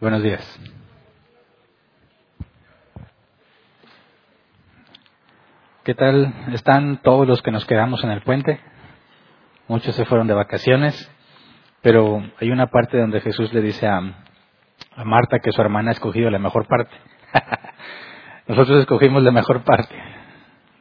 [0.00, 0.60] Buenos días.
[5.84, 8.60] ¿Qué tal están todos los que nos quedamos en el puente?
[9.68, 10.94] Muchos se fueron de vacaciones,
[11.82, 15.92] pero hay una parte donde Jesús le dice a, a Marta que su hermana ha
[15.92, 16.96] escogido la mejor parte.
[18.48, 19.94] Nosotros escogimos la mejor parte.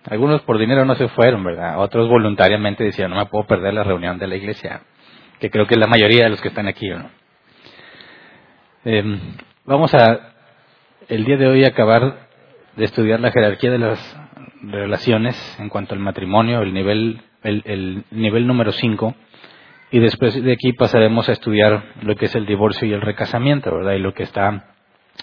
[0.10, 1.78] Algunos por dinero no se fueron, ¿verdad?
[1.80, 4.84] Otros voluntariamente decían, no me puedo perder la reunión de la iglesia,
[5.42, 7.20] que creo que es la mayoría de los que están aquí, ¿no?
[8.92, 9.04] Eh,
[9.66, 10.34] vamos a,
[11.10, 12.28] el día de hoy, acabar
[12.76, 14.20] de estudiar la jerarquía de las
[14.64, 19.14] relaciones en cuanto al matrimonio, el nivel, el, el nivel número 5,
[19.92, 23.72] y después de aquí pasaremos a estudiar lo que es el divorcio y el recasamiento,
[23.76, 23.94] ¿verdad?
[23.94, 24.74] Y lo que está,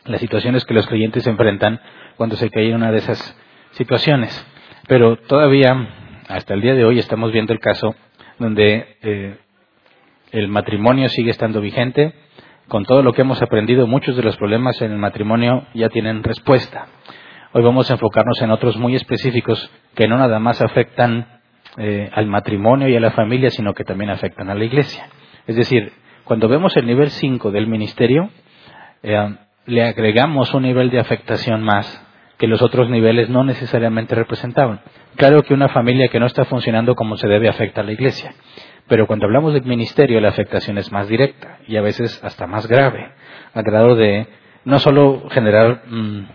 [0.05, 1.81] las situaciones que los creyentes enfrentan
[2.17, 3.37] cuando se cae en una de esas
[3.73, 4.47] situaciones.
[4.87, 7.97] Pero todavía, hasta el día de hoy, estamos viendo el caso
[8.39, 9.39] donde eh,
[10.31, 12.15] el matrimonio sigue estando vigente,
[12.69, 16.23] con todo lo que hemos aprendido, muchos de los problemas en el matrimonio ya tienen
[16.23, 16.87] respuesta.
[17.53, 21.41] Hoy vamos a enfocarnos en otros muy específicos que no nada más afectan
[21.79, 25.09] eh, al matrimonio y a la familia, sino que también afectan a la iglesia.
[25.47, 25.93] Es decir,
[26.25, 28.31] cuando vemos el nivel 5 del ministerio,
[29.03, 29.37] eh,
[29.67, 32.03] le agregamos un nivel de afectación más
[32.39, 34.81] que los otros niveles no necesariamente representaban.
[35.17, 38.35] Claro que una familia que no está funcionando como se debe afecta a la iglesia.
[38.89, 42.67] Pero cuando hablamos del ministerio, la afectación es más directa y a veces hasta más
[42.69, 43.11] grave,
[43.53, 44.29] a grado de
[44.65, 46.27] no solo generar mm,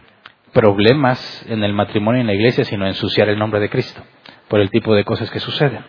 [0.53, 4.01] problemas en el matrimonio y en la iglesia, sino ensuciar el nombre de Cristo
[4.49, 5.83] por el tipo de cosas que suceden.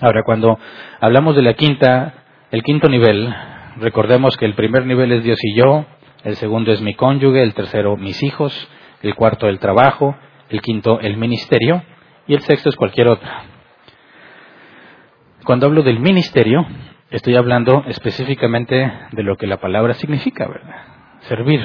[0.00, 0.58] Ahora, cuando
[1.00, 2.14] hablamos de la quinta,
[2.50, 3.34] el quinto nivel,
[3.76, 5.86] recordemos que el primer nivel es Dios y yo,
[6.22, 8.68] el segundo es mi cónyuge, el tercero mis hijos,
[9.02, 10.16] el cuarto el trabajo,
[10.50, 11.82] el quinto el ministerio
[12.26, 13.49] y el sexto es cualquier otra.
[15.50, 16.64] Cuando hablo del ministerio,
[17.10, 20.76] estoy hablando específicamente de lo que la palabra significa, ¿verdad?
[21.22, 21.60] Servir.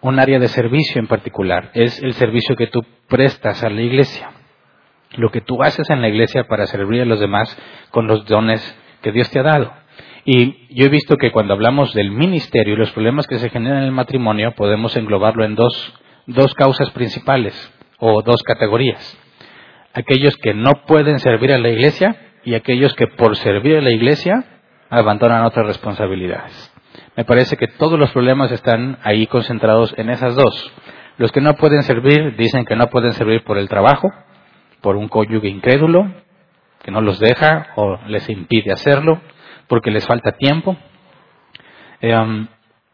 [0.00, 4.30] Un área de servicio en particular es el servicio que tú prestas a la iglesia.
[5.16, 7.54] Lo que tú haces en la iglesia para servir a los demás
[7.90, 8.62] con los dones
[9.02, 9.70] que Dios te ha dado.
[10.24, 13.80] Y yo he visto que cuando hablamos del ministerio y los problemas que se generan
[13.80, 17.54] en el matrimonio, podemos englobarlo en dos, dos causas principales
[17.98, 19.18] o dos categorías.
[19.92, 23.90] Aquellos que no pueden servir a la iglesia y aquellos que por servir a la
[23.90, 24.44] iglesia
[24.90, 26.72] abandonan otras responsabilidades.
[27.16, 30.72] Me parece que todos los problemas están ahí concentrados en esas dos.
[31.16, 34.08] Los que no pueden servir dicen que no pueden servir por el trabajo,
[34.80, 36.12] por un cónyuge incrédulo,
[36.82, 39.20] que no los deja o les impide hacerlo,
[39.68, 40.76] porque les falta tiempo.
[42.00, 42.46] Eh,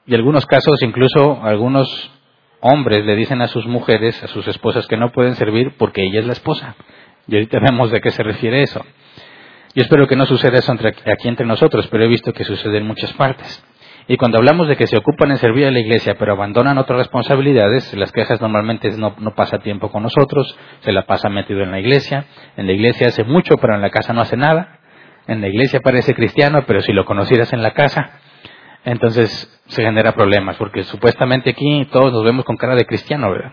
[0.06, 2.10] y algunos casos, incluso algunos
[2.60, 6.21] hombres le dicen a sus mujeres, a sus esposas, que no pueden servir porque ella
[6.21, 6.77] es la esposa.
[7.27, 8.84] Y ahorita vemos de qué se refiere eso.
[9.75, 12.86] Yo espero que no suceda eso aquí entre nosotros, pero he visto que sucede en
[12.86, 13.64] muchas partes.
[14.08, 16.98] Y cuando hablamos de que se ocupan en servir a la iglesia, pero abandonan otras
[16.98, 21.70] responsabilidades, las quejas normalmente no, no pasa tiempo con nosotros, se la pasa metido en
[21.70, 22.25] la iglesia.
[22.56, 24.80] En la iglesia hace mucho, pero en la casa no hace nada.
[25.28, 28.19] En la iglesia parece cristiano, pero si lo conocieras en la casa,
[28.84, 33.53] entonces se genera problemas, porque supuestamente aquí todos nos vemos con cara de cristiano, ¿verdad?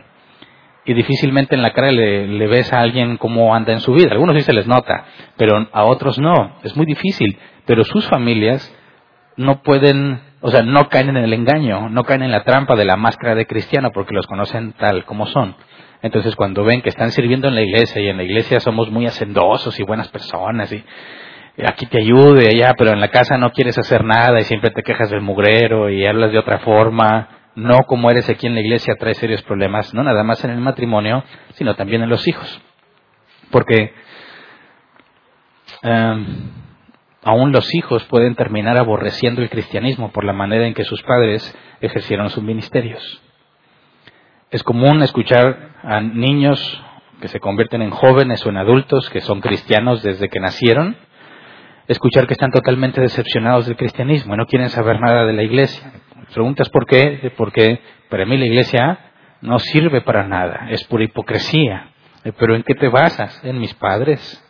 [0.88, 4.12] Y difícilmente en la cara le, ves a alguien cómo anda en su vida.
[4.14, 5.04] algunos sí se les nota,
[5.36, 6.56] pero a otros no.
[6.64, 7.38] Es muy difícil.
[7.66, 8.74] Pero sus familias
[9.36, 12.86] no pueden, o sea, no caen en el engaño, no caen en la trampa de
[12.86, 15.56] la máscara de cristiano porque los conocen tal como son.
[16.02, 19.08] Entonces cuando ven que están sirviendo en la iglesia y en la iglesia somos muy
[19.08, 20.86] hacendosos y buenas personas y
[21.66, 24.84] aquí te ayude, allá, pero en la casa no quieres hacer nada y siempre te
[24.84, 28.94] quejas del mugrero y hablas de otra forma no como eres aquí en la iglesia
[29.00, 31.24] trae serios problemas, no nada más en el matrimonio,
[31.54, 32.62] sino también en los hijos.
[33.50, 33.96] Porque
[35.82, 36.52] em,
[37.24, 41.58] aún los hijos pueden terminar aborreciendo el cristianismo por la manera en que sus padres
[41.82, 43.24] ejercieron sus ministerios.
[44.52, 46.84] Es común escuchar a niños
[47.22, 50.96] que se convierten en jóvenes o en adultos que son cristianos desde que nacieron,
[51.88, 55.92] escuchar que están totalmente decepcionados del cristianismo y no quieren saber nada de la iglesia.
[56.34, 59.00] Preguntas por qué, porque para mí la iglesia
[59.42, 61.90] no sirve para nada, es pura hipocresía.
[62.24, 63.44] Eh, Pero ¿en qué te basas?
[63.44, 64.44] En mis padres.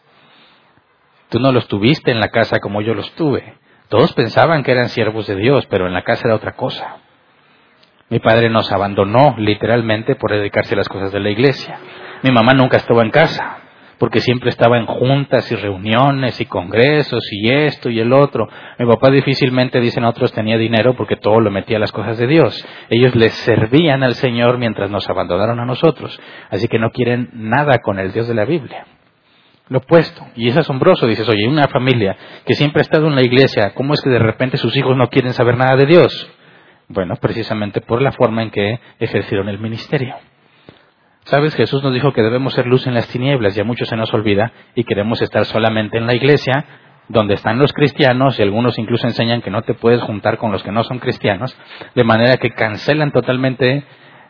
[1.30, 3.56] Tú no los tuviste en la casa como yo los tuve.
[3.90, 6.98] Todos pensaban que eran siervos de Dios, pero en la casa era otra cosa.
[8.10, 11.80] Mi padre nos abandonó literalmente por dedicarse a las cosas de la iglesia.
[12.24, 13.58] Mi mamá nunca estuvo en casa,
[13.98, 18.48] porque siempre estaba en juntas y reuniones y congresos y esto y el otro.
[18.78, 22.28] Mi papá difícilmente, dicen otros, tenía dinero porque todo lo metía a las cosas de
[22.28, 22.66] Dios.
[22.90, 26.20] Ellos les servían al Señor mientras nos abandonaron a nosotros.
[26.50, 28.86] Así que no quieren nada con el Dios de la Biblia.
[29.70, 30.26] Lo opuesto.
[30.36, 32.16] Y es asombroso, dices, oye, una familia
[32.46, 35.10] que siempre ha estado en la iglesia, ¿cómo es que de repente sus hijos no
[35.10, 36.30] quieren saber nada de Dios?
[36.88, 40.16] Bueno, precisamente por la forma en que ejercieron el ministerio.
[41.28, 43.98] Sabes, Jesús nos dijo que debemos ser luz en las tinieblas y a muchos se
[43.98, 46.64] nos olvida y queremos estar solamente en la iglesia
[47.10, 50.64] donde están los cristianos y algunos incluso enseñan que no te puedes juntar con los
[50.64, 51.54] que no son cristianos,
[51.96, 53.84] de manera que cancelan totalmente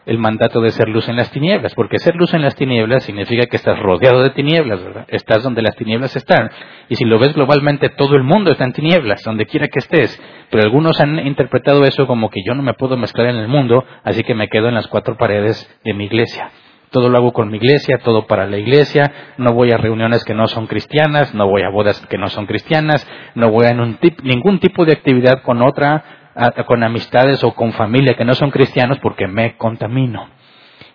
[0.08, 3.46] el mandato de ser luz en las tinieblas, porque ser luz en las tinieblas significa
[3.46, 5.06] que estás rodeado de tinieblas, ¿verdad?
[5.08, 6.50] Estás donde las tinieblas están.
[6.90, 10.20] Y si lo ves globalmente, todo el mundo está en tinieblas, donde quiera que estés.
[10.50, 13.86] Pero algunos han interpretado eso como que yo no me puedo mezclar en el mundo,
[14.04, 16.50] así que me quedo en las cuatro paredes de mi iglesia.
[16.92, 20.34] Todo lo hago con mi iglesia, todo para la iglesia, no voy a reuniones que
[20.34, 23.06] no son cristianas, no voy a bodas que no son cristianas,
[23.36, 26.18] no voy a ningún tipo de actividad con otra
[26.66, 30.30] con amistades o con familia que no son cristianos porque me contamino.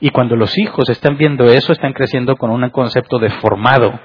[0.01, 3.99] Y cuando los hijos están viendo eso, están creciendo con un concepto deformado,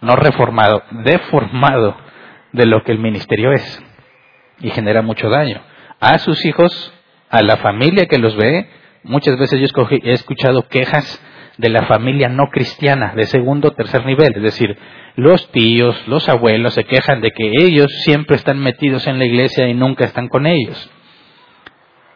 [0.00, 1.96] no reformado, deformado
[2.52, 3.84] de lo que el ministerio es.
[4.60, 5.60] Y genera mucho daño.
[6.00, 6.92] A sus hijos,
[7.30, 8.68] a la familia que los ve,
[9.04, 9.66] muchas veces yo
[10.02, 11.22] he escuchado quejas
[11.56, 14.76] de la familia no cristiana de segundo o tercer nivel, es decir,
[15.16, 19.68] los tíos, los abuelos se quejan de que ellos siempre están metidos en la iglesia
[19.68, 20.90] y nunca están con ellos.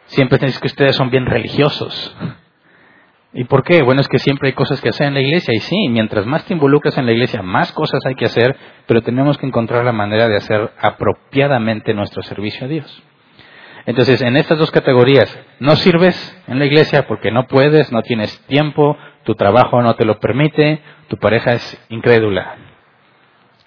[0.07, 2.17] Siempre dicen que ustedes son bien religiosos.
[3.35, 3.83] ¿Y por qué?
[3.83, 6.45] Bueno, es que siempre hay cosas que hacer en la iglesia y sí, mientras más
[6.47, 8.57] te involucras en la iglesia, más cosas hay que hacer,
[8.87, 13.03] pero tenemos que encontrar la manera de hacer apropiadamente nuestro servicio a Dios.
[13.89, 16.15] Entonces, en estas dos categorías, no sirves
[16.47, 20.83] en la iglesia porque no puedes, no tienes tiempo, tu trabajo no te lo permite,
[21.09, 22.55] tu pareja es incrédula.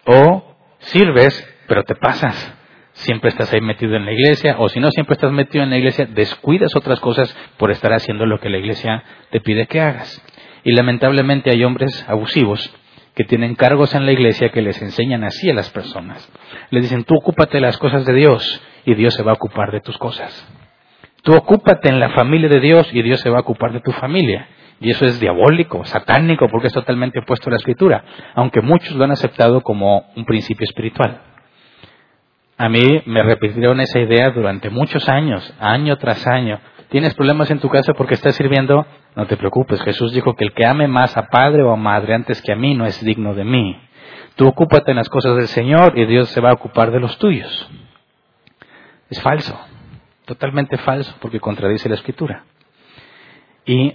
[0.06, 1.34] O sirves,
[1.68, 2.54] pero te pasas.
[2.92, 5.78] Siempre estás ahí metido en la iglesia, o si no siempre estás metido en la
[5.80, 10.24] iglesia, descuidas otras cosas por estar haciendo lo que la iglesia te pide que hagas.
[10.64, 12.72] Y lamentablemente hay hombres abusivos
[13.16, 16.32] que tienen cargos en la iglesia que les enseñan así a las personas.
[16.70, 19.72] Les dicen, tú ocúpate de las cosas de Dios y Dios se va a ocupar
[19.72, 20.48] de tus cosas.
[21.24, 23.92] Tú ocúpate en la familia de Dios y Dios se va a ocupar de tu
[23.92, 24.48] familia.
[24.80, 29.04] Y eso es diabólico, satánico, porque es totalmente opuesto a la escritura, aunque muchos lo
[29.04, 31.22] han aceptado como un principio espiritual.
[32.58, 36.60] A mí me repitieron esa idea durante muchos años, año tras año.
[36.90, 38.86] ¿Tienes problemas en tu casa porque estás sirviendo?
[39.16, 42.16] No te preocupes, Jesús dijo que el que ame más a padre o a madre
[42.16, 43.80] antes que a mí no es digno de mí.
[44.36, 47.18] Tú ocúpate en las cosas del Señor y Dios se va a ocupar de los
[47.18, 47.70] tuyos.
[49.12, 49.60] Es falso,
[50.26, 52.46] totalmente falso, porque contradice la escritura.
[53.66, 53.94] Y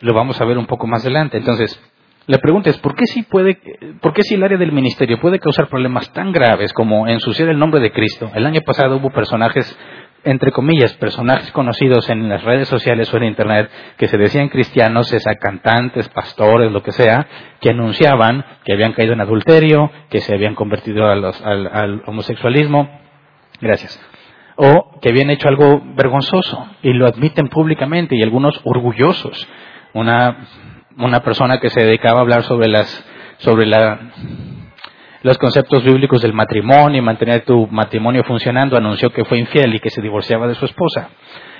[0.00, 1.38] lo vamos a ver un poco más adelante.
[1.38, 1.80] Entonces,
[2.26, 3.58] la pregunta es, ¿por qué si puede,
[4.02, 7.58] por qué si el área del ministerio puede causar problemas tan graves como ensuciar el
[7.58, 8.30] nombre de Cristo?
[8.34, 9.74] El año pasado hubo personajes,
[10.22, 15.14] entre comillas, personajes conocidos en las redes sociales o en Internet que se decían cristianos,
[15.14, 17.26] esa cantantes, pastores, lo que sea,
[17.58, 23.03] que anunciaban que habían caído en adulterio, que se habían convertido al homosexualismo.
[23.60, 24.00] Gracias
[24.56, 29.48] o que habían hecho algo vergonzoso y lo admiten públicamente y algunos orgullosos
[29.94, 30.46] una,
[30.96, 33.04] una persona que se dedicaba a hablar sobre las
[33.38, 33.98] sobre la,
[35.22, 39.80] los conceptos bíblicos del matrimonio y mantener tu matrimonio funcionando, anunció que fue infiel y
[39.80, 41.08] que se divorciaba de su esposa.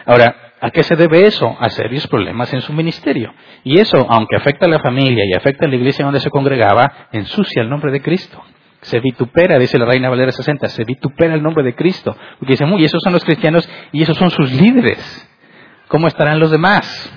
[0.06, 1.56] Ahora, ¿a qué se debe eso?
[1.58, 3.34] A serios problemas en su ministerio.
[3.64, 7.08] Y eso, aunque afecta a la familia y afecta a la iglesia donde se congregaba,
[7.10, 8.42] ensucia el nombre de Cristo.
[8.84, 12.16] Se vitupera, dice la Reina Valera 60, se vitupera el nombre de Cristo.
[12.38, 15.28] Porque dicen, uy, esos son los cristianos y esos son sus líderes.
[15.88, 17.12] ¿Cómo estarán los demás?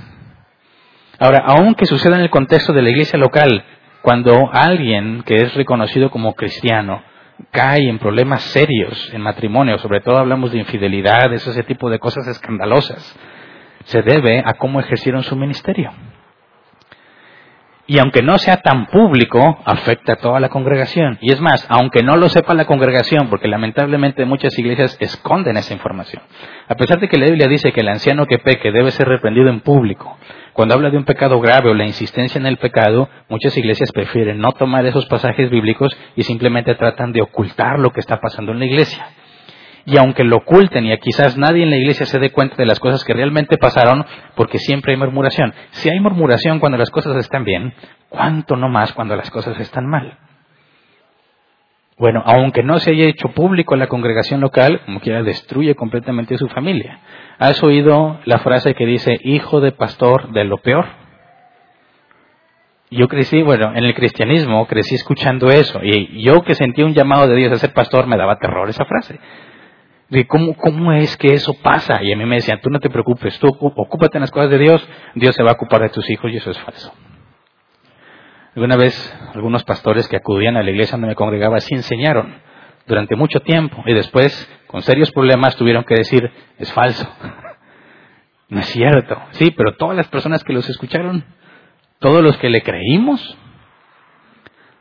[1.20, 3.64] Ahora, aunque suceda en el contexto de la iglesia local,
[4.02, 7.04] cuando alguien que es reconocido como cristiano
[7.52, 12.28] cae en problemas serios en matrimonio, sobre todo hablamos de infidelidades, ese tipo de cosas
[12.28, 13.18] escandalosas,
[13.86, 15.92] se debe a cómo ejercieron su ministerio.
[17.90, 21.18] Y aunque no sea tan público, afecta a toda la congregación.
[21.22, 25.74] Y es más, aunque no lo sepa la congregación, porque lamentablemente muchas iglesias esconden esa
[25.74, 26.22] información.
[26.68, 29.50] A pesar de que la Biblia dice que el anciano que peque debe ser reprendido
[29.50, 30.18] en público,
[30.52, 34.40] cuando habla de un pecado grave o la insistencia en el pecado, muchas iglesias prefieren
[34.40, 38.60] no tomar esos pasajes bíblicos y simplemente tratan de ocultar lo que está pasando en
[38.60, 39.08] la iglesia.
[39.88, 42.78] Y aunque lo oculten y quizás nadie en la iglesia se dé cuenta de las
[42.78, 45.54] cosas que realmente pasaron, porque siempre hay murmuración.
[45.70, 47.74] Si hay murmuración cuando las cosas están bien,
[48.10, 50.18] ¿cuánto no más cuando las cosas están mal?
[51.98, 56.38] Bueno, aunque no se haya hecho público en la congregación local, como quiera, destruye completamente
[56.38, 57.00] su familia.
[57.40, 60.86] ¿Has oído la frase que dice, hijo de pastor de lo peor?
[62.92, 67.26] Yo crecí, bueno, en el cristianismo crecí escuchando eso, y yo que sentí un llamado
[67.30, 69.18] de Dios a ser pastor, me daba terror esa frase.
[70.10, 72.02] De cómo, cómo es que eso pasa.
[72.02, 74.58] Y a mí me decían, tú no te preocupes, tú ocúpate en las cosas de
[74.58, 76.94] Dios, Dios se va a ocupar de tus hijos, y eso es falso.
[78.56, 82.42] Alguna vez, algunos pastores que acudían a la iglesia donde me congregaba sí enseñaron
[82.88, 87.08] durante mucho tiempo, y después, con serios problemas, tuvieron que decir, es falso.
[88.50, 89.22] No es cierto.
[89.32, 91.26] Sí, pero todas las personas que los escucharon
[92.00, 93.38] todos los que le creímos.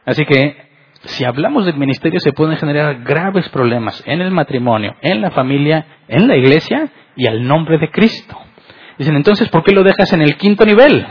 [0.04, 0.65] Así que
[1.06, 5.86] si hablamos del ministerio se pueden generar graves problemas en el matrimonio, en la familia,
[6.08, 8.36] en la iglesia y al nombre de Cristo.
[8.98, 11.06] Dicen entonces, ¿por qué lo dejas en el quinto nivel?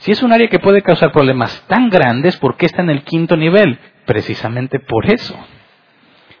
[0.00, 3.02] Si es un área que puede causar problemas tan grandes, ¿por qué está en el
[3.02, 3.78] quinto nivel?
[4.04, 5.36] Precisamente por eso.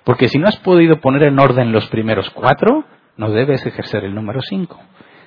[0.04, 2.84] Porque si no has podido poner en orden los primeros cuatro,
[3.16, 4.80] no debes ejercer el número cinco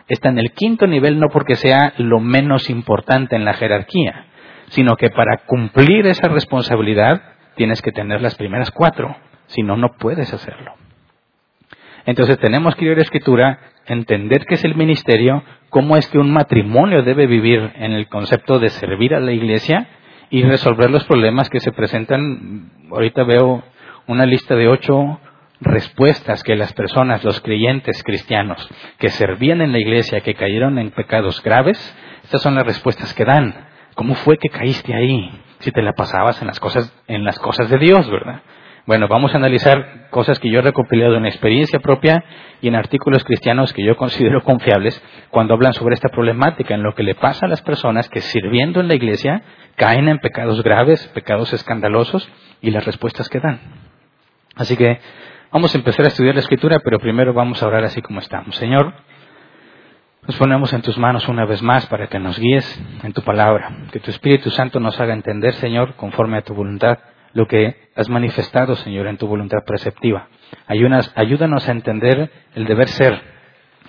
[0.08, 4.28] está en el quinto nivel no porque sea lo menos importante en la jerarquía,
[4.70, 7.22] sino que para cumplir esa responsabilidad
[7.56, 9.16] tienes que tener las primeras cuatro,
[9.48, 10.74] si no, no puedes hacerlo.
[12.06, 16.20] Entonces tenemos que ir a la escritura, entender qué es el ministerio, cómo es que
[16.20, 19.88] un matrimonio debe vivir en el concepto de servir a la iglesia
[20.30, 22.72] y resolver los problemas que se presentan.
[22.92, 23.64] Ahorita veo
[24.08, 25.20] una lista de ocho
[25.62, 28.70] respuestas que las personas, los creyentes cristianos
[29.00, 31.78] que servían en la iglesia, que cayeron en pecados graves,
[32.24, 33.68] estas son las respuestas que dan.
[33.96, 35.32] ¿Cómo fue que caíste ahí?
[35.60, 38.42] Si te la pasabas en las cosas, en las cosas de Dios, ¿verdad?
[38.86, 42.24] Bueno, vamos a analizar cosas que yo he recopilado en experiencia propia
[42.62, 46.94] y en artículos cristianos que yo considero confiables cuando hablan sobre esta problemática, en lo
[46.94, 49.42] que le pasa a las personas que sirviendo en la iglesia
[49.76, 52.30] caen en pecados graves, pecados escandalosos
[52.62, 53.60] y las respuestas que dan.
[54.56, 55.00] Así que
[55.56, 58.58] Vamos a empezar a estudiar la escritura, pero primero vamos a orar así como estamos.
[58.58, 58.94] Señor,
[60.28, 63.86] nos ponemos en tus manos una vez más para que nos guíes en tu palabra,
[63.92, 66.98] que tu Espíritu Santo nos haga entender, Señor, conforme a tu voluntad,
[67.34, 70.30] lo que has manifestado, Señor, en tu voluntad preceptiva.
[70.68, 73.22] Ayúdanos, ayúdanos a entender el deber ser.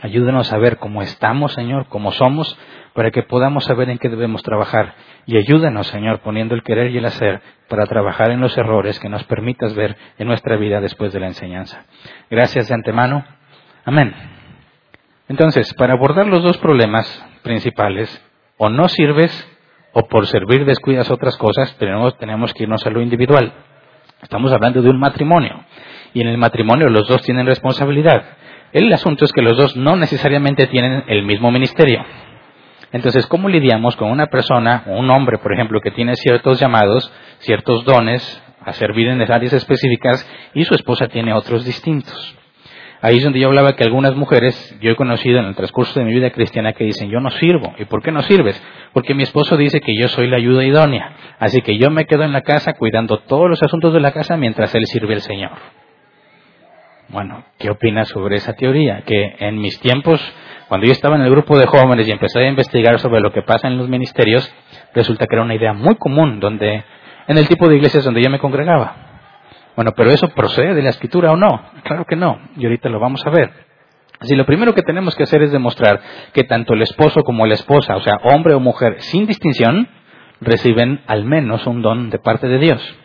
[0.03, 2.59] Ayúdanos a ver cómo estamos, Señor, cómo somos,
[2.93, 4.95] para que podamos saber en qué debemos trabajar.
[5.25, 9.09] Y ayúdanos, Señor, poniendo el querer y el hacer para trabajar en los errores que
[9.09, 11.87] nos permitas ver en nuestra vida después de la enseñanza.
[12.29, 13.25] Gracias de antemano.
[13.85, 14.36] Amén.
[15.29, 18.23] Entonces, para abordar los dos problemas principales,
[18.59, 19.49] o no sirves
[19.93, 23.53] o por servir descuidas otras cosas, pero tenemos que irnos a lo individual.
[24.23, 25.65] Estamos hablando de un matrimonio.
[26.13, 28.25] Y en el matrimonio los dos tienen responsabilidad.
[28.73, 32.05] El asunto es que los dos no necesariamente tienen el mismo ministerio.
[32.93, 37.85] Entonces, ¿cómo lidiamos con una persona, un hombre, por ejemplo, que tiene ciertos llamados, ciertos
[37.85, 42.37] dones a servir en áreas específicas y su esposa tiene otros distintos?
[43.07, 46.05] Ahí es donde yo hablaba que algunas mujeres, yo he conocido en el transcurso de
[46.05, 47.73] mi vida cristiana, que dicen, yo no sirvo.
[47.79, 48.61] ¿Y por qué no sirves?
[48.93, 51.15] Porque mi esposo dice que yo soy la ayuda idónea.
[51.39, 54.37] Así que yo me quedo en la casa cuidando todos los asuntos de la casa
[54.37, 55.53] mientras él sirve al Señor.
[57.11, 59.03] Bueno, ¿qué opinas sobre esa teoría?
[59.03, 60.21] Que en mis tiempos
[60.67, 63.43] cuando yo estaba en el grupo de jóvenes y empecé a investigar sobre lo que
[63.43, 64.53] pasa en los ministerios,
[64.97, 66.83] resulta que era una idea muy común donde,
[67.29, 69.06] en el tipo de iglesias donde yo me congregaba.
[69.77, 71.71] Bueno, pero eso procede de la escritura o no?
[71.85, 73.53] Claro que no, y ahorita lo vamos a ver.
[74.19, 76.01] Así lo primero que tenemos que hacer es demostrar
[76.33, 79.89] que tanto el esposo como la esposa, o sea, hombre o mujer, sin distinción,
[80.41, 82.99] reciben al menos un don de parte de Dios.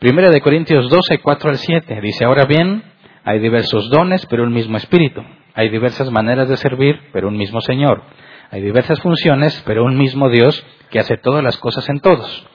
[0.00, 2.82] Primera de Corintios 12, 4 al 7 dice, ahora bien,
[3.24, 5.22] hay diversos dones, pero el mismo espíritu.
[5.54, 8.02] Hay diversas maneras de servir, pero un mismo Señor.
[8.50, 12.46] Hay diversas funciones, pero un mismo Dios que hace todas las cosas en todos.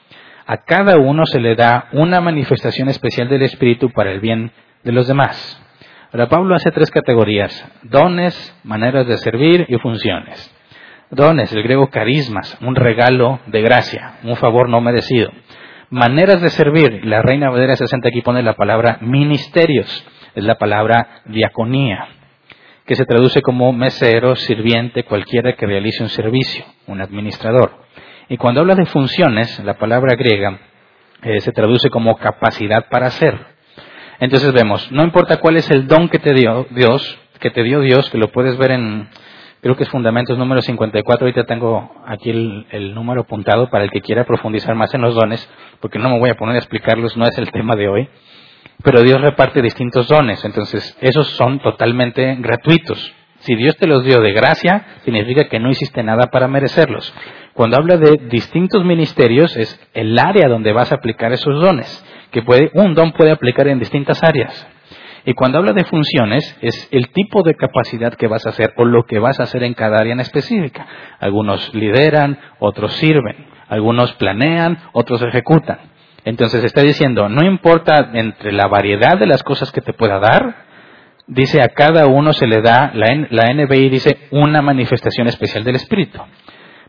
[0.46, 4.52] A cada uno se le da una manifestación especial del Espíritu para el bien
[4.84, 5.62] de los demás.
[6.12, 10.54] Ahora Pablo hace tres categorías, dones, maneras de servir y funciones.
[11.10, 15.32] Dones, el griego carismas, un regalo de gracia, un favor no merecido.
[15.90, 21.22] Maneras de servir, la Reina Valera 60 aquí pone la palabra ministerios, es la palabra
[21.26, 22.08] diaconía
[22.86, 27.72] que se traduce como mesero, sirviente, cualquiera que realice un servicio, un administrador.
[28.30, 30.60] Y cuando habla de funciones, la palabra griega
[31.22, 33.38] eh, se traduce como capacidad para hacer.
[34.20, 37.82] Entonces vemos, no importa cuál es el don que te dio Dios, que te dio
[37.82, 39.10] Dios, que lo puedes ver en,
[39.62, 43.92] creo que es Fundamentos número 54, ahorita tengo aquí el, el número apuntado para el
[43.92, 45.50] que quiera profundizar más en los dones,
[45.82, 48.10] porque no me voy a poner a explicarlos, no es el tema de hoy
[48.84, 53.14] pero Dios reparte distintos dones, entonces esos son totalmente gratuitos.
[53.40, 57.14] Si Dios te los dio de gracia, significa que no hiciste nada para merecerlos.
[57.54, 62.42] Cuando habla de distintos ministerios, es el área donde vas a aplicar esos dones, que
[62.42, 64.68] puede, un don puede aplicar en distintas áreas.
[65.26, 68.86] Y cuando habla de funciones, es el tipo de capacidad que vas a hacer o
[68.86, 70.86] lo que vas a hacer en cada área en específica.
[71.20, 75.80] Algunos lideran, otros sirven, algunos planean, otros ejecutan.
[76.26, 80.66] Entonces está diciendo, no importa entre la variedad de las cosas que te pueda dar,
[81.28, 86.20] dice a cada uno se le da, la, NBI dice una manifestación especial del Espíritu.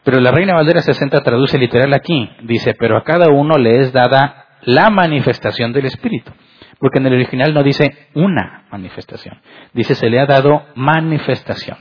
[0.05, 3.93] Pero la Reina Valdera 60 traduce literal aquí, dice, pero a cada uno le es
[3.93, 6.31] dada la manifestación del Espíritu.
[6.79, 9.41] Porque en el original no dice una manifestación,
[9.73, 11.79] dice se le ha dado manifestación.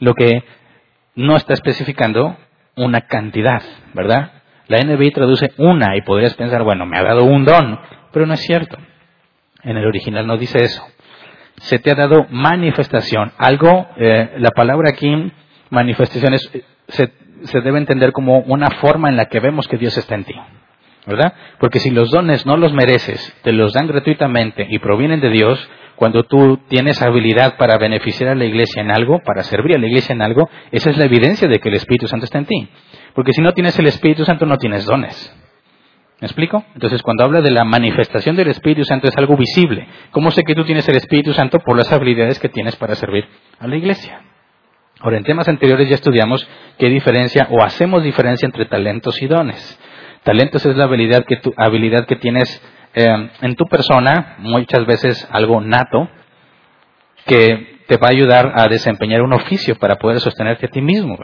[0.00, 0.44] Lo que
[1.14, 2.36] no está especificando
[2.76, 3.62] una cantidad,
[3.94, 4.32] ¿verdad?
[4.66, 7.78] La NBI traduce una y podrías pensar, bueno, me ha dado un don,
[8.12, 8.76] pero no es cierto.
[9.62, 10.82] En el original no dice eso.
[11.56, 13.32] Se te ha dado manifestación.
[13.38, 15.32] Algo, eh, la palabra aquí,
[15.70, 16.36] manifestación,
[16.88, 17.12] se,
[17.44, 20.34] se debe entender como una forma en la que vemos que Dios está en ti.
[21.06, 21.34] ¿verdad?
[21.58, 25.68] Porque si los dones no los mereces, te los dan gratuitamente y provienen de Dios,
[25.96, 29.86] cuando tú tienes habilidad para beneficiar a la iglesia en algo, para servir a la
[29.86, 32.68] iglesia en algo, esa es la evidencia de que el Espíritu Santo está en ti.
[33.14, 35.32] Porque si no tienes el Espíritu Santo, no tienes dones.
[36.20, 36.64] ¿Me explico?
[36.74, 39.86] Entonces, cuando habla de la manifestación del Espíritu Santo es algo visible.
[40.10, 41.58] ¿Cómo sé que tú tienes el Espíritu Santo?
[41.58, 43.26] Por las habilidades que tienes para servir
[43.58, 44.20] a la iglesia.
[45.04, 49.78] Ahora, en temas anteriores ya estudiamos qué diferencia o hacemos diferencia entre talentos y dones.
[50.22, 52.62] Talentos es la habilidad que, tu, habilidad que tienes
[52.94, 56.08] eh, en tu persona, muchas veces algo nato,
[57.26, 61.18] que te va a ayudar a desempeñar un oficio para poder sostenerte a ti mismo.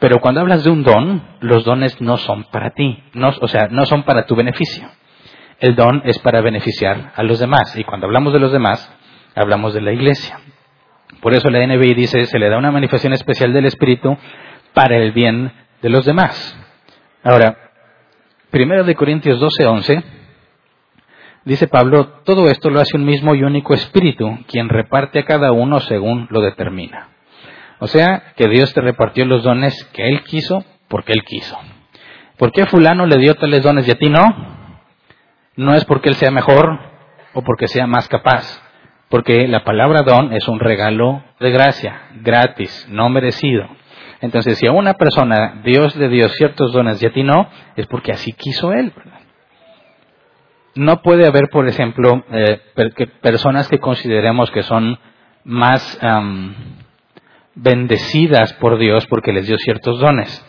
[0.00, 3.68] Pero cuando hablas de un don, los dones no son para ti, no, o sea,
[3.70, 4.90] no son para tu beneficio.
[5.60, 7.76] El don es para beneficiar a los demás.
[7.76, 8.92] Y cuando hablamos de los demás,
[9.36, 10.40] hablamos de la iglesia.
[11.20, 14.16] Por eso la NBI dice, se le da una manifestación especial del Espíritu
[14.72, 15.52] para el bien
[15.82, 16.56] de los demás.
[17.22, 17.64] Ahora,
[18.54, 20.04] Primero de Corintios 12, 11,
[21.44, 25.50] dice Pablo, todo esto lo hace un mismo y único espíritu, quien reparte a cada
[25.50, 27.08] uno según lo determina.
[27.80, 31.58] O sea, que Dios te repartió los dones que Él quiso porque Él quiso.
[32.38, 34.22] ¿Por qué fulano le dio tales dones y a ti no?
[35.56, 36.78] No es porque Él sea mejor
[37.32, 38.62] o porque sea más capaz,
[39.08, 43.68] porque la palabra don es un regalo de gracia, gratis, no merecido.
[44.20, 47.86] Entonces, si a una persona Dios le dio ciertos dones y a ti no, es
[47.86, 48.92] porque así quiso Él.
[50.74, 52.60] No puede haber, por ejemplo, eh,
[53.20, 54.98] personas que consideremos que son
[55.44, 56.00] más
[57.54, 60.44] bendecidas por Dios porque les dio ciertos dones.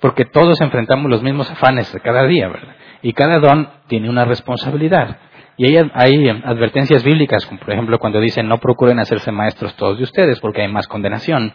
[0.00, 2.74] Porque todos enfrentamos los mismos afanes de cada día, ¿verdad?
[3.02, 5.18] Y cada don tiene una responsabilidad.
[5.56, 10.04] Y hay, advertencias bíblicas, como por ejemplo cuando dicen no procuren hacerse maestros todos de
[10.04, 11.52] ustedes porque hay más condenación.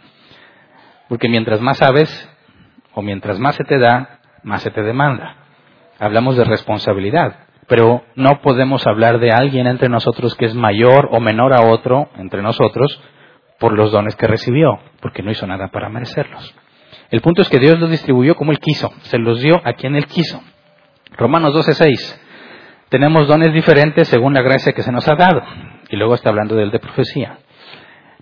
[1.10, 2.30] Porque mientras más sabes,
[2.94, 5.36] o mientras más se te da, más se te demanda.
[6.00, 11.20] Hablamos de responsabilidad, pero no podemos hablar de alguien entre nosotros que es mayor o
[11.20, 13.02] menor a otro entre nosotros
[13.60, 16.54] por los dones que recibió, porque no hizo nada para merecerlos.
[17.10, 19.96] El punto es que Dios los distribuyó como Él quiso, se los dio a quien
[19.96, 20.42] Él quiso.
[21.18, 22.27] Romanos 12:6.
[22.90, 25.42] Tenemos dones diferentes según la gracia que se nos ha dado.
[25.90, 27.40] Y luego está hablando del de profecía.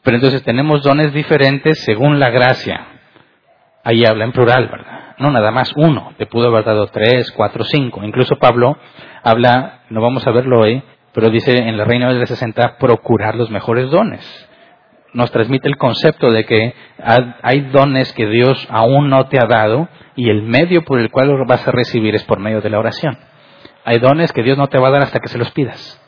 [0.04, 2.88] Pero entonces tenemos dones diferentes según la gracia.
[3.84, 5.16] Ahí habla en plural, ¿verdad?
[5.20, 6.14] No nada más uno.
[6.18, 8.04] Te pudo haber dado tres, cuatro, cinco.
[8.04, 8.78] Incluso Pablo
[9.24, 10.82] habla, no vamos a verlo hoy,
[11.14, 14.50] pero dice en la Reina de 60, procurar los mejores dones.
[15.14, 19.88] Nos transmite el concepto de que hay dones que Dios aún no te ha dado
[20.16, 22.80] y el medio por el cual los vas a recibir es por medio de la
[22.80, 23.18] oración.
[23.86, 26.02] Hay dones que Dios no te va a dar hasta que se los pidas.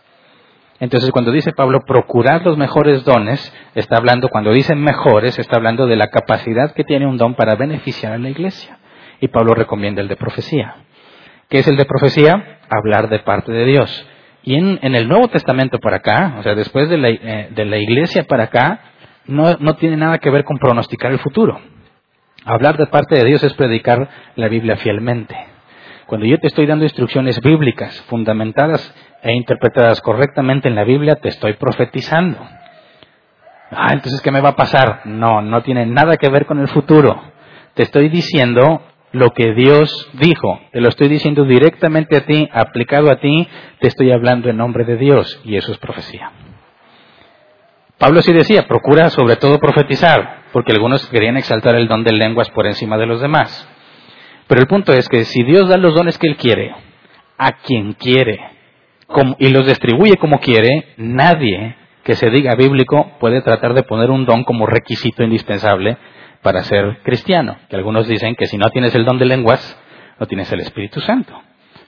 [0.80, 5.88] Entonces, cuando dice Pablo procurar los mejores dones, está hablando, cuando dice mejores, está hablando
[5.88, 8.80] de la capacidad que tiene un don para beneficiar a la iglesia.
[9.20, 10.76] Y Pablo recomienda el de profecía.
[11.50, 12.60] ¿Qué es el de profecía?
[12.70, 14.08] Hablar de parte de Dios.
[14.44, 17.78] Y en, el Nuevo Testamento para acá, o sea, después de la, eh, de la
[17.78, 18.80] iglesia para acá,
[19.26, 21.60] no, no tiene nada que ver con pronosticar el futuro.
[22.46, 25.57] Hablar de parte de Dios es predicar la Biblia fielmente.
[26.08, 31.28] Cuando yo te estoy dando instrucciones bíblicas fundamentadas e interpretadas correctamente en la Biblia, te
[31.28, 32.40] estoy profetizando.
[33.72, 35.02] Ah, entonces, ¿qué me va a pasar?
[35.04, 37.22] No, no tiene nada que ver con el futuro.
[37.74, 40.62] Te estoy diciendo lo que Dios dijo.
[40.72, 43.46] Te lo estoy diciendo directamente a ti, aplicado a ti.
[43.82, 46.32] Te estoy hablando en nombre de Dios y eso es profecía.
[47.98, 52.50] Pablo sí decía, procura sobre todo profetizar, porque algunos querían exaltar el don de lenguas
[52.52, 53.68] por encima de los demás.
[54.48, 56.74] Pero el punto es que si Dios da los dones que Él quiere,
[57.38, 58.40] a quien quiere,
[59.40, 64.26] y los distribuye como quiere, nadie que se diga bíblico puede tratar de poner un
[64.26, 65.98] don como requisito indispensable
[66.42, 67.58] para ser cristiano.
[67.70, 69.78] Que algunos dicen que si no tienes el don de lenguas,
[70.20, 71.34] no tienes el Espíritu Santo.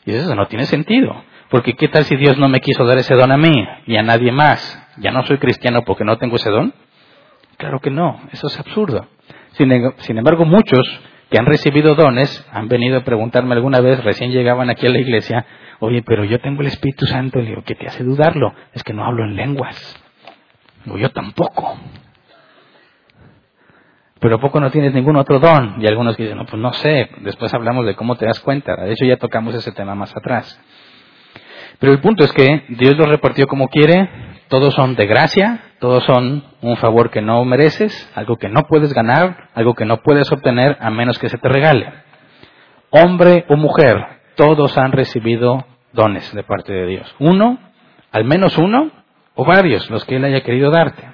[0.05, 1.23] Y eso no tiene sentido.
[1.49, 4.03] Porque ¿qué tal si Dios no me quiso dar ese don a mí y a
[4.03, 4.87] nadie más?
[4.97, 6.73] ¿Ya no soy cristiano porque no tengo ese don?
[7.57, 9.07] Claro que no, eso es absurdo.
[9.53, 10.85] Sin, embargo, muchos
[11.29, 14.99] que han recibido dones han venido a preguntarme alguna vez, recién llegaban aquí a la
[14.99, 15.45] iglesia,
[15.79, 18.53] oye, pero yo tengo el Espíritu Santo, le digo, ¿qué te hace dudarlo?
[18.73, 19.95] Es que no hablo en lenguas.
[20.85, 21.77] Digo, yo tampoco.
[24.19, 25.81] Pero ¿a poco no tienes ningún otro don?
[25.81, 28.75] Y algunos dicen, no, pues no sé, después hablamos de cómo te das cuenta.
[28.75, 30.59] De hecho, ya tocamos ese tema más atrás.
[31.79, 34.09] Pero el punto es que Dios los repartió como quiere,
[34.49, 38.93] todos son de gracia, todos son un favor que no mereces, algo que no puedes
[38.93, 41.93] ganar, algo que no puedes obtener a menos que se te regale.
[42.89, 44.03] Hombre o mujer,
[44.35, 47.15] todos han recibido dones de parte de Dios.
[47.19, 47.59] Uno,
[48.11, 48.91] al menos uno,
[49.35, 51.07] o varios, los que Él haya querido darte.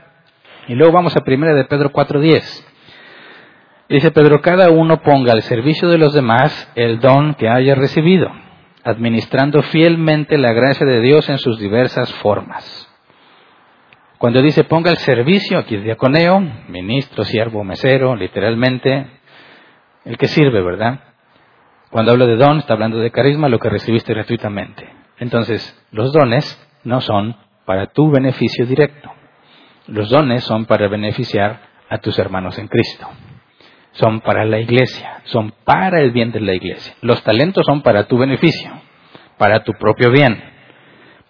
[0.69, 2.65] Y luego vamos a 1 de Pedro 4.10.
[3.89, 8.31] Dice Pedro, cada uno ponga al servicio de los demás el don que haya recibido,
[8.83, 12.94] administrando fielmente la gracia de Dios en sus diversas formas.
[14.17, 19.07] Cuando dice ponga al servicio, aquí es diaconeo, ministro, siervo, mesero, literalmente,
[20.05, 20.99] el que sirve, ¿verdad?
[21.91, 24.87] Cuando habla de don, está hablando de carisma, lo que recibiste gratuitamente.
[25.17, 29.11] Entonces, los dones no son para tu beneficio directo.
[29.87, 33.07] Los dones son para beneficiar a tus hermanos en Cristo
[33.95, 36.95] son para la iglesia, son para el bien de la iglesia.
[37.01, 38.71] Los talentos son para tu beneficio,
[39.37, 40.41] para tu propio bien.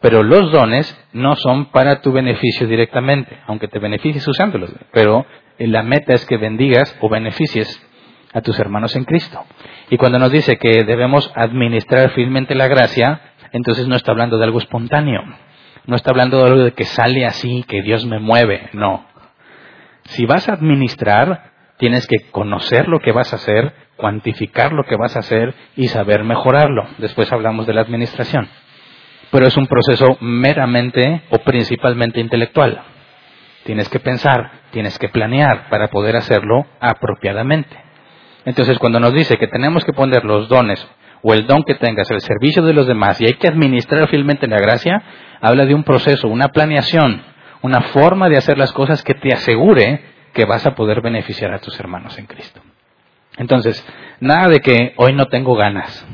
[0.05, 4.71] Pero los dones no son para tu beneficio directamente, aunque te beneficies usándolos.
[4.91, 5.25] Pero
[5.57, 7.81] la meta es que bendigas o beneficies
[8.31, 9.43] a tus hermanos en Cristo.
[9.89, 13.19] Y cuando nos dice que debemos administrar fielmente la gracia,
[13.51, 15.23] entonces no está hablando de algo espontáneo.
[15.87, 18.69] No está hablando de algo de que sale así, que Dios me mueve.
[18.73, 19.07] No.
[20.03, 24.95] Si vas a administrar, Tienes que conocer lo que vas a hacer, cuantificar lo que
[24.95, 26.87] vas a hacer y saber mejorarlo.
[26.99, 28.47] Después hablamos de la administración.
[29.35, 32.81] Pero es un proceso meramente o principalmente intelectual.
[33.65, 37.75] Tienes que pensar, tienes que planear para poder hacerlo apropiadamente.
[38.45, 40.87] Entonces, cuando nos dice que tenemos que poner los dones
[41.21, 44.47] o el don que tengas al servicio de los demás y hay que administrar fielmente
[44.47, 45.03] la gracia,
[45.41, 47.21] habla de un proceso, una planeación,
[47.61, 49.99] una forma de hacer las cosas que te asegure
[50.31, 52.61] que vas a poder beneficiar a tus hermanos en Cristo.
[53.35, 53.85] Entonces,
[54.21, 56.07] nada de que hoy no tengo ganas.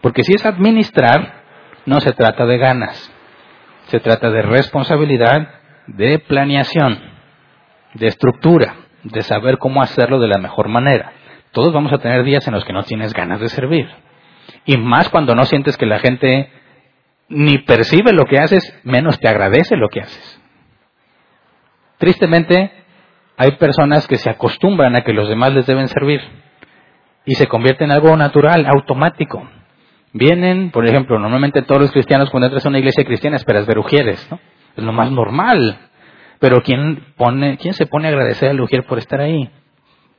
[0.00, 1.39] Porque si es administrar,
[1.86, 3.12] no se trata de ganas.
[3.86, 5.48] Se trata de responsabilidad,
[5.86, 7.00] de planeación,
[7.94, 11.12] de estructura, de saber cómo hacerlo de la mejor manera.
[11.52, 13.88] Todos vamos a tener días en los que no tienes ganas de servir.
[14.64, 16.50] Y más cuando no sientes que la gente
[17.28, 20.40] ni percibe lo que haces, menos te agradece lo que haces.
[21.98, 22.72] Tristemente,
[23.36, 26.20] hay personas que se acostumbran a que los demás les deben servir
[27.24, 29.48] y se convierte en algo natural, automático.
[30.12, 33.78] Vienen, por ejemplo, normalmente todos los cristianos cuando entras a una iglesia cristiana esperas ver
[33.78, 34.40] ujieres, ¿no?
[34.76, 35.78] Es lo más normal.
[36.40, 39.50] Pero ¿quién, pone, ¿quién se pone a agradecer al ujier por estar ahí?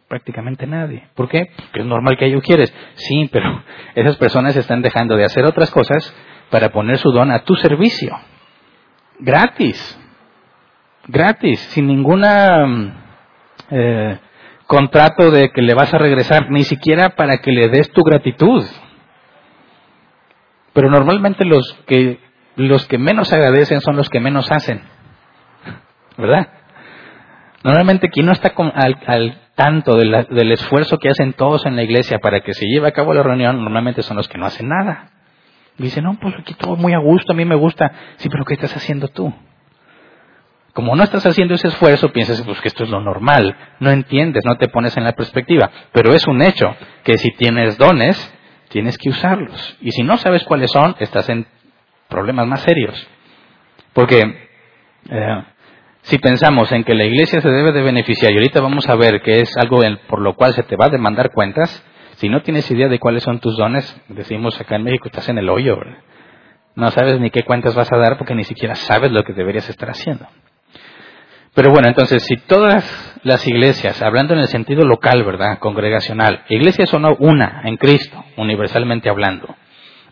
[0.07, 1.07] Prácticamente nadie.
[1.15, 1.47] ¿Por qué?
[1.55, 2.73] Porque es normal que haya ujieres.
[2.93, 3.63] Sí, pero
[3.95, 6.15] esas personas están dejando de hacer otras cosas
[6.49, 8.15] para poner su don a tu servicio.
[9.19, 9.99] Gratis.
[11.07, 12.93] Gratis, sin ninguna
[13.71, 14.19] eh,
[14.67, 18.63] contrato de que le vas a regresar, ni siquiera para que le des tu gratitud.
[20.73, 22.19] Pero normalmente los que,
[22.55, 24.81] los que menos agradecen son los que menos hacen.
[26.17, 26.47] ¿Verdad?
[27.63, 32.41] Normalmente quien no está al, tanto del esfuerzo que hacen todos en la iglesia para
[32.41, 35.11] que se lleve a cabo la reunión, normalmente son los que no hacen nada.
[35.77, 37.91] Dicen, no, pues aquí todo muy a gusto, a mí me gusta.
[38.17, 39.33] Sí, pero ¿qué estás haciendo tú?
[40.73, 43.55] Como no estás haciendo ese esfuerzo, piensas pues, que esto es lo normal.
[43.79, 45.69] No entiendes, no te pones en la perspectiva.
[45.91, 48.33] Pero es un hecho que si tienes dones,
[48.71, 49.77] tienes que usarlos.
[49.81, 51.45] Y si no sabes cuáles son, estás en
[52.09, 53.07] problemas más serios.
[53.93, 54.19] Porque
[55.09, 55.43] eh,
[56.03, 59.21] si pensamos en que la iglesia se debe de beneficiar, y ahorita vamos a ver
[59.21, 62.69] que es algo por lo cual se te va a demandar cuentas, si no tienes
[62.71, 65.77] idea de cuáles son tus dones, decimos acá en México, estás en el hoyo.
[66.75, 69.67] No sabes ni qué cuentas vas a dar porque ni siquiera sabes lo que deberías
[69.69, 70.27] estar haciendo.
[71.53, 75.59] Pero bueno, entonces, si todas las iglesias, hablando en el sentido local, ¿verdad?
[75.59, 79.53] Congregacional, iglesias son una en Cristo, universalmente hablando.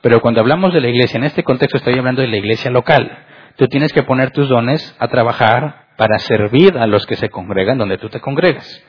[0.02, 3.26] Pero cuando hablamos de la iglesia, en este contexto estoy hablando de la iglesia local.
[3.56, 7.78] Tú tienes que poner tus dones a trabajar para servir a los que se congregan
[7.78, 8.84] donde tú te congregas.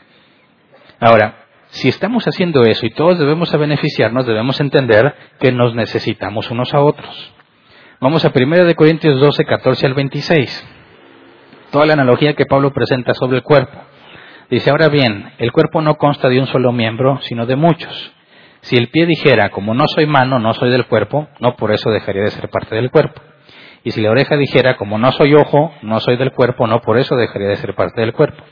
[0.99, 6.51] Ahora, si estamos haciendo eso y todos debemos a beneficiarnos, debemos entender que nos necesitamos
[6.51, 7.33] unos a otros.
[8.01, 10.80] Vamos a 1 Corintios 12, 14 al 26
[11.71, 13.79] toda la analogía que Pablo presenta sobre el cuerpo.
[14.51, 18.13] Dice, ahora bien, el cuerpo no consta de un solo miembro, sino de muchos.
[18.63, 21.91] Si el pie dijera, como no soy mano, no soy del cuerpo, no por eso
[21.91, 23.23] dejaría de ser parte del cuerpo.
[23.85, 26.99] Y si la oreja dijera, como no soy ojo, no soy del cuerpo, no por
[26.99, 28.43] eso dejaría de ser parte del cuerpo.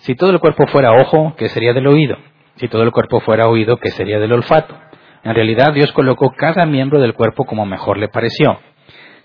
[0.00, 2.16] Si todo el cuerpo fuera ojo, ¿qué sería del oído?
[2.56, 4.74] Si todo el cuerpo fuera oído, ¿qué sería del olfato?
[5.24, 8.58] En realidad Dios colocó cada miembro del cuerpo como mejor le pareció.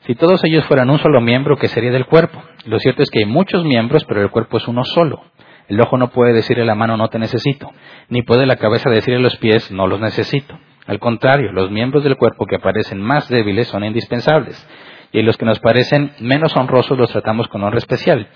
[0.05, 2.41] Si todos ellos fueran un solo miembro, ¿qué sería del cuerpo?
[2.65, 5.21] Lo cierto es que hay muchos miembros, pero el cuerpo es uno solo.
[5.67, 7.71] El ojo no puede decirle a la mano no te necesito,
[8.09, 10.57] ni puede la cabeza decirle a los pies no los necesito.
[10.85, 14.65] Al contrario, los miembros del cuerpo que parecen más débiles son indispensables,
[15.11, 18.29] y los que nos parecen menos honrosos los tratamos con honra especial.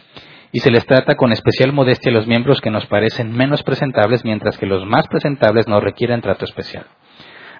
[0.52, 4.26] Y se les trata con especial modestia a los miembros que nos parecen menos presentables,
[4.26, 6.86] mientras que los más presentables no requieren trato especial.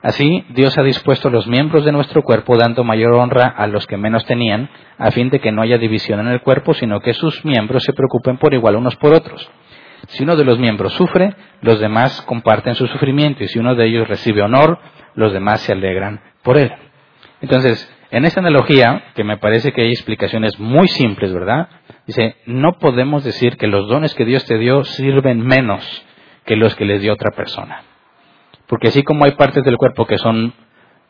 [0.02, 3.98] Así, Dios ha dispuesto los miembros de nuestro cuerpo dando mayor honra a los que
[3.98, 7.46] menos tenían, a fin de que no haya división en el cuerpo, sino que sus
[7.46, 9.48] miembros se preocupen por igual unos por otros.
[10.08, 13.86] Si uno de los miembros sufre, los demás comparten su sufrimiento, y si uno de
[13.86, 14.80] ellos recibe honor,
[15.14, 16.72] los demás se alegran por él.
[17.42, 21.70] Entonces, en esta analogía, que me parece que hay explicaciones muy simples, ¿verdad?
[22.08, 26.06] Dice, no podemos decir que los dones que Dios te dio sirven menos
[26.46, 27.84] que los que les dio otra persona.
[28.72, 30.54] Porque así como hay partes del cuerpo que son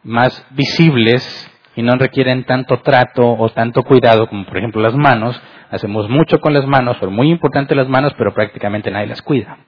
[0.01, 5.39] más visibles y no requieren tanto trato o tanto cuidado, como por ejemplo las manos,
[5.69, 9.59] hacemos mucho con las manos, son muy importantes las manos, pero prácticamente nadie las cuida.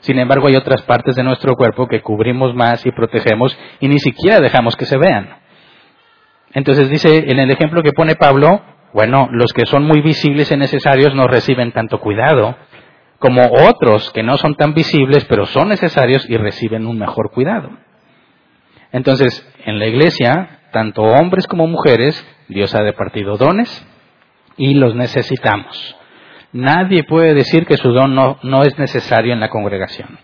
[0.00, 4.00] Sin embargo, hay otras partes de nuestro cuerpo que cubrimos más y protegemos y ni
[4.00, 5.36] siquiera dejamos que se vean.
[6.54, 10.56] Entonces dice en el ejemplo que pone Pablo, bueno, los que son muy visibles y
[10.56, 12.56] necesarios no reciben tanto cuidado,
[13.18, 17.70] como otros que no son tan visibles, pero son necesarios y reciben un mejor cuidado.
[18.92, 23.86] Entonces, en la iglesia, tanto hombres como mujeres, Dios ha departido dones
[24.56, 25.96] y los necesitamos.
[26.52, 30.18] Nadie puede decir que su don no, no es necesario en la congregación.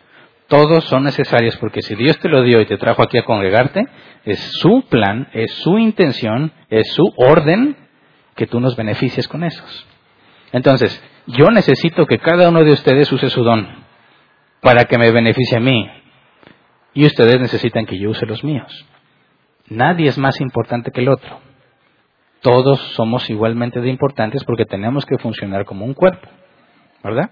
[0.49, 3.87] Todos son necesarios porque si Dios te lo dio y te trajo aquí a congregarte,
[4.25, 7.77] es su plan, es su intención, es su orden
[8.37, 9.87] que tú nos beneficies con esos.
[10.53, 13.67] Entonces, yo necesito que cada uno de ustedes use su don
[14.61, 15.91] para que me beneficie a mí.
[16.95, 18.87] Y ustedes necesitan que yo use los míos.
[19.69, 21.41] Nadie es más importante que el otro.
[22.41, 26.29] Todos somos igualmente de importantes porque tenemos que funcionar como un cuerpo.
[27.03, 27.31] ¿Verdad?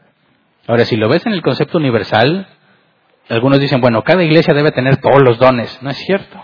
[0.66, 2.46] Ahora, si lo ves en el concepto universal,
[3.28, 5.82] algunos dicen, bueno, cada iglesia debe tener todos los dones.
[5.82, 6.42] No es cierto.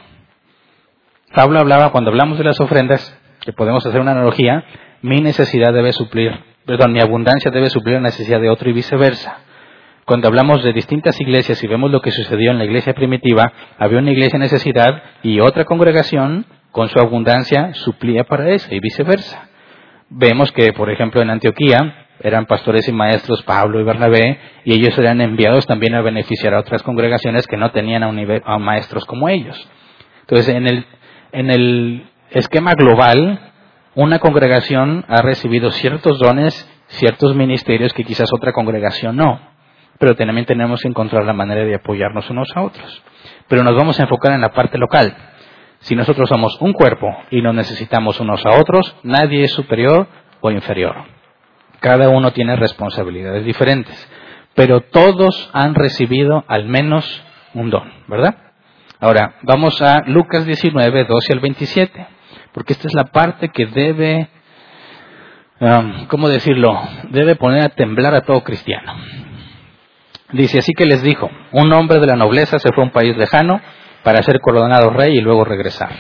[1.35, 4.65] Pablo hablaba, cuando hablamos de las ofrendas, que podemos hacer una analogía,
[5.03, 6.33] mi necesidad debe suplir,
[6.69, 9.39] perdón, mi abundancia debe suplir la necesidad de otro y viceversa.
[10.05, 14.01] Cuando hablamos de distintas iglesias y vemos lo que sucedió en la iglesia primitiva, había
[14.01, 19.49] una iglesia en necesidad y otra congregación con su abundancia suplía para eso y viceversa.
[20.11, 24.99] Vemos que, por ejemplo, en Antioquía eran pastores y maestros Pablo y Bernabé y ellos
[24.99, 28.13] eran enviados también a beneficiar a otras congregaciones que no tenían a,
[28.45, 29.57] a maestros como ellos.
[30.21, 30.55] Entonces,
[31.33, 33.48] en el esquema global,
[33.95, 39.41] una congregación ha recibido ciertos dones, ciertos ministerios que quizás otra congregación no.
[39.99, 43.03] Pero también tenemos que encontrar la manera de apoyarnos unos a otros.
[43.49, 45.17] Pero nos vamos a enfocar en la parte local.
[45.81, 50.07] Si nosotros somos un cuerpo y nos necesitamos unos a otros, nadie es superior
[50.41, 50.95] o inferior.
[51.81, 54.09] Cada uno tiene responsabilidades diferentes.
[54.55, 57.23] Pero todos han recibido al menos
[57.55, 58.37] un don, ¿verdad?
[59.01, 62.18] Ahora, vamos a Lucas 19, 12 al 27
[62.59, 64.31] porque esta es la parte que debe,
[65.61, 66.77] um, ¿cómo decirlo?
[67.11, 68.97] Debe poner a temblar a todo cristiano.
[70.33, 73.17] Dice, así que les dijo, un hombre de la nobleza se fue a un país
[73.17, 73.61] lejano
[74.03, 75.91] para ser coronado rey y luego regresar.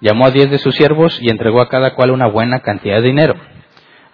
[0.00, 3.08] Llamó a diez de sus siervos y entregó a cada cual una buena cantidad de
[3.08, 3.34] dinero.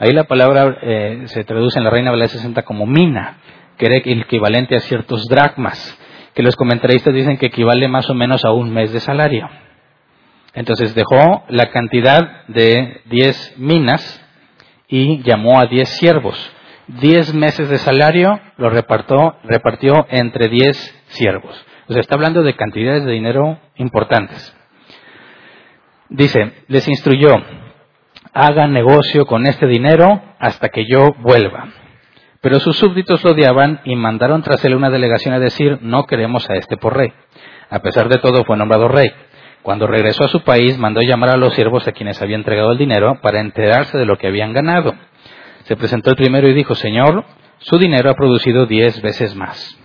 [0.01, 3.37] Ahí la palabra eh, se traduce en la Reina Valera 60 como mina,
[3.79, 5.97] que era equivalente a ciertos dracmas,
[6.35, 9.49] que los comentaristas dicen que equivale más o menos a un mes de salario.
[10.57, 14.03] Entonces dejó la cantidad de diez minas
[14.89, 16.35] y llamó a diez siervos.
[16.89, 21.55] Diez meses de salario lo repartió, repartió entre diez siervos.
[21.89, 24.57] O sea, está hablando de cantidades de dinero importantes.
[26.09, 27.35] Dice, les instruyó,
[28.33, 31.69] hagan negocio con este dinero hasta que yo vuelva.
[32.41, 36.49] Pero sus súbditos lo odiaban y mandaron tras él una delegación a decir, no queremos
[36.49, 37.13] a este por rey.
[37.69, 39.11] A pesar de todo fue nombrado rey.
[39.67, 42.79] Cuando regresó a su país, mandó llamar a los siervos a quienes había entregado el
[42.79, 44.95] dinero para enterarse de lo que habían ganado.
[45.65, 47.25] Se presentó el primero y dijo, Señor,
[47.59, 49.77] su dinero ha producido diez veces más.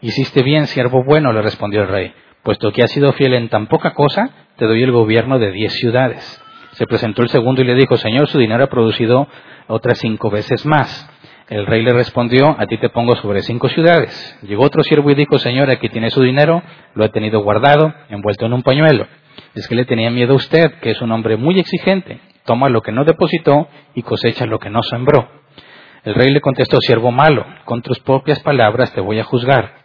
[0.00, 3.68] Hiciste bien, siervo bueno, le respondió el rey, puesto que has sido fiel en tan
[3.68, 6.42] poca cosa, te doy el gobierno de diez ciudades.
[6.72, 9.28] Se presentó el segundo y le dijo, Señor, su dinero ha producido
[9.68, 11.08] otras cinco veces más.
[11.48, 14.36] El rey le respondió, a ti te pongo sobre cinco ciudades.
[14.42, 16.60] Llegó otro siervo y dijo, Señor, aquí tiene su dinero,
[16.94, 19.06] lo he tenido guardado, envuelto en un pañuelo.
[19.54, 22.20] Es que le tenía miedo a usted, que es un hombre muy exigente.
[22.44, 25.28] Toma lo que no depositó y cosecha lo que no sembró.
[26.04, 29.78] El rey le contestó, siervo malo, con tus propias palabras te voy a juzgar.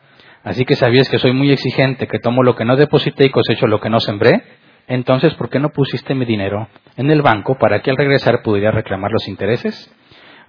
[0.43, 3.67] Así que sabías que soy muy exigente, que tomo lo que no deposité y cosecho
[3.67, 4.43] lo que no sembré.
[4.87, 8.71] Entonces, ¿por qué no pusiste mi dinero en el banco para que al regresar pudiera
[8.71, 9.93] reclamar los intereses?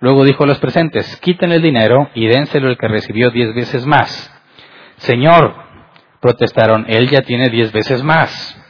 [0.01, 3.87] Luego dijo a los presentes, quiten el dinero y dénselo el que recibió diez veces
[3.87, 4.31] más.
[4.97, 5.55] Señor,
[6.21, 8.61] protestaron, él ya tiene diez veces más.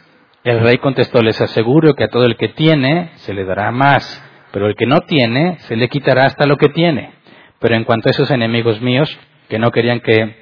[0.44, 4.22] El rey contestó, les aseguro que a todo el que tiene se le dará más,
[4.52, 7.14] pero el que no tiene se le quitará hasta lo que tiene.
[7.58, 10.36] Pero en cuanto a esos enemigos míos, que no querían que,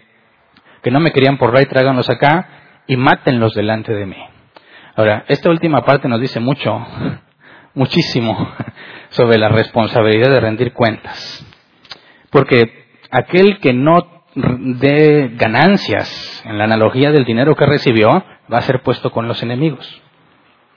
[0.82, 2.48] que no me querían por rey, tráiganlos acá
[2.88, 4.16] y mátenlos delante de mí.
[4.96, 6.84] Ahora, esta última parte nos dice mucho,
[7.74, 8.52] muchísimo
[9.10, 11.46] sobre la responsabilidad de rendir cuentas.
[12.30, 18.08] Porque aquel que no dé ganancias en la analogía del dinero que recibió
[18.52, 20.02] va a ser puesto con los enemigos.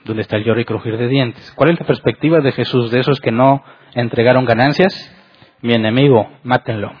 [0.04, 1.52] Donde está el lloro y crujir de dientes.
[1.56, 3.64] ¿Cuál es la perspectiva de Jesús de esos que no
[3.94, 4.94] entregaron ganancias?
[5.62, 6.92] Mi enemigo, mátenlo.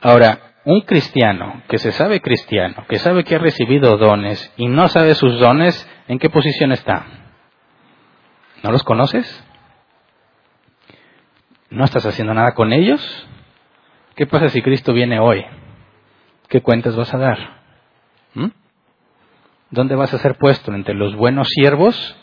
[0.00, 4.88] Ahora, un cristiano que se sabe cristiano, que sabe que ha recibido dones y no
[4.88, 7.06] sabe sus dones, ¿en qué posición está?
[8.62, 9.44] ¿No los conoces?
[11.70, 13.28] ¿No estás haciendo nada con ellos?
[14.14, 15.44] ¿Qué pasa si Cristo viene hoy?
[16.48, 17.38] ¿Qué cuentas vas a dar?
[18.34, 18.48] ¿Mm?
[19.70, 20.74] ¿Dónde vas a ser puesto?
[20.74, 22.16] ¿Entre los buenos siervos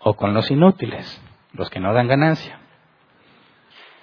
[0.00, 1.22] o con los inútiles?
[1.52, 2.58] Los que no dan ganancia.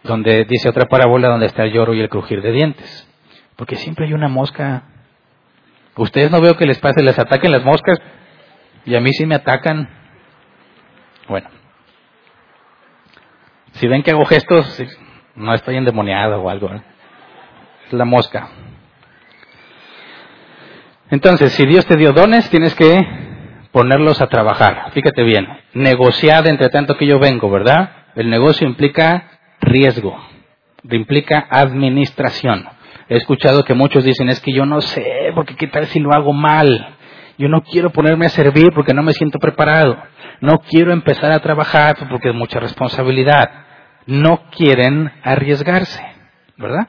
[0.04, 3.10] Donde dice otra parábola donde está el lloro y el crujir de dientes.
[3.58, 4.84] Porque siempre hay una mosca.
[5.98, 8.00] Ustedes no veo que les pase, les ataquen las moscas
[8.86, 9.90] y a mí sí me atacan.
[11.28, 11.50] Bueno,
[13.74, 14.82] si ven que hago gestos,
[15.36, 16.70] no estoy endemoniado o algo.
[16.74, 16.82] ¿eh?
[17.92, 18.50] La mosca.
[21.12, 23.00] Entonces, si Dios te dio dones, tienes que
[23.72, 24.92] ponerlos a trabajar.
[24.92, 27.92] Fíjate bien, negociar entre tanto que yo vengo, ¿verdad?
[28.16, 29.28] El negocio implica
[29.62, 30.18] riesgo,
[30.90, 32.68] implica administración.
[33.08, 36.12] He escuchado que muchos dicen, es que yo no sé, porque qué tal si lo
[36.14, 36.96] hago mal.
[37.38, 39.98] Yo no quiero ponerme a servir porque no me siento preparado.
[40.42, 43.52] No quiero empezar a trabajar porque es mucha responsabilidad.
[44.08, 46.04] No quieren arriesgarse,
[46.58, 46.88] ¿verdad?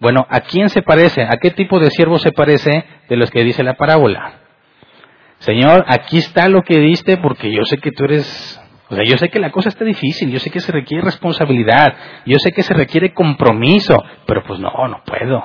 [0.00, 1.22] Bueno, ¿a quién se parece?
[1.22, 4.34] ¿A qué tipo de siervo se parece de los que dice la parábola?
[5.38, 9.18] Señor, aquí está lo que diste porque yo sé que tú eres o sea, yo
[9.18, 12.62] sé que la cosa está difícil, yo sé que se requiere responsabilidad, yo sé que
[12.62, 15.44] se requiere compromiso, pero pues no, no puedo.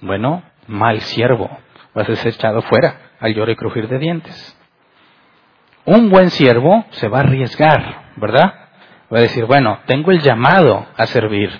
[0.00, 1.50] Bueno, mal siervo,
[1.92, 4.58] vas a ser echado fuera al lloro y crujir de dientes.
[5.84, 8.54] Un buen siervo se va a arriesgar, ¿verdad?
[9.12, 11.50] Va a decir, bueno, tengo el llamado a servir,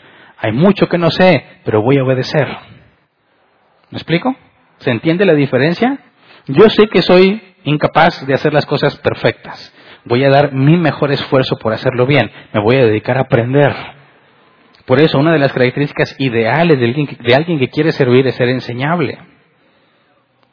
[0.43, 2.47] hay mucho que no sé, pero voy a obedecer.
[3.91, 4.37] ¿Me explico?
[4.79, 5.99] ¿Se entiende la diferencia?
[6.49, 9.73] Yo sé que soy incapaz de hacer las cosas perfectas
[10.05, 13.75] voy a dar mi mejor esfuerzo por hacerlo bien, me voy a dedicar a aprender.
[14.87, 16.87] Por eso una de las características ideales de
[17.35, 19.19] alguien, que, quiere servir es ser enseñable.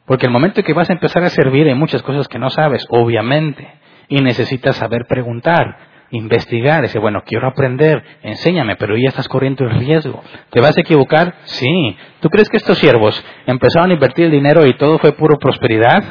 [0.06, 2.86] Porque el momento que vas a empezar a servir hay muchas cosas que no sabes,
[2.90, 3.68] obviamente,
[4.08, 9.70] y necesitas saber preguntar, investigar, decir, bueno, quiero aprender, enséñame, pero ya estás corriendo el
[9.70, 10.22] riesgo.
[10.50, 11.34] ¿Te vas a equivocar?
[11.44, 11.96] Sí.
[12.20, 16.02] ¿Tú crees que estos siervos empezaron a invertir el dinero y todo fue puro prosperidad?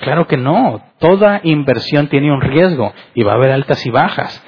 [0.00, 0.82] Claro que no.
[0.98, 4.44] Toda inversión tiene un riesgo y va a haber altas y bajas.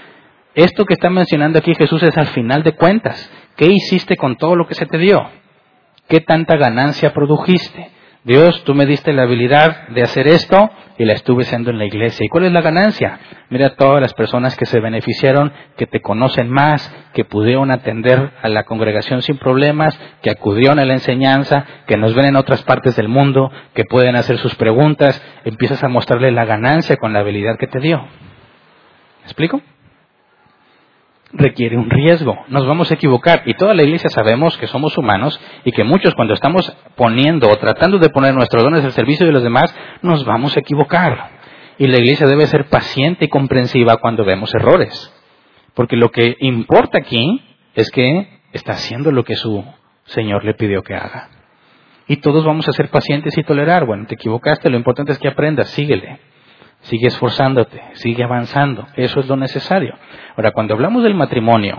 [0.55, 3.31] Esto que está mencionando aquí Jesús es al final de cuentas.
[3.57, 5.29] ¿Qué hiciste con todo lo que se te dio?
[6.09, 7.91] ¿Qué tanta ganancia produjiste?
[8.25, 11.85] Dios, tú me diste la habilidad de hacer esto y la estuve haciendo en la
[11.85, 12.27] iglesia.
[12.27, 13.21] ¿Y cuál es la ganancia?
[13.49, 18.49] Mira todas las personas que se beneficiaron, que te conocen más, que pudieron atender a
[18.49, 22.97] la congregación sin problemas, que acudieron a la enseñanza, que nos ven en otras partes
[22.97, 25.23] del mundo, que pueden hacer sus preguntas.
[25.45, 27.99] Empiezas a mostrarle la ganancia con la habilidad que te dio.
[27.99, 29.63] ¿Me explico?
[31.33, 32.37] Requiere un riesgo.
[32.49, 36.15] Nos vamos a equivocar y toda la iglesia sabemos que somos humanos y que muchos
[36.15, 40.25] cuando estamos poniendo o tratando de poner nuestros dones al servicio de los demás, nos
[40.25, 41.39] vamos a equivocar.
[41.79, 45.15] Y la iglesia debe ser paciente y comprensiva cuando vemos errores.
[45.75, 47.43] Porque lo que importa aquí
[47.75, 49.65] es que está haciendo lo que su
[50.07, 51.29] Señor le pidió que haga.
[52.09, 53.85] Y todos vamos a ser pacientes y tolerar.
[53.85, 56.19] Bueno, te equivocaste, lo importante es que aprendas, síguele.
[56.83, 58.87] Sigue esforzándote, sigue avanzando.
[58.97, 59.95] Eso es lo necesario.
[60.37, 61.77] Ahora, cuando hablamos del matrimonio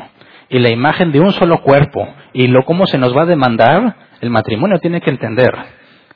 [0.49, 3.95] y la imagen de un solo cuerpo y lo cómo se nos va a demandar,
[4.21, 5.51] el matrimonio tiene que entender.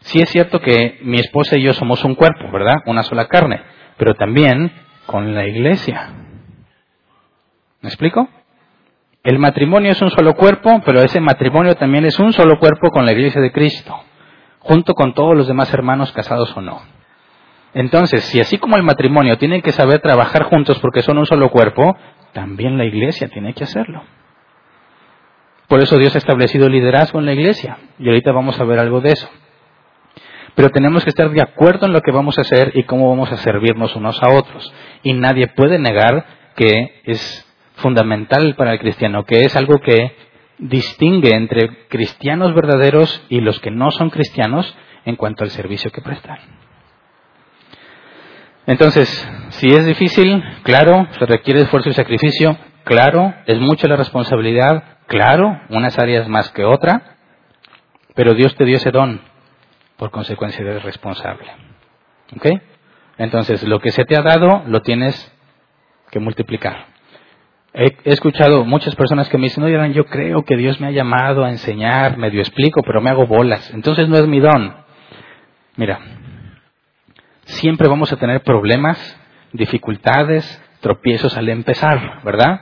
[0.01, 2.75] Sí es cierto que mi esposa y yo somos un cuerpo, ¿verdad?
[2.86, 3.61] Una sola carne,
[3.97, 4.71] pero también
[5.05, 6.09] con la iglesia.
[7.81, 8.27] ¿Me explico?
[9.23, 13.05] El matrimonio es un solo cuerpo, pero ese matrimonio también es un solo cuerpo con
[13.05, 13.95] la iglesia de Cristo,
[14.59, 16.81] junto con todos los demás hermanos casados o no.
[17.74, 21.49] Entonces, si así como el matrimonio tienen que saber trabajar juntos porque son un solo
[21.49, 21.97] cuerpo,
[22.34, 24.03] también la iglesia tiene que hacerlo.
[25.67, 27.78] Por eso Dios ha establecido liderazgo en la iglesia.
[27.97, 29.30] Y ahorita vamos a ver algo de eso.
[30.55, 33.32] Pero tenemos que estar de acuerdo en lo que vamos a hacer y cómo vamos
[33.32, 34.71] a servirnos unos a otros.
[35.01, 37.47] Y nadie puede negar que es
[37.78, 40.15] fundamental para el cristiano, que es algo que
[40.59, 46.01] distingue entre cristianos verdaderos y los que no son cristianos en cuanto al servicio que
[46.01, 46.62] prestan.
[48.66, 49.09] Entonces,
[49.49, 55.59] si es difícil, claro, se requiere esfuerzo y sacrificio, claro, es mucha la responsabilidad, claro,
[55.70, 57.18] unas áreas más que otra,
[58.16, 59.22] pero Dios te dio ese don,
[59.97, 61.47] por consecuencia eres responsable.
[62.36, 62.47] ¿Ok?
[63.18, 65.32] Entonces, lo que se te ha dado, lo tienes
[66.09, 66.88] que multiplicar.
[67.74, 71.43] He, escuchado muchas personas que me dicen, oye, yo creo que Dios me ha llamado
[71.43, 73.72] a enseñar, medio explico, pero me hago bolas.
[73.74, 74.76] Entonces no es mi don.
[75.76, 75.99] Mira,
[77.46, 78.98] siempre vamos a tener problemas,
[79.52, 82.62] dificultades, tropiezos al empezar, ¿verdad?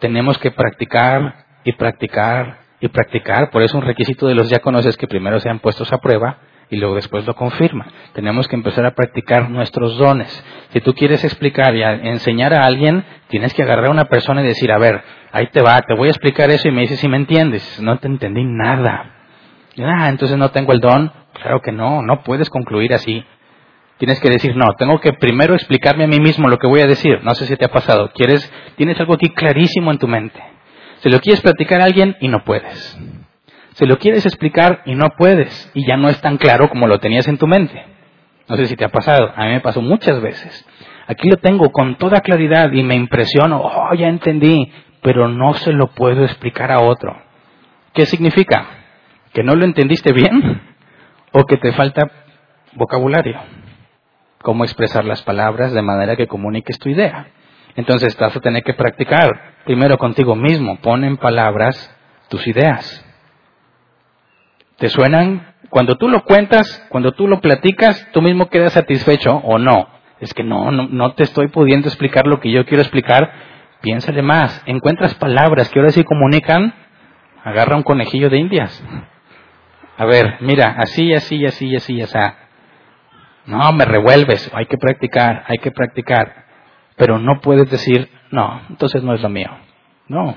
[0.00, 3.50] Tenemos que practicar y practicar y practicar.
[3.50, 6.38] Por eso un requisito de los diáconos es que primero sean puestos a prueba
[6.70, 7.86] y luego después lo confirma.
[8.12, 10.44] Tenemos que empezar a practicar nuestros dones.
[10.70, 14.46] Si tú quieres explicar y enseñar a alguien, tienes que agarrar a una persona y
[14.46, 17.08] decir, a ver, ahí te va, te voy a explicar eso y me dices si
[17.08, 17.80] me entiendes.
[17.80, 19.14] No te entendí nada.
[19.78, 21.12] Ah, entonces no tengo el don.
[21.34, 23.24] Claro que no, no puedes concluir así.
[23.98, 26.86] Tienes que decir, no, tengo que primero explicarme a mí mismo lo que voy a
[26.86, 27.20] decir.
[27.24, 28.12] No sé si te ha pasado.
[28.14, 30.40] Quieres, tienes algo aquí clarísimo en tu mente.
[30.98, 32.98] Se lo quieres platicar a alguien y no puedes.
[33.72, 35.70] Se lo quieres explicar y no puedes.
[35.74, 37.84] Y ya no es tan claro como lo tenías en tu mente.
[38.48, 39.32] No sé si te ha pasado.
[39.34, 40.64] A mí me pasó muchas veces.
[41.08, 43.60] Aquí lo tengo con toda claridad y me impresiono.
[43.62, 44.72] Oh, ya entendí.
[45.02, 47.16] Pero no se lo puedo explicar a otro.
[47.94, 48.66] ¿Qué significa?
[49.32, 50.62] ¿Que no lo entendiste bien?
[51.32, 52.10] ¿O que te falta
[52.74, 53.38] vocabulario?
[54.42, 57.28] Cómo expresar las palabras de manera que comuniques tu idea.
[57.76, 61.94] Entonces vas a tener que practicar primero contigo mismo, pon en palabras
[62.28, 63.04] tus ideas.
[64.76, 65.54] ¿Te suenan?
[65.70, 69.88] Cuando tú lo cuentas, cuando tú lo platicas, tú mismo quedas satisfecho o no.
[70.20, 73.30] Es que no, no, no te estoy pudiendo explicar lo que yo quiero explicar.
[73.80, 74.62] Piénsale más.
[74.66, 76.74] Encuentras palabras que ahora sí comunican.
[77.44, 78.82] Agarra un conejillo de indias.
[79.96, 82.18] A ver, mira, así, así, así, así, así.
[83.48, 86.44] No, me revuelves, hay que practicar, hay que practicar.
[86.96, 89.48] Pero no puedes decir, no, entonces no es lo mío.
[90.06, 90.36] No.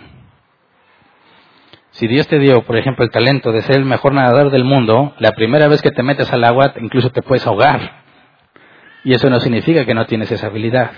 [1.92, 5.14] Si Dios te dio, por ejemplo, el talento de ser el mejor nadador del mundo,
[5.20, 8.02] la primera vez que te metes al agua incluso te puedes ahogar.
[9.04, 10.92] Y eso no significa que no tienes esa habilidad.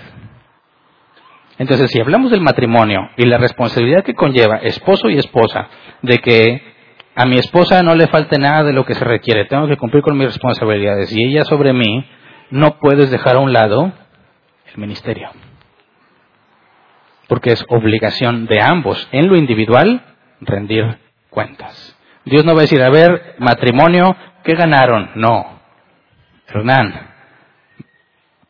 [1.58, 5.68] Entonces, si hablamos del matrimonio y la responsabilidad que conlleva esposo y esposa
[6.02, 6.73] de que
[7.14, 10.02] a mi esposa no le falte nada de lo que se requiere, tengo que cumplir
[10.02, 12.04] con mis responsabilidades y ella sobre mí,
[12.50, 13.92] no puedes dejar a un lado
[14.66, 15.30] el ministerio.
[17.28, 20.02] Porque es obligación de ambos, en lo individual,
[20.40, 20.98] rendir
[21.30, 21.96] cuentas.
[22.24, 25.10] Dios no va a decir, a ver, matrimonio, ¿qué ganaron?
[25.14, 25.60] No.
[26.48, 27.10] Hernán,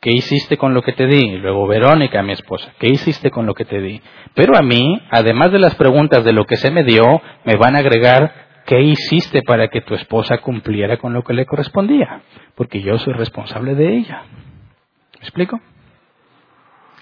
[0.01, 1.39] ¿qué hiciste con lo que te di?
[1.39, 4.01] Luego Verónica, mi esposa, ¿qué hiciste con lo que te di?
[4.35, 7.77] Pero a mí, además de las preguntas de lo que se me dio, me van
[7.77, 12.23] a agregar ¿qué hiciste para que tu esposa cumpliera con lo que le correspondía?
[12.55, 14.23] Porque yo soy responsable de ella.
[15.15, 15.61] ¿Me explico?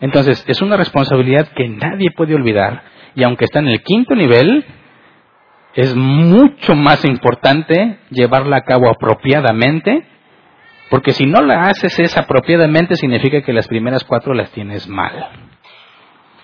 [0.01, 2.83] Entonces, es una responsabilidad que nadie puede olvidar
[3.15, 4.65] y aunque está en el quinto nivel,
[5.75, 10.05] es mucho más importante llevarla a cabo apropiadamente,
[10.91, 15.29] porque si no la haces es apropiadamente significa que las primeras cuatro las tienes mal.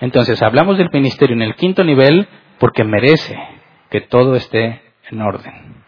[0.00, 3.36] Entonces, hablamos del ministerio en el quinto nivel porque merece
[3.90, 5.78] que todo esté en orden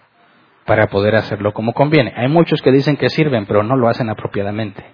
[0.71, 2.12] para poder hacerlo como conviene.
[2.16, 4.85] Hay muchos que dicen que sirven, pero no lo hacen apropiadamente.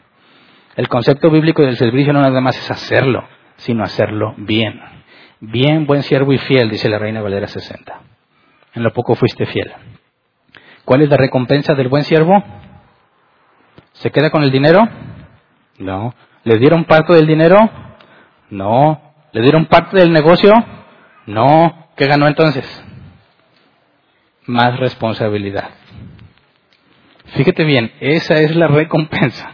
[0.75, 4.81] El concepto bíblico del servicio no nada más es hacerlo, sino hacerlo bien.
[5.41, 8.01] Bien, buen siervo y fiel, dice la Reina Valera 60.
[8.75, 9.71] En lo poco fuiste fiel.
[10.87, 12.43] ¿Cuál es la recompensa del buen siervo?
[13.93, 14.81] ¿Se queda con el dinero?
[15.79, 16.15] No.
[16.45, 17.59] ¿Le dieron parte del dinero?
[18.49, 19.01] No.
[19.33, 20.53] ¿Le dieron parte del negocio?
[21.27, 21.89] No.
[21.97, 22.86] ¿Qué ganó entonces?
[24.47, 25.71] Más responsabilidad.
[27.35, 29.53] Fíjate bien, esa es la recompensa.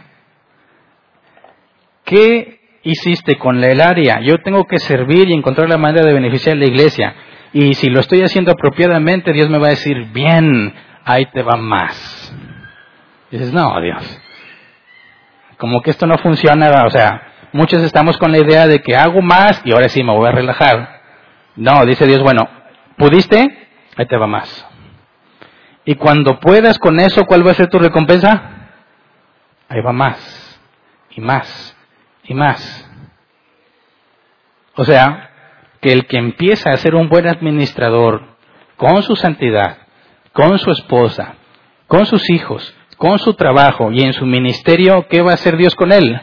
[2.05, 4.19] ¿Qué hiciste con el área?
[4.21, 7.15] Yo tengo que servir y encontrar la manera de beneficiar a la iglesia.
[7.53, 10.73] Y si lo estoy haciendo apropiadamente, Dios me va a decir, bien,
[11.05, 12.35] ahí te va más.
[13.31, 14.21] dices, no, Dios.
[15.57, 19.21] Como que esto no funciona, o sea, muchos estamos con la idea de que hago
[19.21, 21.01] más y ahora sí me voy a relajar.
[21.55, 22.49] No, dice Dios, bueno,
[22.97, 23.67] ¿pudiste?
[23.95, 24.67] Ahí te va más.
[25.85, 28.69] Y cuando puedas con eso, ¿cuál va a ser tu recompensa?
[29.67, 30.61] Ahí va más,
[31.11, 31.75] y más,
[32.23, 32.89] y más.
[34.75, 35.29] O sea,
[35.81, 38.23] que el que empieza a ser un buen administrador
[38.77, 39.77] con su santidad,
[40.31, 41.35] con su esposa,
[41.87, 45.75] con sus hijos, con su trabajo y en su ministerio, ¿qué va a hacer Dios
[45.75, 46.19] con él?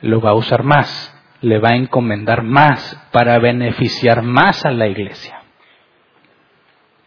[0.00, 4.86] Lo va a usar más, le va a encomendar más para beneficiar más a la
[4.86, 5.42] iglesia.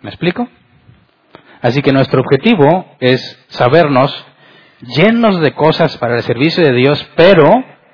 [0.02, 0.48] ¿Me explico?
[1.62, 4.26] Así que nuestro objetivo es sabernos
[4.82, 7.50] llenos de cosas para el servicio de Dios, pero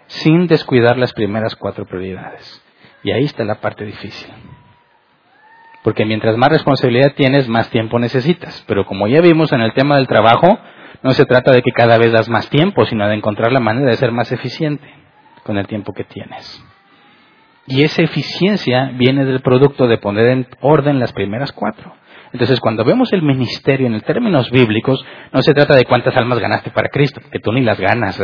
[0.08, 2.62] sin descuidar las primeras cuatro prioridades.
[3.04, 4.32] Y ahí está la parte difícil.
[5.84, 8.64] Porque mientras más responsabilidad tienes, más tiempo necesitas.
[8.68, 10.60] Pero como ya vimos en el tema del trabajo,
[11.04, 13.92] no se trata de que cada vez das más tiempo, sino de encontrar la manera
[13.92, 14.88] de ser más eficiente
[15.44, 16.64] con el tiempo que tienes.
[17.68, 21.96] Y esa eficiencia viene del producto de poner en orden las primeras cuatro.
[22.36, 26.70] Entonces, cuando vemos el ministerio en términos bíblicos, no se trata de cuántas almas ganaste
[26.70, 28.22] para Cristo, que tú ni las ganas.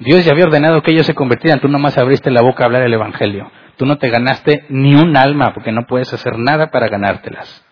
[0.00, 2.82] Dios ya había ordenado que ellos se convirtieran, tú nomás abriste la boca a hablar
[2.82, 3.48] el Evangelio.
[3.76, 7.64] Tú no te ganaste ni un alma, porque no puedes hacer nada para ganártelas.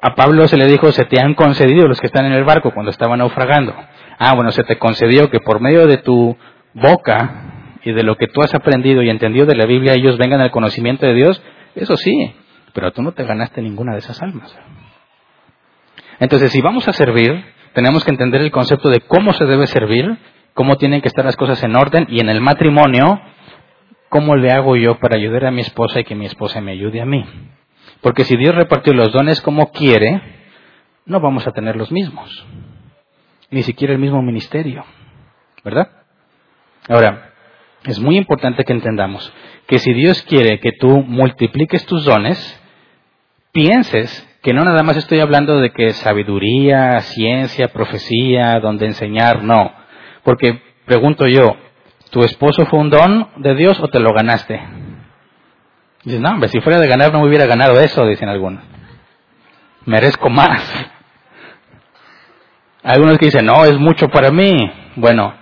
[0.00, 2.70] A Pablo se le dijo, se te han concedido los que están en el barco
[2.70, 3.74] cuando estaban naufragando.
[4.20, 6.36] Ah, bueno, se te concedió que por medio de tu
[6.74, 10.40] boca y de lo que tú has aprendido y entendido de la Biblia, ellos vengan
[10.40, 11.42] al conocimiento de Dios.
[11.74, 12.36] Eso sí,
[12.76, 14.54] pero tú no te ganaste ninguna de esas almas.
[16.20, 20.18] Entonces, si vamos a servir, tenemos que entender el concepto de cómo se debe servir,
[20.52, 23.18] cómo tienen que estar las cosas en orden y en el matrimonio,
[24.10, 27.00] cómo le hago yo para ayudar a mi esposa y que mi esposa me ayude
[27.00, 27.24] a mí.
[28.02, 30.20] Porque si Dios repartió los dones como quiere,
[31.06, 32.46] no vamos a tener los mismos,
[33.50, 34.84] ni siquiera el mismo ministerio,
[35.64, 35.88] ¿verdad?
[36.90, 37.32] Ahora,
[37.86, 39.32] es muy importante que entendamos
[39.66, 42.62] que si Dios quiere que tú multipliques tus dones,
[43.56, 49.72] pienses que no nada más estoy hablando de que sabiduría, ciencia, profecía, donde enseñar, no.
[50.22, 51.56] Porque pregunto yo,
[52.10, 54.60] ¿tu esposo fue un don de Dios o te lo ganaste?
[56.04, 58.62] Dices, no, hombre, si fuera de ganar no me hubiera ganado eso, dicen algunos.
[59.86, 60.60] Merezco más.
[62.82, 64.52] Algunos que dicen, no, es mucho para mí.
[64.96, 65.34] Bueno,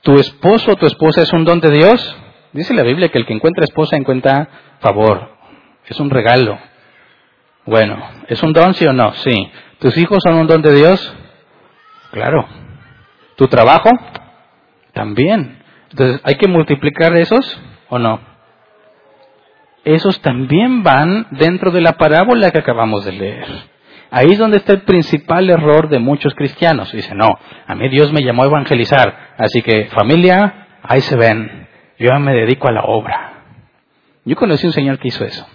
[0.00, 2.16] ¿tu esposo o tu esposa es un don de Dios?
[2.54, 4.48] Dice la Biblia que el que encuentra esposa encuentra
[4.80, 5.36] favor.
[5.86, 6.58] Es un regalo.
[7.68, 9.12] Bueno, ¿es un don sí o no?
[9.12, 9.50] Sí.
[9.78, 11.14] ¿Tus hijos son un don de Dios?
[12.12, 12.46] Claro.
[13.36, 13.90] ¿Tu trabajo?
[14.94, 15.58] También.
[15.90, 17.60] Entonces, ¿hay que multiplicar esos
[17.90, 18.20] o no?
[19.84, 23.46] Esos también van dentro de la parábola que acabamos de leer.
[24.10, 26.90] Ahí es donde está el principal error de muchos cristianos.
[26.90, 31.68] Dicen, no, a mí Dios me llamó a evangelizar, así que familia, ahí se ven,
[31.98, 33.42] yo me dedico a la obra.
[34.24, 35.46] Yo conocí un señor que hizo eso.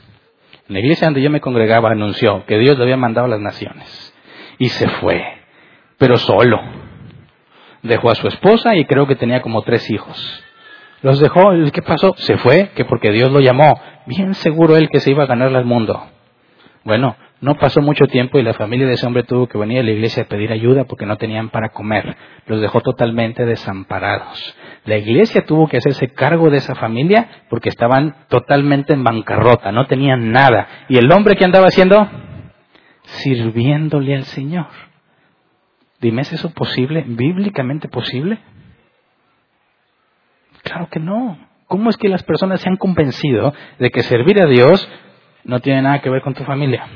[0.68, 4.14] La iglesia donde yo me congregaba anunció que Dios le había mandado a las naciones.
[4.59, 5.22] Y se fue,
[5.97, 6.59] pero solo.
[7.82, 10.43] Dejó a su esposa y creo que tenía como tres hijos.
[11.01, 12.14] Los dejó, ¿qué pasó?
[12.16, 13.78] Se fue, que porque Dios lo llamó.
[14.05, 16.01] Bien seguro él que se iba a ganar el mundo.
[16.86, 19.84] Bueno, no pasó mucho tiempo y la familia de ese hombre tuvo que venir a
[19.84, 22.16] la iglesia a pedir ayuda porque no tenían para comer.
[22.45, 24.55] Los dejó totalmente desamparados.
[24.86, 29.88] La iglesia tuvo que hacerse cargo de esa familia porque estaban totalmente en bancarrota, no
[29.88, 30.67] tenían nada.
[30.89, 32.05] ¿Y el hombre que andaba haciendo?
[33.03, 34.67] Sirviéndole al Señor.
[36.01, 37.05] Dime, ¿es eso posible?
[37.07, 38.39] ¿Bíblicamente posible?
[40.63, 41.38] Claro que no.
[41.67, 44.88] ¿Cómo es que las personas se han convencido de que servir a Dios
[45.45, 46.88] no tiene nada que ver con tu familia?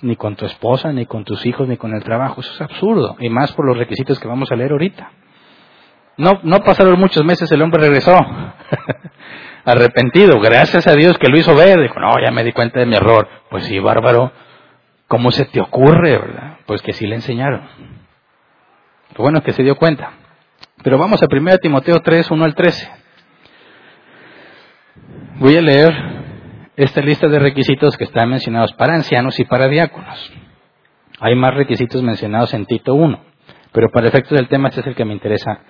[0.00, 2.40] Ni con tu esposa, ni con tus hijos, ni con el trabajo.
[2.40, 3.16] Eso es absurdo.
[3.20, 5.10] Y más por los requisitos que vamos a leer ahorita.
[6.16, 8.16] No, no pasaron muchos meses, el hombre regresó
[9.64, 11.80] arrepentido, gracias a Dios que lo hizo ver.
[11.80, 13.28] Dijo, no, ya me di cuenta de mi error.
[13.50, 14.32] Pues sí, bárbaro,
[15.08, 16.58] ¿cómo se te ocurre, verdad?
[16.66, 17.62] Pues que sí le enseñaron.
[19.16, 20.12] Bueno es que se dio cuenta.
[20.82, 22.90] Pero vamos a 1 Timoteo 3, 1 al 13.
[25.36, 25.92] Voy a leer
[26.76, 30.32] esta lista de requisitos que están mencionados para ancianos y para diáconos.
[31.20, 33.24] Hay más requisitos mencionados en Tito 1,
[33.72, 35.60] pero para efectos del tema este es el que me interesa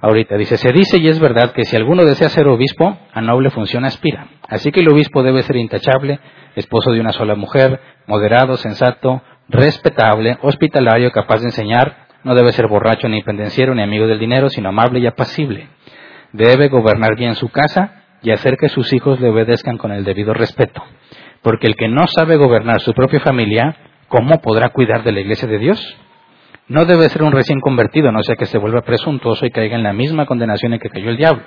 [0.00, 0.36] ahorita.
[0.36, 3.84] Dice, se dice y es verdad que si alguno desea ser obispo, a noble función
[3.84, 4.28] aspira.
[4.48, 6.20] Así que el obispo debe ser intachable,
[6.56, 12.68] esposo de una sola mujer, moderado, sensato, respetable, hospitalario, capaz de enseñar, no debe ser
[12.68, 15.68] borracho ni pendenciero ni amigo del dinero, sino amable y apacible.
[16.32, 20.34] Debe gobernar bien su casa y hacer que sus hijos le obedezcan con el debido
[20.34, 20.82] respeto.
[21.42, 23.76] Porque el que no sabe gobernar su propia familia,
[24.08, 25.96] ¿cómo podrá cuidar de la iglesia de Dios?
[26.70, 29.82] No debe ser un recién convertido, no sea que se vuelva presuntuoso y caiga en
[29.82, 31.42] la misma condenación en que cayó el diablo.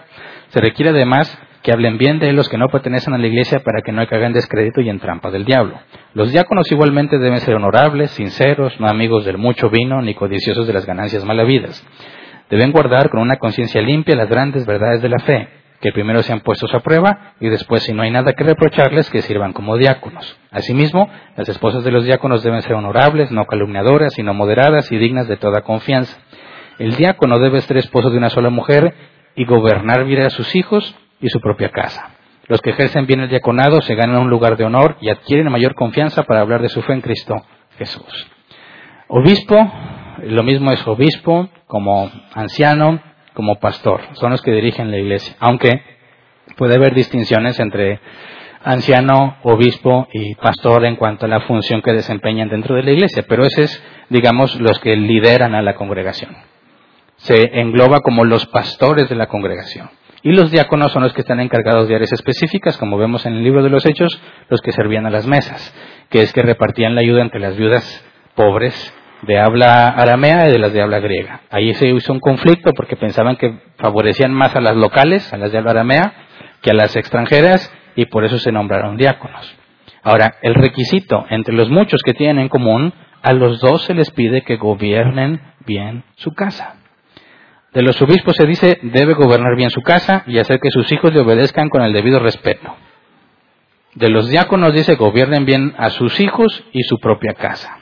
[0.49, 3.81] Se requiere además que hablen bien de los que no pertenecen a la iglesia para
[3.81, 5.79] que no caigan en descrédito y en trampa del diablo.
[6.13, 10.73] Los diáconos igualmente deben ser honorables, sinceros, no amigos del mucho vino, ni codiciosos de
[10.73, 11.81] las ganancias malavidas.
[12.49, 15.47] Deben guardar con una conciencia limpia las grandes verdades de la fe,
[15.83, 19.21] que primero sean puestos a prueba y después, si no hay nada que reprocharles, que
[19.21, 20.39] sirvan como diáconos.
[20.49, 25.27] Asimismo, las esposas de los diáconos deben ser honorables, no calumniadoras, sino moderadas y dignas
[25.27, 26.17] de toda confianza.
[26.79, 28.95] El diácono debe ser esposo de una sola mujer
[29.35, 32.11] y gobernar bien a sus hijos y su propia casa.
[32.47, 35.75] Los que ejercen bien el diaconado se ganan un lugar de honor y adquieren mayor
[35.75, 37.35] confianza para hablar de su fe en Cristo
[37.77, 38.27] Jesús.
[39.09, 39.69] Obispo,
[40.27, 43.01] lo mismo es obispo como anciano,
[43.33, 44.01] como pastor.
[44.13, 45.35] Son los que dirigen la iglesia.
[45.39, 45.81] Aunque
[46.57, 47.99] puede haber distinciones entre
[48.63, 53.25] anciano, obispo y pastor en cuanto a la función que desempeñan dentro de la iglesia.
[53.27, 56.35] Pero ese es, digamos, los que lideran a la congregación.
[57.17, 59.89] Se engloba como los pastores de la congregación.
[60.23, 63.43] Y los diáconos son los que están encargados de áreas específicas, como vemos en el
[63.43, 65.75] libro de los Hechos, los que servían a las mesas,
[66.09, 68.93] que es que repartían la ayuda entre las viudas pobres
[69.25, 71.41] de habla aramea y de las de habla griega.
[71.49, 75.51] Ahí se hizo un conflicto porque pensaban que favorecían más a las locales, a las
[75.51, 76.13] de habla aramea,
[76.61, 79.55] que a las extranjeras, y por eso se nombraron diáconos.
[80.03, 84.11] Ahora, el requisito entre los muchos que tienen en común, a los dos se les
[84.11, 86.75] pide que gobiernen bien su casa.
[87.73, 91.13] De los obispos se dice debe gobernar bien su casa y hacer que sus hijos
[91.13, 92.75] le obedezcan con el debido respeto.
[93.95, 97.79] De los diáconos dice gobiernen bien a sus hijos y su propia casa.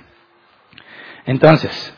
[1.26, 1.96] Entonces,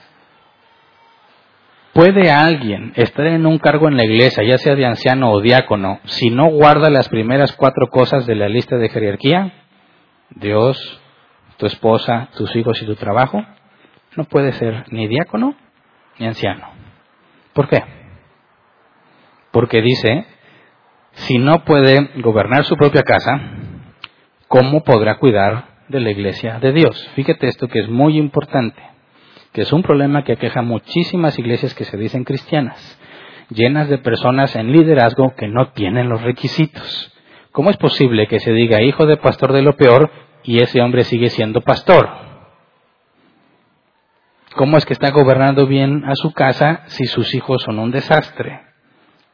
[1.93, 5.99] ¿puede alguien estar en un cargo en la iglesia, ya sea de anciano o diácono,
[6.05, 9.53] si no guarda las primeras cuatro cosas de la lista de jerarquía?
[10.29, 11.01] Dios,
[11.57, 13.43] tu esposa, tus hijos y tu trabajo.
[14.15, 15.55] No puede ser ni diácono
[16.19, 16.67] ni anciano.
[17.53, 17.83] ¿Por qué?
[19.51, 20.25] Porque dice,
[21.13, 23.39] si no puede gobernar su propia casa,
[24.47, 27.09] ¿cómo podrá cuidar de la iglesia de Dios?
[27.15, 28.81] Fíjate esto que es muy importante,
[29.53, 32.99] que es un problema que aqueja muchísimas iglesias que se dicen cristianas,
[33.49, 37.13] llenas de personas en liderazgo que no tienen los requisitos.
[37.51, 40.09] ¿Cómo es posible que se diga hijo de pastor de lo peor
[40.43, 42.09] y ese hombre sigue siendo pastor?
[44.55, 48.61] ¿Cómo es que está gobernando bien a su casa si sus hijos son un desastre?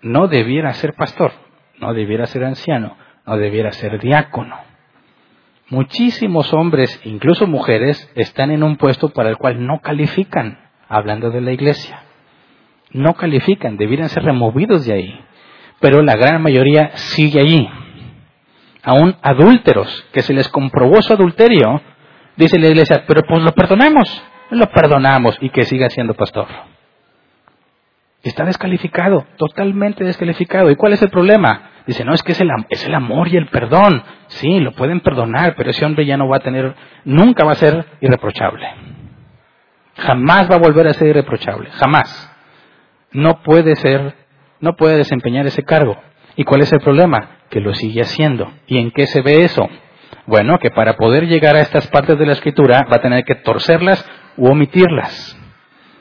[0.01, 1.31] No debiera ser pastor,
[1.79, 4.68] no debiera ser anciano, no debiera ser diácono.
[5.69, 11.41] Muchísimos hombres, incluso mujeres, están en un puesto para el cual no califican, hablando de
[11.41, 12.03] la iglesia.
[12.91, 15.19] No califican, debieran ser removidos de ahí.
[15.79, 17.69] Pero la gran mayoría sigue allí.
[18.83, 21.81] Aún adúlteros, que se les comprobó su adulterio,
[22.35, 26.47] dice la iglesia, pero pues lo perdonamos lo perdonamos y que siga siendo pastor.
[28.23, 30.69] Está descalificado, totalmente descalificado.
[30.69, 31.68] ¿Y cuál es el problema?
[31.89, 34.03] Dice, no, es que es el, es el amor y el perdón.
[34.27, 37.55] Sí, lo pueden perdonar, pero ese hombre ya no va a tener, nunca va a
[37.55, 38.67] ser irreprochable.
[39.95, 42.31] Jamás va a volver a ser irreprochable, jamás.
[43.11, 44.13] No puede ser,
[44.59, 45.97] no puede desempeñar ese cargo.
[46.35, 47.37] ¿Y cuál es el problema?
[47.49, 48.53] Que lo sigue haciendo.
[48.67, 49.67] ¿Y en qué se ve eso?
[50.27, 53.33] Bueno, que para poder llegar a estas partes de la escritura va a tener que
[53.33, 55.35] torcerlas u omitirlas.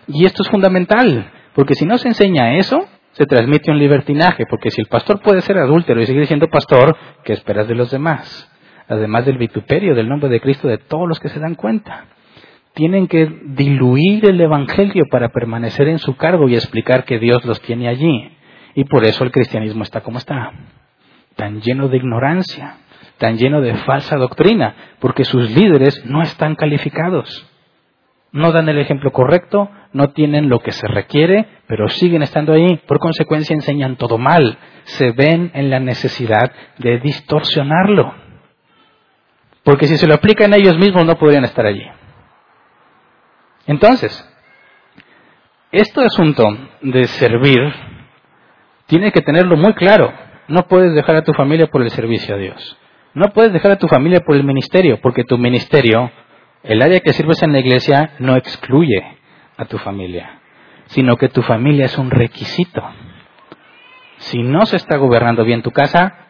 [0.07, 2.79] Y esto es fundamental, porque si no se enseña eso,
[3.19, 6.97] se transmite un libertinaje, porque si el pastor puede ser adúltero y seguir siendo pastor,
[7.25, 8.49] ¿qué esperas de los demás?
[8.87, 12.05] Además del vituperio del nombre de Cristo de todos los que se dan cuenta.
[12.75, 17.61] Tienen que diluir el Evangelio para permanecer en su cargo y explicar que Dios los
[17.61, 18.37] tiene allí.
[18.77, 20.53] Y por eso el cristianismo está como está,
[21.35, 22.77] tan lleno de ignorancia,
[23.19, 27.51] tan lleno de falsa doctrina, porque sus líderes no están calificados
[28.33, 32.81] no dan el ejemplo correcto, no tienen lo que se requiere, pero siguen estando ahí.
[32.87, 34.59] Por consecuencia enseñan todo mal.
[34.85, 38.15] Se ven en la necesidad de distorsionarlo.
[39.63, 41.87] Porque si se lo aplican a ellos mismos no podrían estar allí.
[43.67, 44.27] Entonces,
[45.73, 46.45] este asunto
[46.81, 47.59] de servir
[48.87, 50.13] tiene que tenerlo muy claro.
[50.49, 52.79] No puedes dejar a tu familia por el servicio a Dios.
[53.13, 56.11] No puedes dejar a tu familia por el ministerio, porque tu ministerio
[56.69, 59.03] el área que sirves en la iglesia no excluye
[59.57, 60.41] a tu familia,
[60.89, 62.83] sino que tu familia es un requisito.
[64.19, 66.27] Si no se está gobernando bien tu casa,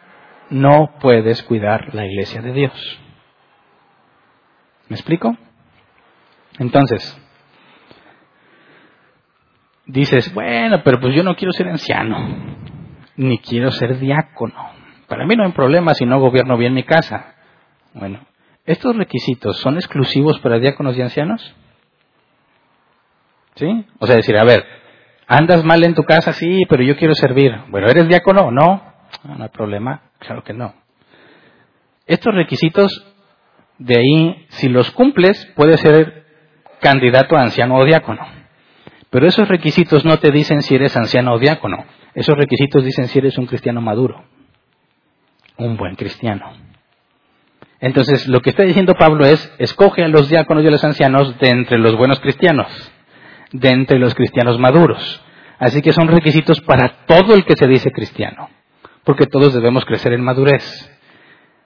[0.49, 2.99] no puedes cuidar la iglesia de Dios.
[4.87, 5.35] ¿Me explico?
[6.57, 7.21] Entonces,
[9.87, 12.17] dices, bueno, pero pues yo no quiero ser anciano,
[13.17, 14.69] ni quiero ser diácono.
[15.09, 17.35] Para mí no hay problema si no gobierno bien mi casa.
[17.93, 18.21] Bueno,
[18.69, 21.55] ¿Estos requisitos son exclusivos para diáconos y ancianos?
[23.55, 23.65] ¿Sí?
[23.97, 24.63] O sea, decir, a ver,
[25.25, 27.51] andas mal en tu casa, sí, pero yo quiero servir.
[27.69, 28.83] Bueno, ¿eres diácono o no?
[29.23, 30.75] No hay problema, claro que no.
[32.05, 33.07] Estos requisitos,
[33.79, 36.27] de ahí, si los cumples, puedes ser
[36.79, 38.21] candidato a anciano o diácono.
[39.09, 41.85] Pero esos requisitos no te dicen si eres anciano o diácono.
[42.13, 44.25] Esos requisitos dicen si eres un cristiano maduro,
[45.57, 46.68] un buen cristiano.
[47.81, 51.37] Entonces, lo que está diciendo Pablo es, escoge a los diáconos y a los ancianos
[51.39, 52.67] de entre los buenos cristianos,
[53.53, 55.23] de entre los cristianos maduros.
[55.59, 58.49] Así que son requisitos para todo el que se dice cristiano,
[59.05, 60.91] porque todos debemos crecer en madurez.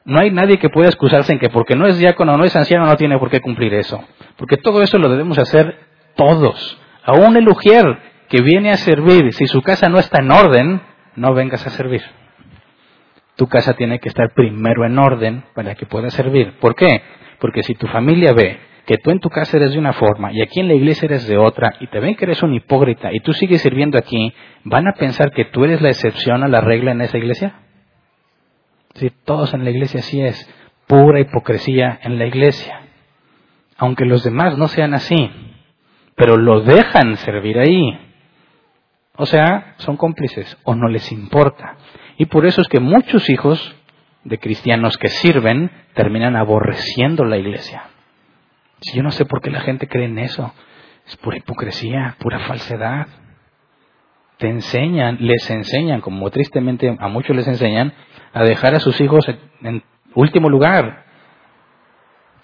[0.05, 2.85] No hay nadie que pueda excusarse en que porque no es diácono no es anciano
[2.85, 4.03] no tiene por qué cumplir eso,
[4.37, 5.79] porque todo eso lo debemos hacer
[6.15, 6.79] todos.
[7.03, 7.85] Aún el ujier
[8.29, 10.81] que viene a servir, si su casa no está en orden,
[11.15, 12.03] no vengas a servir
[13.35, 16.53] tu casa tiene que estar primero en orden para que pueda servir.
[16.59, 17.01] ¿Por qué?
[17.39, 20.41] Porque si tu familia ve que tú en tu casa eres de una forma y
[20.41, 23.19] aquí en la iglesia eres de otra y te ven que eres un hipócrita y
[23.21, 26.91] tú sigues sirviendo aquí, ¿van a pensar que tú eres la excepción a la regla
[26.91, 27.55] en esa iglesia?
[28.95, 30.49] Si todos en la iglesia sí es
[30.87, 32.81] pura hipocresía en la iglesia.
[33.77, 35.31] Aunque los demás no sean así,
[36.15, 37.97] pero lo dejan servir ahí.
[39.15, 41.77] O sea, son cómplices o no les importa.
[42.17, 43.75] Y por eso es que muchos hijos
[44.23, 47.83] de cristianos que sirven terminan aborreciendo la iglesia.
[48.93, 50.53] Yo no sé por qué la gente cree en eso.
[51.07, 53.07] Es pura hipocresía, pura falsedad.
[54.37, 57.93] Te enseñan, les enseñan, como tristemente a muchos les enseñan,
[58.33, 59.25] a dejar a sus hijos
[59.61, 59.83] en
[60.15, 61.05] último lugar.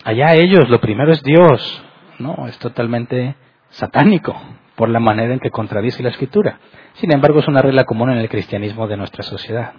[0.04, 1.84] Allá ellos, lo primero es Dios.
[2.20, 3.36] No, es totalmente
[3.70, 4.36] satánico
[4.80, 6.58] por la manera en que contradice la escritura.
[6.94, 9.74] Sin embargo, es una regla común en el cristianismo de nuestra sociedad.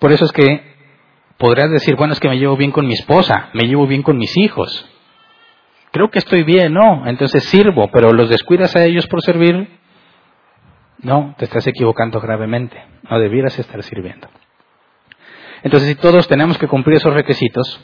[0.00, 0.74] Por eso es que
[1.38, 4.16] podrás decir, bueno, es que me llevo bien con mi esposa, me llevo bien con
[4.16, 4.90] mis hijos.
[5.92, 9.68] Creo que estoy bien, no, entonces sirvo, pero los descuidas a ellos por servir.
[10.98, 12.76] No, te estás equivocando gravemente.
[13.08, 14.26] No debieras estar sirviendo.
[15.62, 17.80] Entonces, si todos tenemos que cumplir esos requisitos,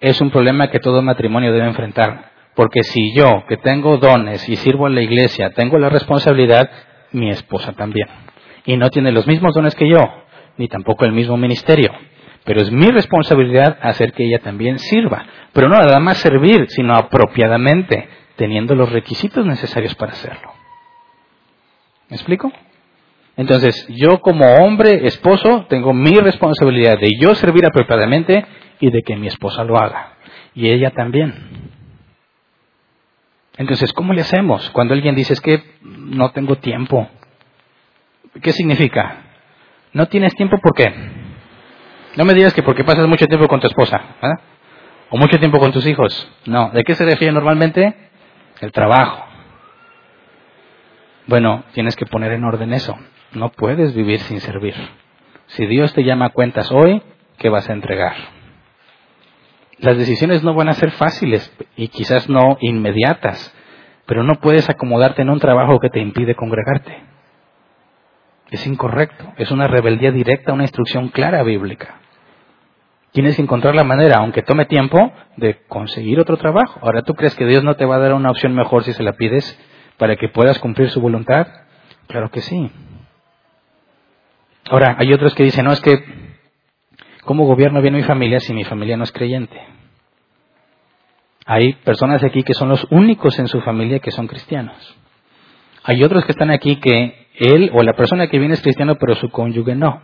[0.00, 2.37] es un problema que todo matrimonio debe enfrentar.
[2.58, 6.68] Porque si yo, que tengo dones y sirvo en la iglesia, tengo la responsabilidad,
[7.12, 8.08] mi esposa también.
[8.66, 10.00] Y no tiene los mismos dones que yo,
[10.56, 11.92] ni tampoco el mismo ministerio.
[12.42, 15.24] Pero es mi responsabilidad hacer que ella también sirva.
[15.52, 20.52] Pero no nada más servir, sino apropiadamente, teniendo los requisitos necesarios para hacerlo.
[22.08, 22.50] ¿Me explico?
[23.36, 28.44] Entonces, yo como hombre, esposo, tengo mi responsabilidad de yo servir apropiadamente
[28.80, 30.14] y de que mi esposa lo haga.
[30.56, 31.77] Y ella también.
[33.58, 37.08] Entonces, ¿cómo le hacemos cuando alguien dice es que no tengo tiempo?
[38.40, 39.24] ¿Qué significa?
[39.92, 40.94] No tienes tiempo, ¿por qué?
[42.16, 44.00] No me digas que porque pasas mucho tiempo con tu esposa,
[45.10, 46.30] O mucho tiempo con tus hijos.
[46.46, 47.94] No, ¿de qué se refiere normalmente?
[48.60, 49.24] El trabajo.
[51.26, 52.96] Bueno, tienes que poner en orden eso.
[53.32, 54.74] No puedes vivir sin servir.
[55.46, 57.02] Si Dios te llama a cuentas hoy,
[57.38, 58.37] ¿qué vas a entregar?
[59.78, 63.54] Las decisiones no van a ser fáciles y quizás no inmediatas,
[64.06, 67.04] pero no puedes acomodarte en un trabajo que te impide congregarte.
[68.50, 72.00] Es incorrecto, es una rebeldía directa una instrucción clara bíblica.
[73.12, 76.78] Tienes que encontrar la manera, aunque tome tiempo, de conseguir otro trabajo.
[76.82, 79.02] Ahora, ¿tú crees que Dios no te va a dar una opción mejor si se
[79.02, 79.58] la pides
[79.96, 81.46] para que puedas cumplir su voluntad?
[82.06, 82.70] Claro que sí.
[84.70, 86.27] Ahora, hay otros que dicen, no, es que
[87.28, 89.60] ¿Cómo gobierno bien mi familia si mi familia no es creyente?
[91.44, 94.96] Hay personas aquí que son los únicos en su familia que son cristianos.
[95.84, 99.14] Hay otros que están aquí que él o la persona que viene es cristiano pero
[99.14, 100.00] su cónyuge no.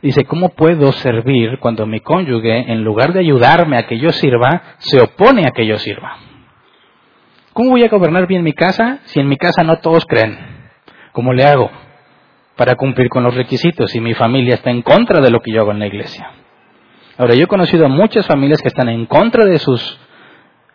[0.00, 4.62] Dice, ¿cómo puedo servir cuando mi cónyuge, en lugar de ayudarme a que yo sirva,
[4.78, 6.16] se opone a que yo sirva?
[7.52, 10.38] ¿Cómo voy a gobernar bien mi casa si en mi casa no todos creen?
[11.12, 11.70] ¿Cómo le hago
[12.56, 15.60] para cumplir con los requisitos si mi familia está en contra de lo que yo
[15.60, 16.30] hago en la iglesia?
[17.18, 19.98] Ahora, yo he conocido a muchas familias que están en contra de sus,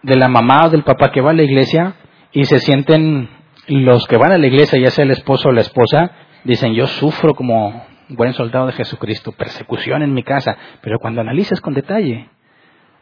[0.01, 1.93] de la mamá o del papá que va a la iglesia
[2.31, 3.29] y se sienten
[3.67, 6.11] los que van a la iglesia, ya sea el esposo o la esposa,
[6.43, 11.61] dicen yo sufro como buen soldado de Jesucristo, persecución en mi casa, pero cuando analizas
[11.61, 12.29] con detalle,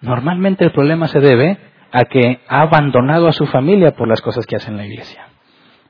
[0.01, 1.57] normalmente el problema se debe
[1.91, 5.27] a que ha abandonado a su familia por las cosas que hace en la iglesia.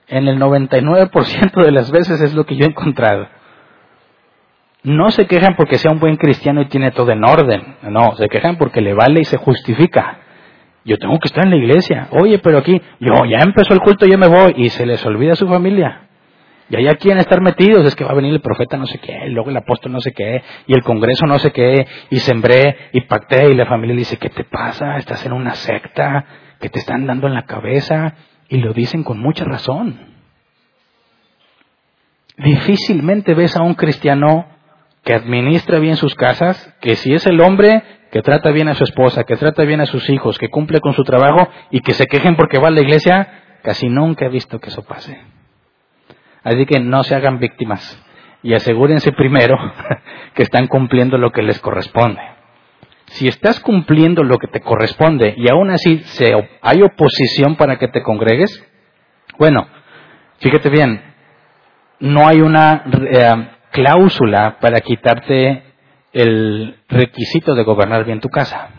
[0.08, 3.28] En el 99% de las veces es lo que yo he encontrado.
[4.84, 7.76] No se quejan porque sea un buen cristiano y tiene todo en orden.
[7.84, 10.20] No, se quejan porque le vale y se justifica.
[10.86, 12.08] Yo tengo que estar en la iglesia.
[12.12, 14.54] Oye, pero aquí, yo ya empezó el culto, yo me voy.
[14.58, 16.08] Y se les olvida su familia.
[16.70, 17.86] Y allá quieren estar metidos.
[17.86, 20.14] Es que va a venir el profeta no sé qué, luego el apóstol no sé
[20.14, 23.52] qué, y el congreso no sé qué, y sembré y pacté.
[23.52, 24.98] Y la familia dice, ¿qué te pasa?
[24.98, 26.26] Estás en una secta
[26.62, 28.16] que te están dando en la cabeza.
[28.48, 30.00] Y lo dicen con mucha razón.
[32.38, 34.59] Difícilmente ves a un cristiano
[35.04, 38.84] que administra bien sus casas, que si es el hombre que trata bien a su
[38.84, 42.06] esposa, que trata bien a sus hijos, que cumple con su trabajo y que se
[42.06, 45.20] quejen porque va a la iglesia, casi nunca he visto que eso pase.
[46.44, 48.04] Así que no se hagan víctimas
[48.42, 49.58] y asegúrense primero
[50.34, 52.22] que están cumpliendo lo que les corresponde.
[53.08, 56.32] Si estás cumpliendo lo que te corresponde y aún así se,
[56.62, 58.64] hay oposición para que te congregues,
[59.38, 59.68] bueno,
[60.40, 61.02] fíjate bien,
[62.00, 65.64] no hay una eh, cláusula para quitarte
[66.14, 68.70] el requisito de gobernar bien tu casa.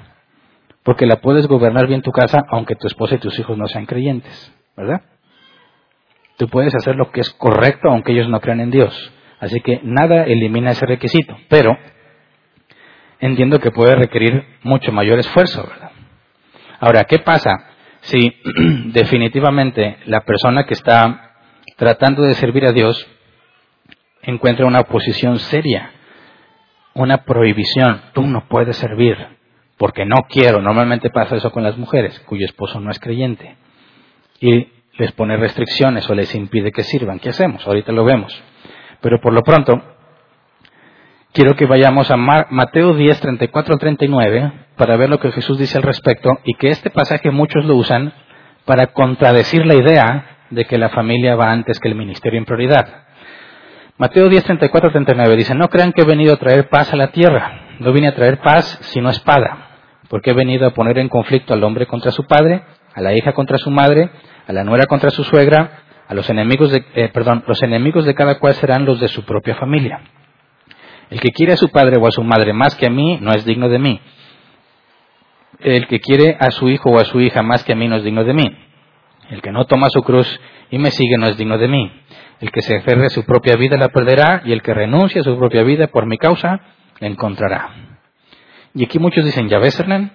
[0.82, 3.86] Porque la puedes gobernar bien tu casa aunque tu esposa y tus hijos no sean
[3.86, 5.02] creyentes, ¿verdad?
[6.38, 9.12] Tú puedes hacer lo que es correcto aunque ellos no crean en Dios.
[9.40, 11.76] Así que nada elimina ese requisito, pero
[13.20, 15.90] entiendo que puede requerir mucho mayor esfuerzo, ¿verdad?
[16.78, 17.50] Ahora, ¿qué pasa
[18.00, 18.34] si
[18.92, 21.32] definitivamente la persona que está
[21.76, 23.06] tratando de servir a Dios
[24.22, 25.90] encuentra una oposición seria,
[26.94, 28.00] una prohibición?
[28.12, 29.16] Tú no puedes servir
[29.76, 30.60] porque no quiero.
[30.60, 33.56] Normalmente pasa eso con las mujeres cuyo esposo no es creyente
[34.40, 34.68] y
[34.98, 37.18] les pone restricciones o les impide que sirvan.
[37.18, 37.66] ¿Qué hacemos?
[37.66, 38.42] Ahorita lo vemos.
[39.00, 39.82] Pero por lo pronto,
[41.32, 45.84] quiero que vayamos a Mateo 10, 34 39 para ver lo que Jesús dice al
[45.84, 48.12] respecto y que este pasaje muchos lo usan
[48.64, 53.04] para contradecir la idea de que la familia va antes que el ministerio en prioridad.
[54.00, 57.08] Mateo 10, 34, 39 dice, no crean que he venido a traer paz a la
[57.08, 59.76] tierra, no vine a traer paz sino espada,
[60.08, 62.62] porque he venido a poner en conflicto al hombre contra su padre,
[62.94, 64.08] a la hija contra su madre,
[64.46, 68.14] a la nuera contra su suegra, a los enemigos de, eh, perdón, los enemigos de
[68.14, 70.00] cada cual serán los de su propia familia.
[71.10, 73.32] El que quiere a su padre o a su madre más que a mí no
[73.32, 74.00] es digno de mí.
[75.58, 77.96] El que quiere a su hijo o a su hija más que a mí no
[77.96, 78.46] es digno de mí.
[79.28, 80.40] El que no toma su cruz
[80.70, 81.92] y me sigue no es digno de mí.
[82.40, 85.24] El que se aferre a su propia vida la perderá y el que renuncie a
[85.24, 86.60] su propia vida por mi causa
[86.98, 87.68] la encontrará.
[88.74, 90.12] Y aquí muchos dicen, ya ves Hernán,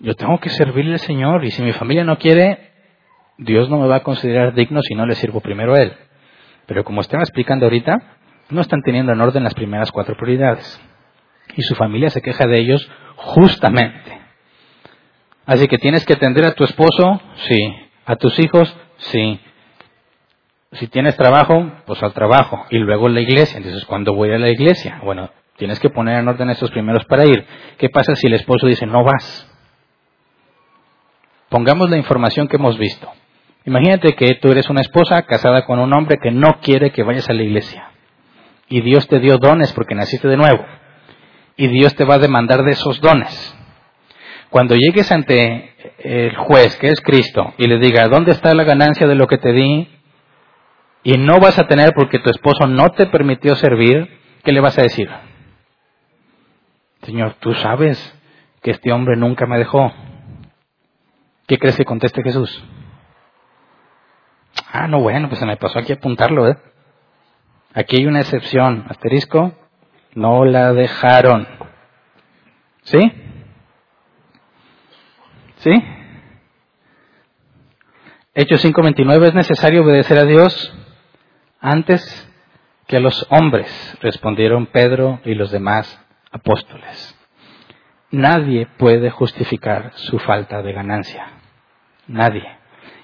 [0.00, 2.72] yo tengo que servirle al Señor y si mi familia no quiere,
[3.38, 5.92] Dios no me va a considerar digno si no le sirvo primero a Él.
[6.66, 7.98] Pero como estaba explicando ahorita,
[8.50, 10.80] no están teniendo en orden las primeras cuatro prioridades.
[11.56, 14.20] Y su familia se queja de ellos justamente.
[15.46, 17.74] Así que tienes que atender a tu esposo, sí.
[18.06, 19.40] A tus hijos, sí.
[20.72, 22.64] Si tienes trabajo, pues al trabajo.
[22.70, 23.58] Y luego la iglesia.
[23.58, 25.00] Entonces, ¿cuándo voy a la iglesia?
[25.04, 27.46] Bueno, tienes que poner en orden estos primeros para ir.
[27.78, 29.48] ¿Qué pasa si el esposo dice, no vas?
[31.50, 33.10] Pongamos la información que hemos visto.
[33.66, 37.28] Imagínate que tú eres una esposa casada con un hombre que no quiere que vayas
[37.28, 37.90] a la iglesia.
[38.68, 40.64] Y Dios te dio dones porque naciste de nuevo.
[41.56, 43.54] Y Dios te va a demandar de esos dones.
[44.48, 49.06] Cuando llegues ante el juez, que es Cristo, y le diga, ¿dónde está la ganancia
[49.06, 49.88] de lo que te di?
[51.04, 54.08] Y no vas a tener porque tu esposo no te permitió servir,
[54.44, 55.10] ¿qué le vas a decir?
[57.02, 58.14] Señor, tú sabes
[58.62, 59.92] que este hombre nunca me dejó.
[61.46, 62.64] ¿Qué crees que conteste Jesús?
[64.70, 66.56] Ah, no, bueno, pues se me pasó aquí apuntarlo, ¿eh?
[67.74, 69.52] Aquí hay una excepción, asterisco,
[70.14, 71.48] no la dejaron.
[72.82, 73.12] ¿Sí?
[75.56, 75.84] ¿Sí?
[78.34, 80.74] Hechos 5:29 es necesario obedecer a Dios
[81.62, 82.28] antes
[82.88, 87.18] que los hombres, respondieron Pedro y los demás apóstoles.
[88.10, 91.26] Nadie puede justificar su falta de ganancia.
[92.08, 92.46] Nadie.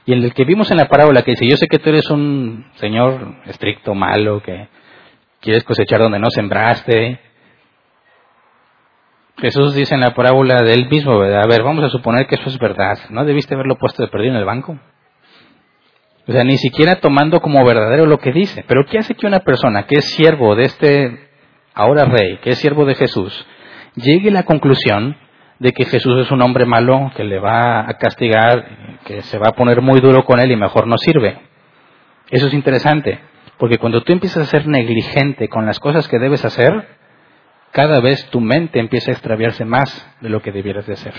[0.05, 2.67] Y el que vimos en la parábola que dice, yo sé que tú eres un
[2.75, 4.69] señor estricto, malo, que
[5.41, 7.21] quieres cosechar donde no sembraste.
[9.39, 11.13] Jesús dice en la parábola de él mismo.
[11.13, 12.99] A ver, vamos a suponer que eso es verdad.
[13.11, 14.79] ¿No debiste haberlo puesto de perdido en el banco?
[16.29, 18.63] O sea, ni siquiera tomando como verdadero lo que dice.
[18.69, 21.31] Pero ¿qué hace que una persona que es siervo de este
[21.73, 23.47] ahora rey, que es siervo de Jesús,
[23.95, 25.17] llegue a la conclusión
[25.59, 29.49] de que Jesús es un hombre malo, que le va a castigar, que se va
[29.49, 31.41] a poner muy duro con él y mejor no sirve.
[32.31, 33.21] Eso es interesante,
[33.57, 36.89] porque cuando tú empiezas a ser negligente con las cosas que debes hacer,
[37.73, 41.15] cada vez tu mente empieza a extraviarse más de lo que debieras de hacer.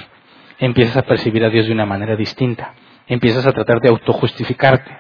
[0.59, 2.75] Empiezas a percibir a Dios de una manera distinta.
[3.09, 4.97] Empiezas a tratar de autojustificarte.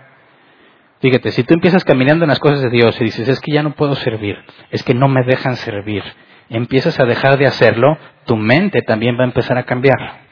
[0.99, 3.63] Fíjate, si tú empiezas caminando en las cosas de Dios y dices, es que ya
[3.63, 4.37] no puedo servir,
[4.69, 6.03] es que no me dejan servir,
[6.49, 10.27] empiezas a dejar de hacerlo, tu mente también va a empezar a cambiar.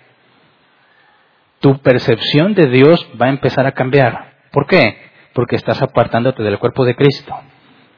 [1.59, 4.33] Tu percepción de Dios va a empezar a cambiar.
[4.51, 4.97] ¿Por qué?
[5.33, 7.33] Porque estás apartándote del cuerpo de Cristo,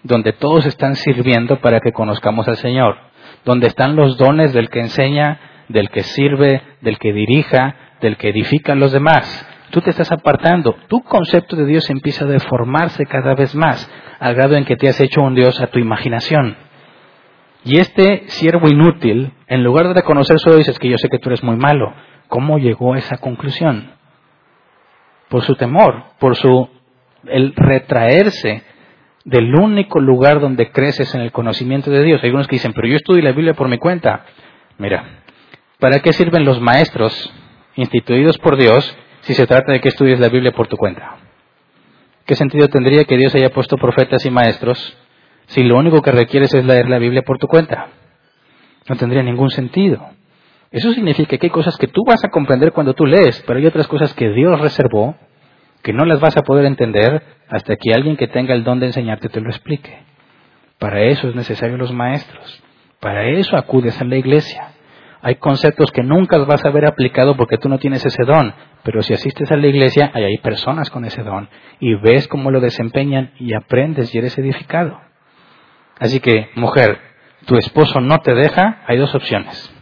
[0.03, 2.97] donde todos están sirviendo para que conozcamos al Señor,
[3.45, 8.30] donde están los dones del que enseña, del que sirve, del que dirija, del que
[8.30, 9.49] edifica a los demás.
[9.70, 10.76] Tú te estás apartando.
[10.88, 13.89] Tu concepto de Dios empieza a deformarse cada vez más,
[14.20, 16.57] al grado en que te has hecho un Dios a tu imaginación.
[17.63, 21.30] Y este siervo inútil, en lugar de reconocer eso, dices que yo sé que tú
[21.30, 21.93] eres muy malo.
[22.28, 23.91] ¿Cómo llegó a esa conclusión?
[25.30, 26.70] Por su temor, por su
[27.26, 28.63] el retraerse
[29.26, 32.22] del único lugar donde creces en el conocimiento de Dios.
[32.24, 34.26] Hay algunos que dicen, pero yo estudio la Biblia por mi cuenta.
[34.78, 35.24] Mira,
[35.80, 37.34] ¿para qué sirven los maestros
[37.76, 41.17] instituidos por Dios si se trata de que estudies la Biblia por tu cuenta?
[42.26, 44.97] ¿Qué sentido tendría que Dios haya puesto profetas y maestros
[45.47, 47.88] si lo único que requieres es leer la Biblia por tu cuenta?
[48.88, 50.09] No tendría ningún sentido.
[50.72, 53.65] Eso significa que hay cosas que tú vas a comprender cuando tú lees, pero hay
[53.65, 55.15] otras cosas que Dios reservó
[55.82, 58.88] que no las vas a poder entender hasta que alguien que tenga el don de
[58.88, 60.03] enseñarte te lo explique.
[60.78, 62.61] Para eso es necesario los maestros.
[62.99, 64.74] Para eso acudes a la iglesia.
[65.22, 68.53] Hay conceptos que nunca vas a ver aplicado porque tú no tienes ese don,
[68.84, 71.49] pero si asistes a la iglesia, hay personas con ese don
[71.80, 75.01] y ves cómo lo desempeñan y aprendes y eres edificado.
[75.99, 76.99] Así que, mujer,
[77.45, 79.76] tu esposo no te deja, hay dos opciones.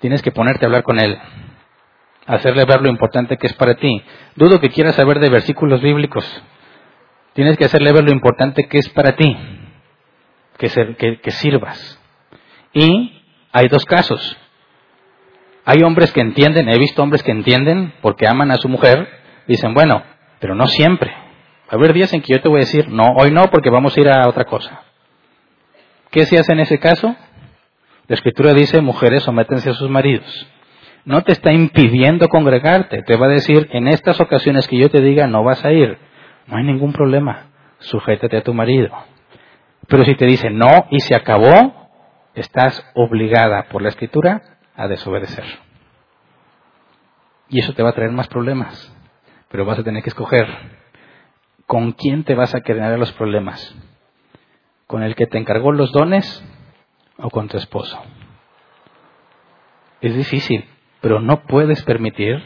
[0.00, 1.16] Tienes que ponerte a hablar con él,
[2.26, 4.02] hacerle ver lo importante que es para ti.
[4.34, 6.42] Dudo que quieras saber de versículos bíblicos.
[7.34, 9.36] Tienes que hacerle ver lo importante que es para ti,
[10.58, 12.00] que, que sirvas.
[12.72, 13.17] Y
[13.52, 14.36] hay dos casos.
[15.64, 19.08] Hay hombres que entienden, he visto hombres que entienden porque aman a su mujer,
[19.46, 20.02] dicen, bueno,
[20.38, 21.10] pero no siempre.
[21.10, 23.68] Va a haber días en que yo te voy a decir, no, hoy no, porque
[23.68, 24.82] vamos a ir a otra cosa.
[26.10, 27.14] ¿Qué se hace en ese caso?
[28.06, 30.46] La escritura dice, mujeres, sométense a sus maridos.
[31.04, 35.02] No te está impidiendo congregarte, te va a decir, en estas ocasiones que yo te
[35.02, 35.98] diga, no vas a ir.
[36.46, 38.90] No hay ningún problema, sujétate a tu marido.
[39.86, 41.87] Pero si te dice no y se acabó,
[42.40, 45.44] estás obligada por la escritura a desobedecer.
[47.48, 48.94] Y eso te va a traer más problemas.
[49.50, 50.46] Pero vas a tener que escoger
[51.66, 53.74] con quién te vas a quedar los problemas.
[54.86, 56.44] ¿Con el que te encargó los dones
[57.16, 58.00] o con tu esposo?
[60.00, 60.64] Es difícil,
[61.00, 62.42] pero no puedes permitir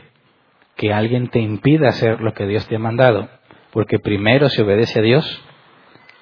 [0.77, 3.29] que alguien te impida hacer lo que Dios te ha mandado,
[3.73, 5.45] porque primero se obedece a Dios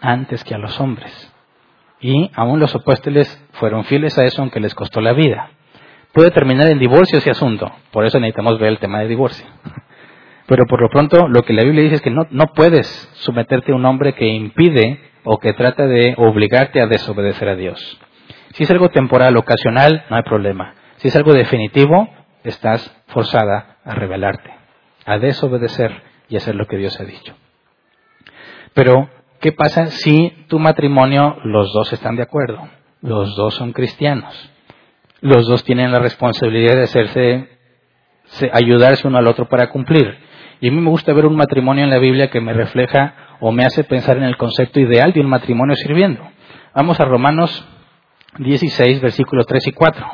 [0.00, 1.29] antes que a los hombres.
[2.00, 5.50] Y aún los apóstoles fueron fieles a eso aunque les costó la vida.
[6.12, 9.46] Puede terminar en divorcio ese asunto, por eso necesitamos ver el tema de divorcio.
[10.46, 13.70] Pero por lo pronto lo que la Biblia dice es que no, no puedes someterte
[13.70, 18.00] a un hombre que impide o que trata de obligarte a desobedecer a Dios.
[18.54, 20.74] Si es algo temporal, ocasional, no hay problema.
[20.96, 22.08] Si es algo definitivo,
[22.42, 24.50] estás forzada a rebelarte,
[25.06, 27.34] a desobedecer y hacer lo que Dios ha dicho.
[28.74, 29.08] Pero
[29.40, 32.68] ¿Qué pasa si tu matrimonio los dos están de acuerdo?
[33.00, 34.34] Los dos son cristianos.
[35.22, 37.48] Los dos tienen la responsabilidad de hacerse,
[38.52, 40.18] ayudarse uno al otro para cumplir.
[40.60, 43.50] Y a mí me gusta ver un matrimonio en la Biblia que me refleja o
[43.50, 46.22] me hace pensar en el concepto ideal de un matrimonio sirviendo.
[46.74, 47.66] Vamos a Romanos
[48.38, 50.06] 16, versículos 3 y 4.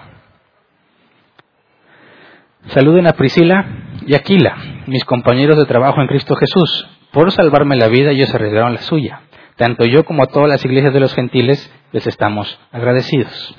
[2.68, 3.66] Saluden a Priscila
[4.06, 4.56] y Aquila,
[4.86, 6.95] mis compañeros de trabajo en Cristo Jesús.
[7.16, 9.22] Por salvarme la vida ellos arriesgaron la suya.
[9.56, 13.56] Tanto yo como todas las iglesias de los gentiles les estamos agradecidos.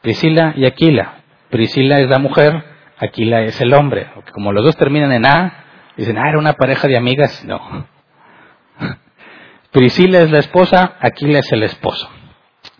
[0.00, 1.14] Priscila y Aquila.
[1.50, 2.62] Priscila es la mujer,
[2.98, 4.06] Aquila es el hombre.
[4.32, 5.64] Como los dos terminan en A,
[5.96, 7.44] dicen, ah, era una pareja de amigas.
[7.44, 7.88] No.
[9.72, 12.08] Priscila es la esposa, Aquila es el esposo.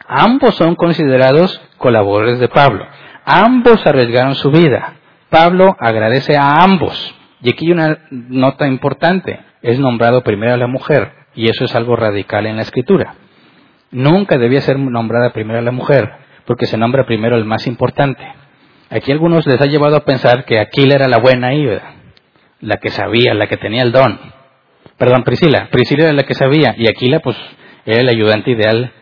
[0.06, 2.86] Ambos son considerados colaboradores de Pablo.
[3.24, 4.94] Ambos arriesgaron su vida.
[5.28, 7.16] Pablo agradece a ambos.
[7.42, 11.74] Y aquí hay una nota importante es nombrado primero a la mujer, y eso es
[11.74, 13.14] algo radical en la escritura.
[13.90, 16.10] Nunca debía ser nombrada primero a la mujer,
[16.46, 18.22] porque se nombra primero el más importante.
[18.88, 21.66] Aquí algunos les ha llevado a pensar que Aquila era la buena ahí,
[22.60, 24.18] la que sabía, la que tenía el don.
[24.96, 25.68] Perdón, Priscila.
[25.70, 27.36] Priscila era la que sabía, y Aquila, pues,
[27.84, 28.92] era el ayudante ideal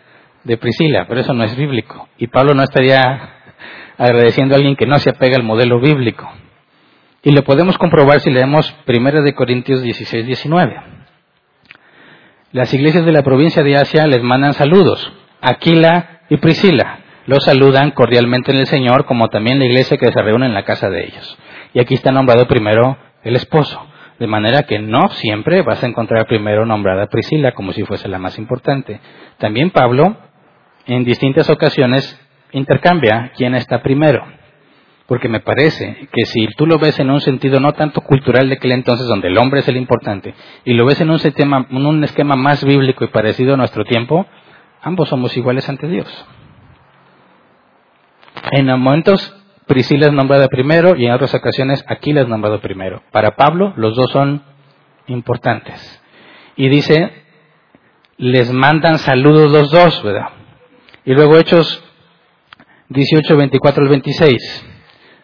[0.44, 2.08] de Priscila, pero eso no es bíblico.
[2.18, 3.36] Y Pablo no estaría
[3.96, 6.30] agradeciendo a alguien que no se apega al modelo bíblico.
[7.22, 10.80] Y lo podemos comprobar si leemos 1 de Corintios 16, 19.
[12.52, 15.12] Las iglesias de la provincia de Asia les mandan saludos.
[15.40, 20.22] Aquila y Priscila los saludan cordialmente en el Señor, como también la iglesia que se
[20.22, 21.38] reúne en la casa de ellos.
[21.74, 23.86] Y aquí está nombrado primero el esposo.
[24.18, 28.18] De manera que no siempre vas a encontrar primero nombrada Priscila como si fuese la
[28.18, 29.00] más importante.
[29.36, 30.16] También Pablo,
[30.86, 32.18] en distintas ocasiones,
[32.52, 34.24] intercambia quién está primero.
[35.08, 38.56] Porque me parece que si tú lo ves en un sentido no tanto cultural de
[38.56, 40.34] aquel entonces, donde el hombre es el importante,
[40.66, 43.86] y lo ves en un, sistema, en un esquema más bíblico y parecido a nuestro
[43.86, 44.26] tiempo,
[44.82, 46.26] ambos somos iguales ante Dios.
[48.52, 49.34] En momentos
[49.66, 53.02] Priscila es nombrada primero y en otras ocasiones Aquila es nombrado primero.
[53.10, 54.42] Para Pablo los dos son
[55.06, 56.02] importantes.
[56.56, 57.12] Y dice,
[58.18, 60.28] les mandan saludos los dos, ¿verdad?
[61.06, 61.82] Y luego Hechos
[62.90, 64.77] 18, 24 al 26.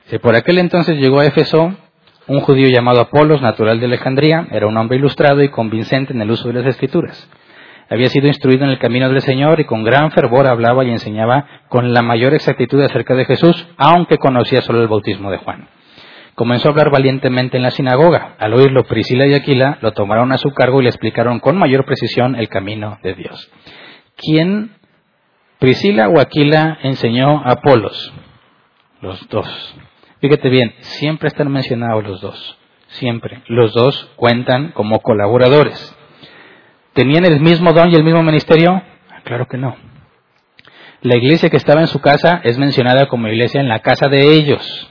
[0.06, 1.74] Si por aquel entonces llegó a Éfeso
[2.26, 6.30] un judío llamado Apolos, natural de Alejandría, era un hombre ilustrado y convincente en el
[6.30, 7.28] uso de las escrituras.
[7.90, 11.46] Había sido instruido en el camino del Señor y con gran fervor hablaba y enseñaba
[11.68, 15.68] con la mayor exactitud acerca de Jesús, aunque conocía solo el bautismo de Juan.
[16.34, 18.34] Comenzó a hablar valientemente en la sinagoga.
[18.38, 21.84] Al oírlo, Priscila y Aquila lo tomaron a su cargo y le explicaron con mayor
[21.84, 23.50] precisión el camino de Dios.
[24.16, 24.72] ¿Quién,
[25.60, 28.12] Priscila o Aquila, enseñó a Apolos?
[29.00, 29.76] Los dos.
[30.20, 32.58] Fíjate bien, siempre están mencionados los dos.
[32.88, 33.42] Siempre.
[33.48, 35.96] Los dos cuentan como colaboradores.
[36.92, 38.82] ¿Tenían el mismo don y el mismo ministerio?
[39.24, 39.76] Claro que no.
[41.00, 44.32] La iglesia que estaba en su casa es mencionada como iglesia en la casa de
[44.32, 44.90] ellos.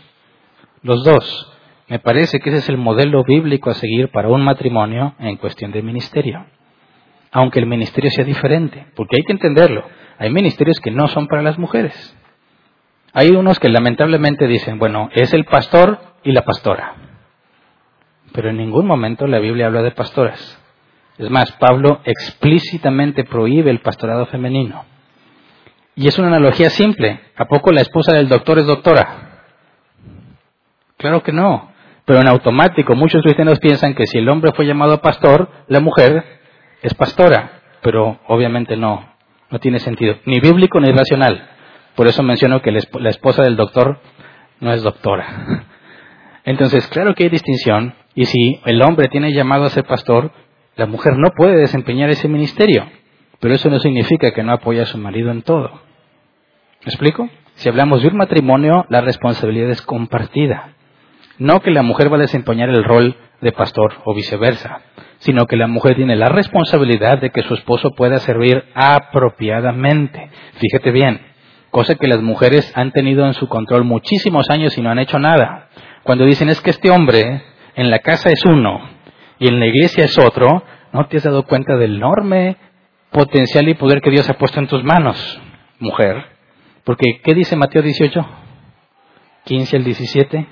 [0.82, 1.52] Los dos.
[1.88, 5.72] Me parece que ese es el modelo bíblico a seguir para un matrimonio en cuestión
[5.72, 6.46] de ministerio.
[7.32, 9.86] Aunque el ministerio sea diferente, porque hay que entenderlo.
[10.20, 12.16] Hay ministerios que no son para las mujeres.
[13.14, 16.96] Hay unos que lamentablemente dicen, bueno, es el pastor y la pastora.
[18.34, 20.60] Pero en ningún momento la Biblia habla de pastoras.
[21.20, 24.86] Es más, Pablo explícitamente prohíbe el pastorado femenino.
[25.96, 27.20] Y es una analogía simple.
[27.36, 29.44] ¿A poco la esposa del doctor es doctora?
[30.98, 31.72] Claro que no.
[32.06, 36.26] Pero en automático muchos cristianos piensan que si el hombre fue llamado pastor, la mujer
[36.82, 37.62] es pastora.
[37.84, 39.08] Pero obviamente no.
[39.52, 40.16] No tiene sentido.
[40.26, 41.48] Ni bíblico ni racional.
[41.96, 44.00] Por eso menciono que la esposa del doctor
[44.60, 45.68] no es doctora.
[46.46, 47.94] Entonces, claro que hay distinción.
[48.16, 50.32] Y si el hombre tiene llamado a ser pastor,
[50.76, 52.86] la mujer no puede desempeñar ese ministerio,
[53.40, 55.70] pero eso no significa que no apoya a su marido en todo.
[55.70, 57.30] ¿Me explico?
[57.56, 60.74] Si hablamos de un matrimonio, la responsabilidad es compartida.
[61.38, 64.82] No que la mujer va a desempeñar el rol de pastor o viceversa,
[65.20, 70.30] sino que la mujer tiene la responsabilidad de que su esposo pueda servir apropiadamente.
[70.56, 71.22] Fíjate bien,
[71.74, 75.18] cosa que las mujeres han tenido en su control muchísimos años y no han hecho
[75.18, 75.70] nada.
[76.04, 77.42] Cuando dicen es que este hombre
[77.76, 78.80] en la casa es uno
[79.40, 80.64] y en la iglesia es otro,
[80.94, 82.58] ¿no te has dado cuenta del enorme
[83.12, 85.42] potencial y poder que Dios ha puesto en tus manos,
[85.80, 86.24] mujer?
[86.84, 88.24] Porque, ¿qué dice Mateo 18?
[89.46, 90.48] 15 al 17.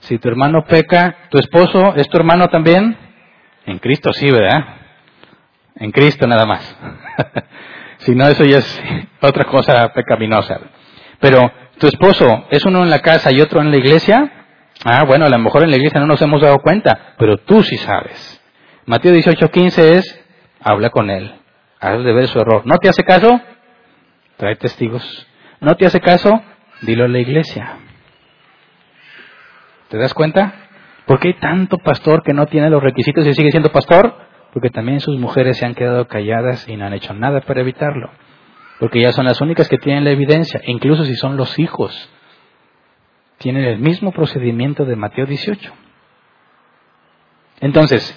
[0.00, 2.98] Si tu hermano peca, ¿tu esposo es tu hermano también?
[3.64, 4.62] En Cristo sí, ¿verdad?
[5.76, 6.76] En Cristo nada más.
[8.00, 8.82] si no, eso ya es
[9.20, 10.60] otra cosa pecaminosa.
[11.20, 14.46] Pero, ¿tu esposo es uno en la casa y otro en la iglesia?
[14.84, 17.62] Ah, bueno, a lo mejor en la iglesia no nos hemos dado cuenta, pero tú
[17.62, 18.40] sí sabes.
[18.86, 20.24] Mateo 18:15 es,
[20.60, 21.34] habla con él,
[21.78, 22.62] haz de ver su error.
[22.64, 23.40] ¿No te hace caso?
[24.36, 25.26] Trae testigos.
[25.60, 26.42] ¿No te hace caso?
[26.80, 27.76] Dilo a la iglesia.
[29.90, 30.54] ¿Te das cuenta?
[31.04, 34.29] ¿Por qué hay tanto pastor que no tiene los requisitos y sigue siendo pastor?
[34.52, 38.10] Porque también sus mujeres se han quedado calladas y no han hecho nada para evitarlo.
[38.78, 42.10] Porque ya son las únicas que tienen la evidencia, incluso si son los hijos
[43.40, 45.72] tienen el mismo procedimiento de Mateo 18.
[47.60, 48.14] Entonces,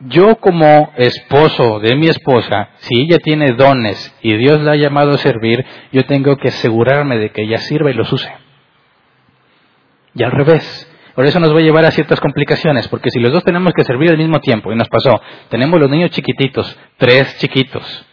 [0.00, 5.10] yo como esposo de mi esposa, si ella tiene dones y Dios la ha llamado
[5.10, 8.32] a servir, yo tengo que asegurarme de que ella sirva y los use.
[10.14, 10.90] Y al revés.
[11.14, 13.84] Por eso nos va a llevar a ciertas complicaciones, porque si los dos tenemos que
[13.84, 18.06] servir al mismo tiempo, y nos pasó, tenemos los niños chiquititos, tres chiquitos,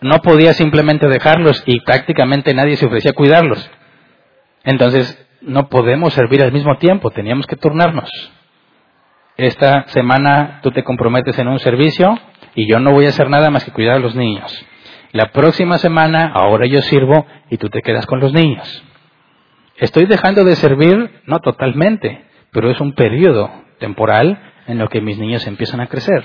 [0.00, 3.70] no podía simplemente dejarlos y prácticamente nadie se ofrecía a cuidarlos.
[4.64, 8.10] Entonces, no podemos servir al mismo tiempo, teníamos que turnarnos.
[9.36, 12.18] Esta semana tú te comprometes en un servicio
[12.54, 14.64] y yo no voy a hacer nada más que cuidar a los niños.
[15.12, 18.84] La próxima semana ahora yo sirvo y tú te quedas con los niños.
[19.76, 25.18] Estoy dejando de servir, no totalmente, pero es un periodo temporal en lo que mis
[25.18, 26.24] niños empiezan a crecer,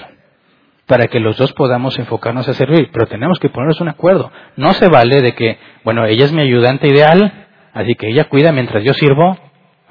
[0.86, 4.32] para que los dos podamos enfocarnos a servir, pero tenemos que ponernos un acuerdo.
[4.56, 7.48] No se vale de que, bueno, ella es mi ayudante ideal,
[7.78, 9.38] Así que ella cuida mientras yo sirvo.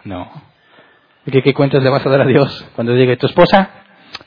[0.02, 0.28] No.
[1.24, 3.70] ¿Y qué, cuentas le vas a dar a Dios cuando llegue tu esposa?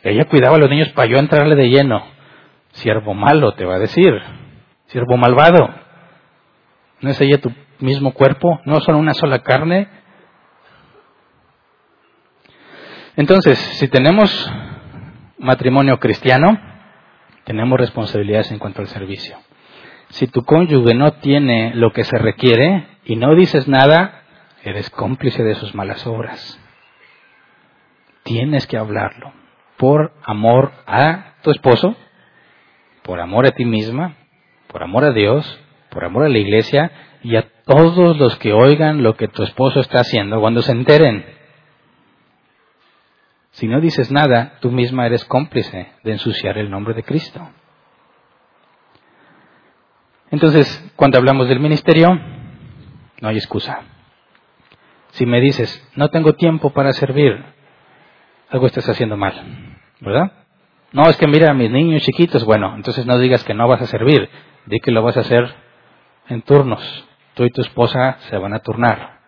[0.01, 2.06] Ella cuidaba a los niños para yo entrarle de lleno.
[2.72, 4.14] Siervo malo, te va a decir.
[4.85, 5.76] Siervo malvado.
[7.01, 8.60] ¿No es ella tu mismo cuerpo?
[8.65, 9.88] ¿No son una sola carne?
[13.15, 14.51] Entonces, si tenemos
[15.38, 16.60] matrimonio cristiano,
[17.43, 19.38] tenemos responsabilidades en cuanto al servicio.
[20.10, 24.23] Si tu cónyuge no tiene lo que se requiere y no dices nada,
[24.64, 26.60] eres cómplice de sus malas obras.
[28.23, 29.34] Tienes que hablarlo
[29.77, 31.95] por amor a tu esposo,
[33.03, 34.15] por amor a ti misma,
[34.68, 36.91] por amor a Dios, por amor a la iglesia
[37.23, 41.24] y a todos los que oigan lo que tu esposo está haciendo, cuando se enteren,
[43.52, 47.48] si no dices nada, tú misma eres cómplice de ensuciar el nombre de Cristo.
[50.32, 52.10] Entonces, cuando hablamos del ministerio,
[53.22, 53.82] no hay excusa.
[55.12, 57.46] Si me dices, no tengo tiempo para servir,
[58.50, 60.32] algo estás haciendo mal, ¿verdad?
[60.91, 63.82] No, es que mira a mis niños chiquitos, bueno, entonces no digas que no vas
[63.84, 64.28] a servir,
[64.66, 65.54] di que lo vas a hacer
[66.30, 67.09] en turnos.
[67.40, 69.22] Tú y tu esposa se van a turnar.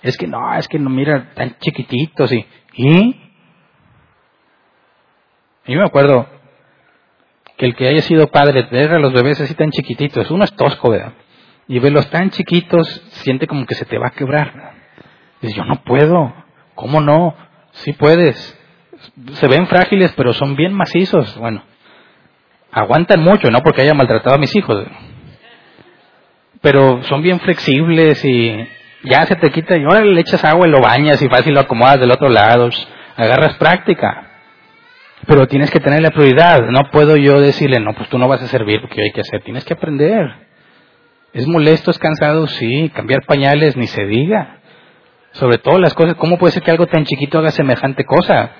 [0.00, 2.46] Es que no, es que no, mira, tan chiquititos y...
[2.72, 3.20] ¿Y?
[5.66, 6.26] Yo me acuerdo
[7.58, 10.56] que el que haya sido padre, ver a los bebés así tan chiquititos, uno es
[10.56, 11.12] tosco, ¿verdad?
[11.68, 12.88] Y verlos tan chiquitos,
[13.22, 14.72] siente como que se te va a quebrar.
[15.42, 16.32] Dice, yo no puedo.
[16.74, 17.36] ¿Cómo no?
[17.72, 18.58] Sí puedes.
[19.32, 21.36] Se ven frágiles, pero son bien macizos.
[21.36, 21.62] Bueno,
[22.72, 24.86] aguantan mucho, no porque haya maltratado a mis hijos.
[26.64, 28.66] Pero son bien flexibles y
[29.02, 31.60] ya se te quita y ahora le echas agua y lo bañas y fácil lo
[31.60, 32.70] acomodas del otro lado.
[33.16, 34.30] Agarras práctica.
[35.26, 36.62] Pero tienes que tener la prioridad.
[36.70, 39.42] No puedo yo decirle, no, pues tú no vas a servir porque hay que hacer.
[39.42, 40.26] Tienes que aprender.
[41.34, 42.90] Es molesto, es cansado, sí.
[42.94, 44.60] Cambiar pañales, ni se diga.
[45.32, 48.52] Sobre todo las cosas, ¿cómo puede ser que algo tan chiquito haga semejante cosa?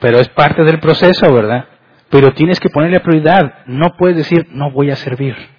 [0.00, 1.66] Pero es parte del proceso, ¿verdad?
[2.10, 3.64] Pero tienes que ponerle prioridad.
[3.66, 5.53] No puedes decir, no voy a servir.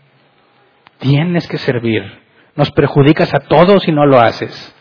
[1.00, 2.04] Tienes que servir.
[2.56, 4.76] Nos perjudicas a todos si no lo haces.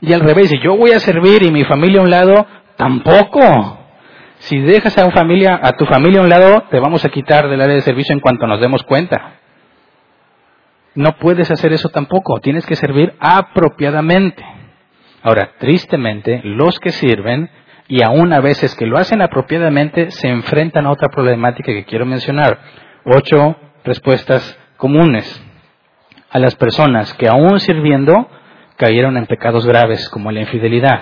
[0.00, 3.78] Y al revés, si yo voy a servir y mi familia a un lado, tampoco.
[4.38, 7.60] Si dejas a, familia, a tu familia a un lado, te vamos a quitar del
[7.60, 9.36] área de servicio en cuanto nos demos cuenta.
[10.94, 14.44] No puedes hacer eso tampoco, tienes que servir apropiadamente.
[15.22, 17.50] Ahora, tristemente, los que sirven,
[17.88, 22.06] y aún a veces que lo hacen apropiadamente, se enfrentan a otra problemática que quiero
[22.06, 22.58] mencionar.
[23.04, 25.42] Ocho respuestas comunes
[26.28, 28.28] a las personas que aún sirviendo
[28.76, 31.00] cayeron en pecados graves como la infidelidad,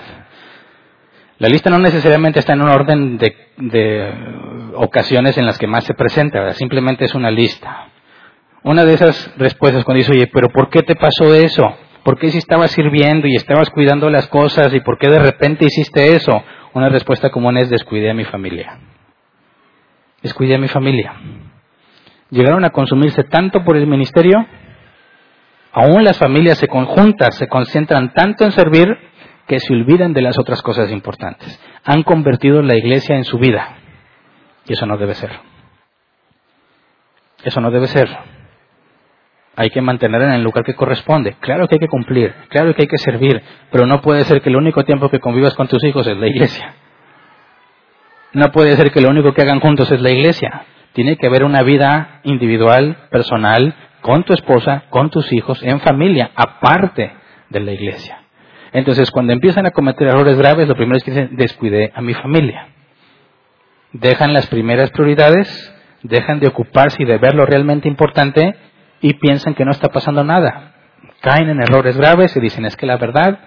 [1.39, 4.15] la lista no necesariamente está en un orden de,
[4.77, 7.89] ocasiones en las que más se presenta, simplemente es una lista.
[8.63, 11.65] Una de esas respuestas cuando dice, oye, pero ¿por qué te pasó eso?
[12.05, 15.65] ¿Por qué si estabas sirviendo y estabas cuidando las cosas y por qué de repente
[15.65, 16.41] hiciste eso?
[16.73, 18.79] Una respuesta común es descuidé a mi familia.
[20.23, 21.15] Descuidé a mi familia.
[22.33, 24.47] Llegaron a consumirse tanto por el ministerio,
[25.71, 28.89] aún las familias se conjuntas, se concentran tanto en servir
[29.47, 31.61] que se olvidan de las otras cosas importantes.
[31.85, 33.77] Han convertido la iglesia en su vida.
[34.67, 35.31] Y eso no debe ser.
[37.45, 38.09] Eso no debe ser.
[39.55, 41.37] Hay que mantener en el lugar que corresponde.
[41.39, 44.49] Claro que hay que cumplir, claro que hay que servir, pero no puede ser que
[44.49, 46.77] el único tiempo que convivas con tus hijos es la iglesia.
[48.33, 50.65] No puede ser que lo único que hagan juntos es la iglesia.
[50.93, 56.31] Tiene que haber una vida individual, personal, con tu esposa, con tus hijos, en familia,
[56.35, 57.13] aparte
[57.49, 58.19] de la iglesia.
[58.73, 62.15] Entonces, cuando empiezan a cometer errores graves, lo primero es que dicen, descuidé a mi
[62.15, 62.69] familia.
[63.93, 68.55] Dejan las primeras prioridades, dejan de ocuparse y de ver lo realmente importante
[69.01, 70.75] y piensan que no está pasando nada.
[71.21, 73.39] Caen en errores graves y dicen, es que la verdad,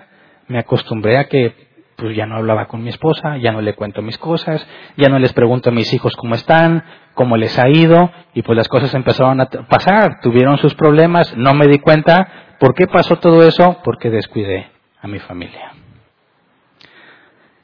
[0.48, 1.54] me acostumbré a que
[1.96, 4.68] pues ya no hablaba con mi esposa, ya no le cuento mis cosas,
[4.98, 6.84] ya no les pregunto a mis hijos cómo están,
[7.16, 11.54] cómo les ha ido, y pues las cosas empezaron a pasar, tuvieron sus problemas, no
[11.54, 12.56] me di cuenta.
[12.60, 13.80] ¿Por qué pasó todo eso?
[13.84, 14.70] Porque descuidé
[15.02, 15.72] a mi familia.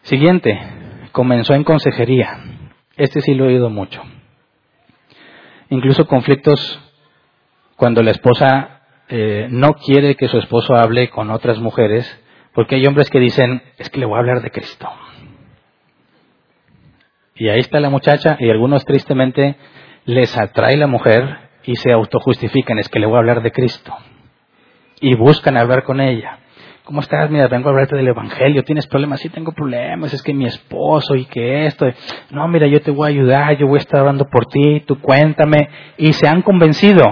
[0.03, 0.59] Siguiente,
[1.11, 2.39] comenzó en consejería.
[2.97, 4.01] Este sí lo he oído mucho.
[5.69, 6.79] Incluso conflictos
[7.75, 12.19] cuando la esposa eh, no quiere que su esposo hable con otras mujeres,
[12.53, 14.89] porque hay hombres que dicen, es que le voy a hablar de Cristo.
[17.41, 19.55] Y ahí está la muchacha y algunos tristemente
[20.05, 23.95] les atrae la mujer y se autojustifican, es que le voy a hablar de Cristo.
[24.99, 26.37] Y buscan hablar con ella.
[26.83, 27.31] ¿Cómo estás?
[27.31, 28.63] Mira, vengo a hablarte del Evangelio.
[28.63, 29.21] ¿Tienes problemas?
[29.21, 30.13] Sí, tengo problemas.
[30.13, 31.87] Es que mi esposo y que esto.
[32.29, 33.57] No, mira, yo te voy a ayudar.
[33.57, 34.81] Yo voy a estar hablando por ti.
[34.85, 35.67] Tú cuéntame.
[35.97, 37.03] Y se han convencido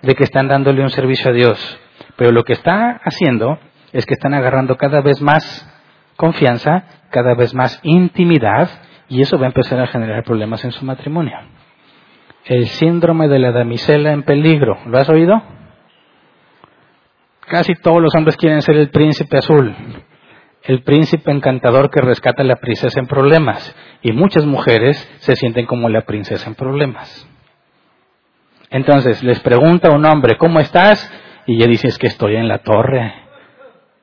[0.00, 1.78] de que están dándole un servicio a Dios.
[2.16, 3.58] Pero lo que está haciendo
[3.92, 5.70] es que están agarrando cada vez más
[6.16, 8.70] confianza, cada vez más intimidad.
[9.14, 11.38] Y eso va a empezar a generar problemas en su matrimonio.
[12.44, 14.76] El síndrome de la damisela en peligro.
[14.86, 15.40] ¿Lo has oído?
[17.46, 19.72] Casi todos los hombres quieren ser el príncipe azul,
[20.64, 23.76] el príncipe encantador que rescata a la princesa en problemas.
[24.02, 27.30] Y muchas mujeres se sienten como la princesa en problemas.
[28.70, 31.08] Entonces les pregunta a un hombre, ¿cómo estás?
[31.46, 33.14] Y ella dice, es que estoy en la torre.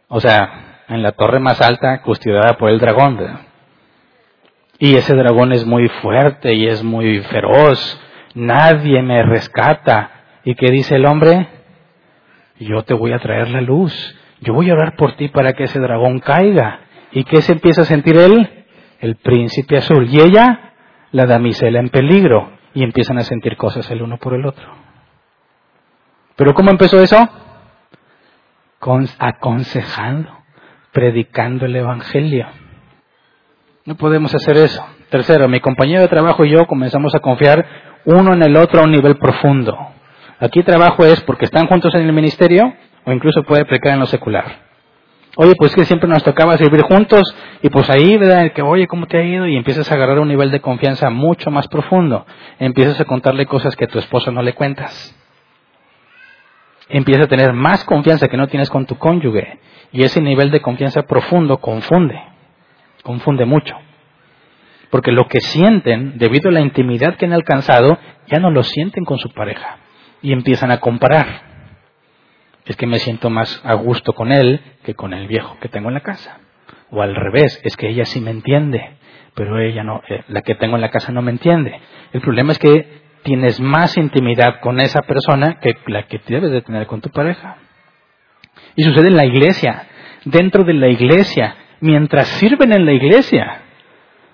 [0.07, 3.50] O sea, en la torre más alta, custodiada por el dragón.
[4.81, 8.01] Y ese dragón es muy fuerte y es muy feroz.
[8.33, 10.09] Nadie me rescata.
[10.43, 11.47] ¿Y qué dice el hombre?
[12.57, 13.93] yo te voy a traer la luz,
[14.39, 16.79] yo voy a orar por ti para que ese dragón caiga.
[17.11, 18.65] ¿Y qué se empieza a sentir él?
[18.99, 20.07] El príncipe azul.
[20.09, 20.73] Y ella,
[21.11, 22.51] la damisela en peligro.
[22.73, 24.67] Y empiezan a sentir cosas el uno por el otro.
[26.35, 27.29] ¿Pero cómo empezó eso?
[29.19, 30.31] aconsejando,
[30.91, 32.47] predicando el Evangelio.
[33.85, 34.85] No podemos hacer eso.
[35.09, 37.65] Tercero, mi compañero de trabajo y yo comenzamos a confiar
[38.05, 39.75] uno en el otro a un nivel profundo.
[40.39, 42.73] Aquí trabajo es porque están juntos en el ministerio
[43.05, 44.69] o incluso puede predicar en lo secular.
[45.37, 47.23] Oye, pues que siempre nos tocaba servir juntos
[47.63, 48.51] y pues ahí, ¿verdad?
[48.51, 49.47] Que, oye, ¿cómo te ha ido?
[49.47, 52.25] Y empiezas a agarrar un nivel de confianza mucho más profundo.
[52.59, 55.15] Empiezas a contarle cosas que tu esposo no le cuentas.
[56.89, 59.59] Empiezas a tener más confianza que no tienes con tu cónyuge.
[59.91, 62.30] Y ese nivel de confianza profundo confunde.
[63.03, 63.75] Confunde mucho.
[64.89, 67.97] Porque lo que sienten, debido a la intimidad que han alcanzado,
[68.27, 69.77] ya no lo sienten con su pareja.
[70.21, 71.51] Y empiezan a comparar
[72.65, 75.89] es que me siento más a gusto con él que con el viejo que tengo
[75.89, 76.39] en la casa.
[76.89, 78.97] O al revés, es que ella sí me entiende,
[79.33, 81.79] pero ella no, eh, la que tengo en la casa no me entiende.
[82.11, 86.61] El problema es que tienes más intimidad con esa persona que la que debes de
[86.61, 87.57] tener con tu pareja.
[88.75, 89.87] Y sucede en la iglesia,
[90.25, 93.63] dentro de la iglesia, mientras sirven en la iglesia.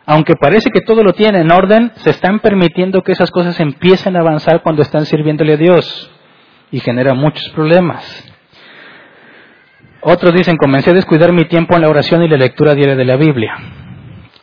[0.06, 4.16] Aunque parece que todo lo tiene en orden, se están permitiendo que esas cosas empiecen
[4.16, 6.12] a avanzar cuando están sirviéndole a Dios
[6.72, 8.06] y genera muchos problemas.
[10.02, 13.04] Otros dicen, comencé a descuidar mi tiempo en la oración y la lectura diaria de
[13.04, 13.58] la Biblia.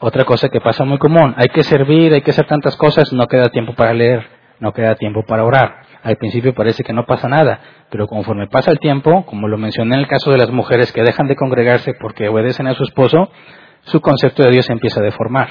[0.00, 3.26] Otra cosa que pasa muy común, hay que servir, hay que hacer tantas cosas, no
[3.26, 4.26] queda tiempo para leer,
[4.60, 5.83] no queda tiempo para orar.
[6.04, 7.60] Al principio parece que no pasa nada,
[7.90, 11.02] pero conforme pasa el tiempo, como lo mencioné en el caso de las mujeres que
[11.02, 13.30] dejan de congregarse porque obedecen a su esposo,
[13.84, 15.48] su concepto de Dios se empieza a deformar,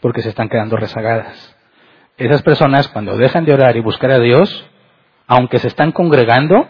[0.00, 1.54] porque se están quedando rezagadas.
[2.16, 4.66] Esas personas, cuando dejan de orar y buscar a Dios,
[5.26, 6.66] aunque se están congregando,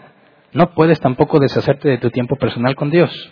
[0.51, 3.31] no puedes tampoco deshacerte de tu tiempo personal con Dios.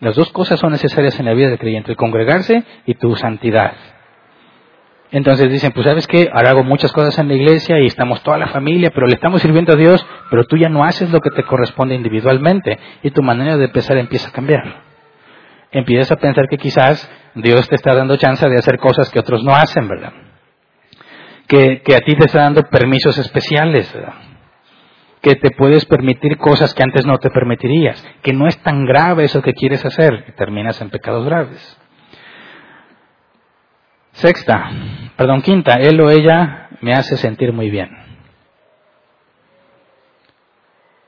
[0.00, 3.74] Las dos cosas son necesarias en la vida del creyente, el congregarse y tu santidad.
[5.12, 8.38] Entonces dicen, pues sabes que ahora hago muchas cosas en la iglesia y estamos toda
[8.38, 11.30] la familia, pero le estamos sirviendo a Dios, pero tú ya no haces lo que
[11.30, 14.82] te corresponde individualmente y tu manera de pensar empieza a cambiar.
[15.70, 19.44] Empiezas a pensar que quizás Dios te está dando chance de hacer cosas que otros
[19.44, 20.12] no hacen, ¿verdad?
[21.46, 24.14] Que, que a ti te está dando permisos especiales, ¿verdad?
[25.26, 29.24] que te puedes permitir cosas que antes no te permitirías, que no es tan grave
[29.24, 31.75] eso que quieres hacer, y terminas en pecados graves.
[34.16, 34.70] Sexta,
[35.16, 37.90] perdón, quinta, él o ella me hace sentir muy bien.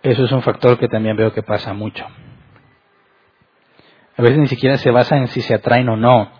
[0.03, 2.05] Eso es un factor que también veo que pasa mucho.
[4.15, 6.31] A veces ni siquiera se basa en si se atraen o no,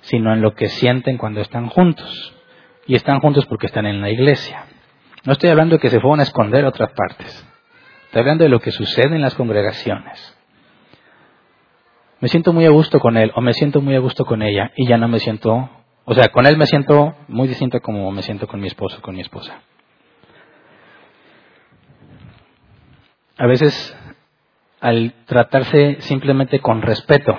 [0.00, 2.34] sino en lo que sienten cuando están juntos.
[2.88, 4.64] Y están juntos porque están en la iglesia.
[5.24, 7.46] No estoy hablando de que se fueron a esconder a otras partes.
[8.06, 10.36] Estoy hablando de lo que sucede en las congregaciones.
[12.18, 14.72] Me siento muy a gusto con él o me siento muy a gusto con ella
[14.74, 15.70] y ya no me siento,
[16.06, 19.14] o sea, con él me siento muy distinto como me siento con mi esposo, con
[19.14, 19.60] mi esposa.
[23.36, 23.94] A veces
[24.80, 27.36] al tratarse simplemente con respeto.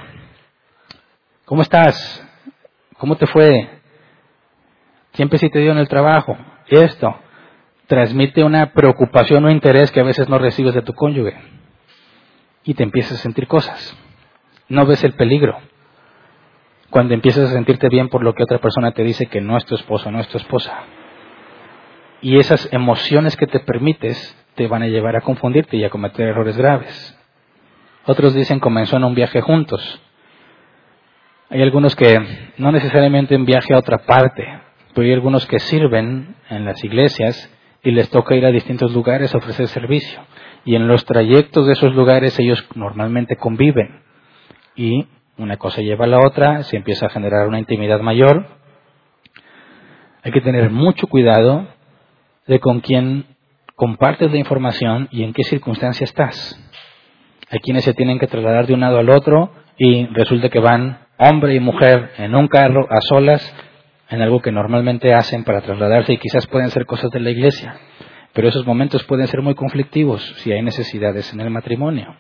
[1.46, 2.24] ¿Cómo estás?
[3.00, 3.70] ¿Cómo te fue?
[5.14, 6.38] Siempre sí te dio en el trabajo.
[6.70, 7.16] ¿Y esto?
[7.88, 11.36] transmite una preocupación o interés que a veces no recibes de tu cónyuge.
[12.64, 13.98] Y te empiezas a sentir cosas.
[14.68, 15.58] No ves el peligro.
[16.90, 19.66] Cuando empiezas a sentirte bien por lo que otra persona te dice que no es
[19.66, 20.84] tu esposo, no es tu esposa.
[22.22, 26.28] Y esas emociones que te permites te van a llevar a confundirte y a cometer
[26.28, 27.18] errores graves.
[28.06, 30.02] Otros dicen comenzó en un viaje juntos.
[31.50, 32.20] Hay algunos que
[32.58, 34.44] no necesariamente en viaje a otra parte,
[34.94, 37.54] pero hay algunos que sirven en las iglesias
[37.84, 40.20] y les toca ir a distintos lugares a ofrecer servicio.
[40.66, 44.02] Y en los trayectos de esos lugares ellos normalmente conviven.
[44.76, 45.08] Y
[45.38, 48.48] una cosa lleva a la otra, se empieza a generar una intimidad mayor.
[50.24, 51.68] Hay que tener mucho cuidado
[52.48, 53.26] de con quién
[53.76, 56.60] compartes la información y en qué circunstancia estás.
[57.50, 61.00] Hay quienes se tienen que trasladar de un lado al otro y resulta que van
[61.18, 63.56] hombre y mujer en un carro a solas
[64.10, 67.76] en algo que normalmente hacen para trasladarse y quizás pueden ser cosas de la iglesia,
[68.34, 72.16] pero esos momentos pueden ser muy conflictivos si hay necesidades en el matrimonio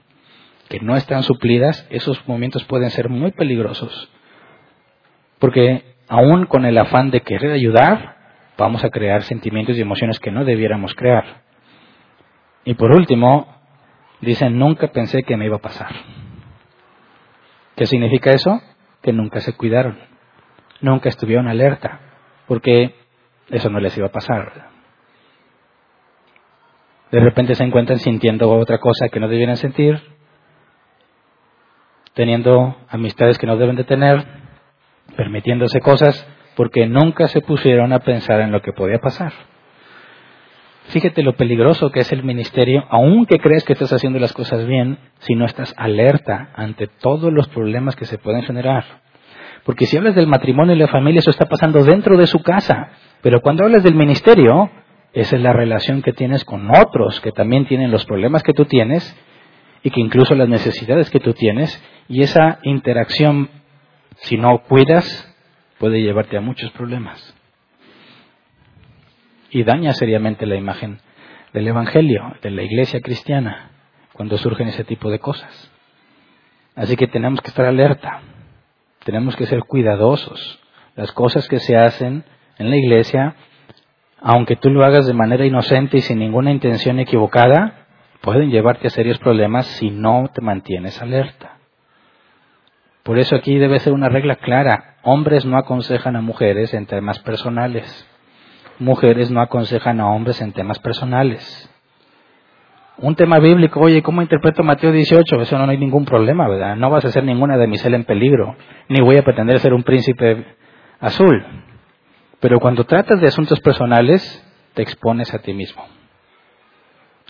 [0.70, 4.12] que no están suplidas, esos momentos pueden ser muy peligrosos,
[5.40, 8.18] porque aún con el afán de querer ayudar,
[8.58, 11.44] vamos a crear sentimientos y emociones que no debiéramos crear.
[12.66, 13.48] Y por último,
[14.22, 15.92] dicen, nunca pensé que me iba a pasar.
[17.76, 18.62] ¿Qué significa eso?
[19.02, 19.98] Que nunca se cuidaron
[20.82, 22.00] nunca estuvieron alerta,
[22.48, 22.96] porque
[23.50, 24.70] eso no les iba a pasar.
[27.12, 30.02] De repente se encuentran sintiendo otra cosa que no debieran sentir,
[32.18, 34.26] teniendo amistades que no deben de tener,
[35.16, 39.32] permitiéndose cosas porque nunca se pusieron a pensar en lo que podía pasar.
[40.88, 44.98] Fíjate lo peligroso que es el ministerio, aunque crees que estás haciendo las cosas bien,
[45.20, 48.84] si no estás alerta ante todos los problemas que se pueden generar.
[49.64, 52.90] Porque si hablas del matrimonio y la familia, eso está pasando dentro de su casa.
[53.22, 54.72] Pero cuando hablas del ministerio,
[55.14, 58.66] esa es la relación que tienes con otros que también tienen los problemas que tú
[58.66, 59.16] tienes
[59.84, 61.84] y que incluso las necesidades que tú tienes.
[62.10, 63.50] Y esa interacción,
[64.18, 65.06] si no cuidas,
[65.78, 67.36] puede llevarte a muchos problemas.
[69.50, 71.00] Y daña seriamente la imagen
[71.54, 73.72] del Evangelio, de la iglesia cristiana,
[74.14, 75.72] cuando surgen ese tipo de cosas.
[76.76, 78.22] Así que tenemos que estar alerta,
[79.04, 80.60] tenemos que ser cuidadosos.
[80.96, 82.24] Las cosas que se hacen
[82.58, 83.36] en la iglesia,
[84.20, 87.88] aunque tú lo hagas de manera inocente y sin ninguna intención equivocada,
[88.22, 91.57] pueden llevarte a serios problemas si no te mantienes alerta.
[93.08, 94.98] Por eso aquí debe ser una regla clara.
[95.02, 98.06] Hombres no aconsejan a mujeres en temas personales.
[98.80, 101.74] Mujeres no aconsejan a hombres en temas personales.
[102.98, 105.40] Un tema bíblico, oye, ¿cómo interpreto Mateo 18?
[105.40, 106.76] Eso no hay ningún problema, ¿verdad?
[106.76, 108.58] No vas a ser ninguna damisela en peligro,
[108.90, 110.44] ni voy a pretender ser un príncipe
[111.00, 111.46] azul.
[112.42, 114.22] Pero cuando tratas de asuntos personales,
[114.74, 115.82] te expones a ti mismo.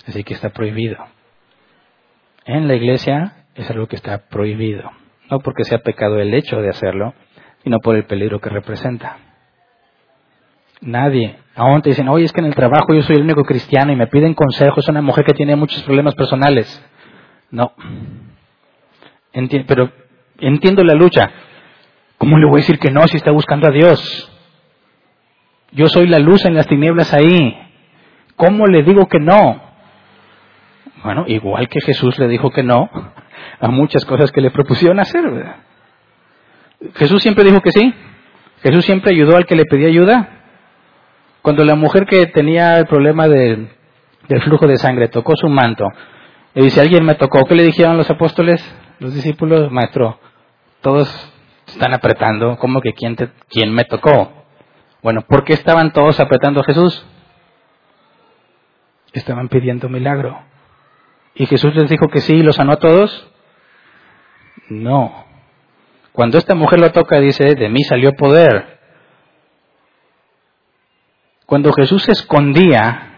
[0.08, 0.98] Así que está prohibido.
[2.46, 4.90] En la iglesia es algo que está prohibido
[5.30, 7.14] no porque sea pecado el hecho de hacerlo,
[7.64, 9.18] sino por el peligro que representa.
[10.82, 11.38] Nadie.
[11.56, 13.96] Aún te dicen, oye, es que en el trabajo yo soy el único cristiano y
[13.96, 16.86] me piden consejos, es una mujer que tiene muchos problemas personales.
[17.50, 17.74] No.
[19.68, 19.92] pero
[20.40, 21.32] entiendo la lucha.
[22.18, 24.32] ¿Cómo le voy a decir que no si está buscando a Dios?
[25.72, 27.58] Yo soy la luz en las tinieblas ahí.
[28.36, 29.62] ¿Cómo le digo que no?
[31.04, 32.90] Bueno, igual que Jesús le dijo que no,
[33.60, 35.24] a muchas cosas que le propusieron hacer.
[36.96, 37.94] Jesús siempre dijo que sí.
[38.62, 40.30] Jesús siempre ayudó al que le pedía ayuda.
[41.42, 43.70] Cuando la mujer que tenía el problema del
[44.44, 45.88] flujo de sangre tocó su manto,
[46.54, 48.64] y dice, alguien me tocó, ¿qué le dijeron los apóstoles,
[49.00, 49.72] los discípulos?
[49.72, 50.20] Maestro,
[50.82, 51.08] todos
[51.68, 54.34] están apretando, ¿cómo que quién, te, quién me tocó?
[55.04, 57.06] Bueno, ¿por qué estaban todos apretando a Jesús?
[59.14, 60.40] Estaban pidiendo milagro.
[61.36, 63.30] ¿Y Jesús les dijo que sí y los sanó a todos?
[64.70, 65.26] No.
[66.12, 68.80] Cuando esta mujer lo toca, dice, de mí salió poder.
[71.46, 73.14] Cuando Jesús se escondía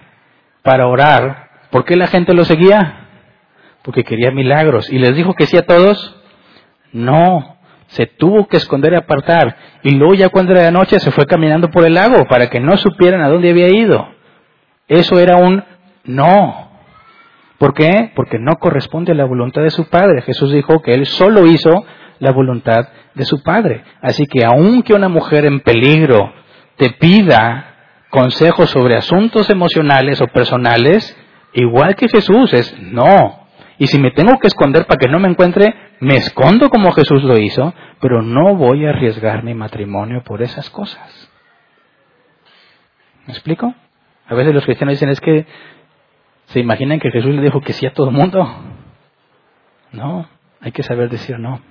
[0.61, 3.07] para orar, ¿por qué la gente lo seguía?
[3.83, 4.91] Porque quería milagros.
[4.91, 6.21] ¿Y les dijo que sí a todos?
[6.91, 7.57] No.
[7.87, 9.57] Se tuvo que esconder y apartar.
[9.81, 12.59] Y luego ya cuando era de noche se fue caminando por el lago para que
[12.59, 14.09] no supieran a dónde había ido.
[14.87, 15.63] Eso era un
[16.03, 16.68] no.
[17.59, 18.11] ¿Por qué?
[18.15, 20.21] Porque no corresponde a la voluntad de su Padre.
[20.21, 21.85] Jesús dijo que Él solo hizo
[22.19, 23.83] la voluntad de su Padre.
[24.01, 26.33] Así que aunque una mujer en peligro
[26.77, 27.75] te pida
[28.09, 31.15] consejos sobre asuntos emocionales o personales,
[31.53, 33.47] igual que Jesús es no.
[33.77, 37.23] Y si me tengo que esconder para que no me encuentre, me escondo como Jesús
[37.23, 41.29] lo hizo, pero no voy a arriesgar mi matrimonio por esas cosas.
[43.25, 43.73] ¿Me explico?
[44.27, 45.45] A veces los cristianos dicen es que
[46.49, 48.43] ¿Se imaginan que Jesús le dijo que sí a todo el mundo?
[49.91, 50.27] No,
[50.61, 51.61] hay que saber decir no.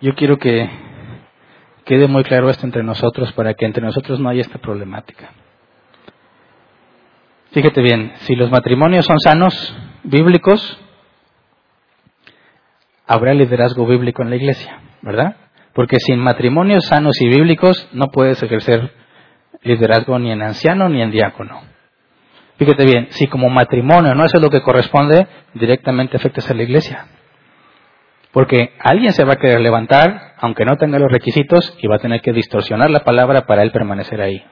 [0.00, 0.70] Yo quiero que
[1.84, 5.30] quede muy claro esto entre nosotros para que entre nosotros no haya esta problemática.
[7.50, 10.78] Fíjate bien, si los matrimonios son sanos, bíblicos,
[13.06, 15.36] habrá liderazgo bíblico en la iglesia, ¿verdad?
[15.72, 18.92] Porque sin matrimonios sanos y bíblicos no puedes ejercer
[19.62, 21.62] liderazgo ni en anciano ni en diácono.
[22.58, 27.06] Fíjate bien, si como matrimonio no haces lo que corresponde, directamente afectas a la iglesia.
[28.32, 32.00] Porque alguien se va a querer levantar, aunque no tenga los requisitos, y va a
[32.00, 34.44] tener que distorsionar la palabra para él permanecer ahí.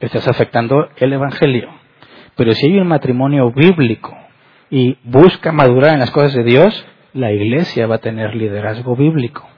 [0.00, 1.70] Estás afectando el Evangelio.
[2.34, 4.16] Pero si hay un matrimonio bíblico
[4.70, 9.48] y busca madurar en las cosas de Dios, la iglesia va a tener liderazgo bíblico.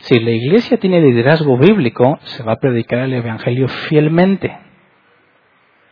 [0.00, 4.48] Si la iglesia tiene liderazgo bíblico, se va a predicar el Evangelio fielmente.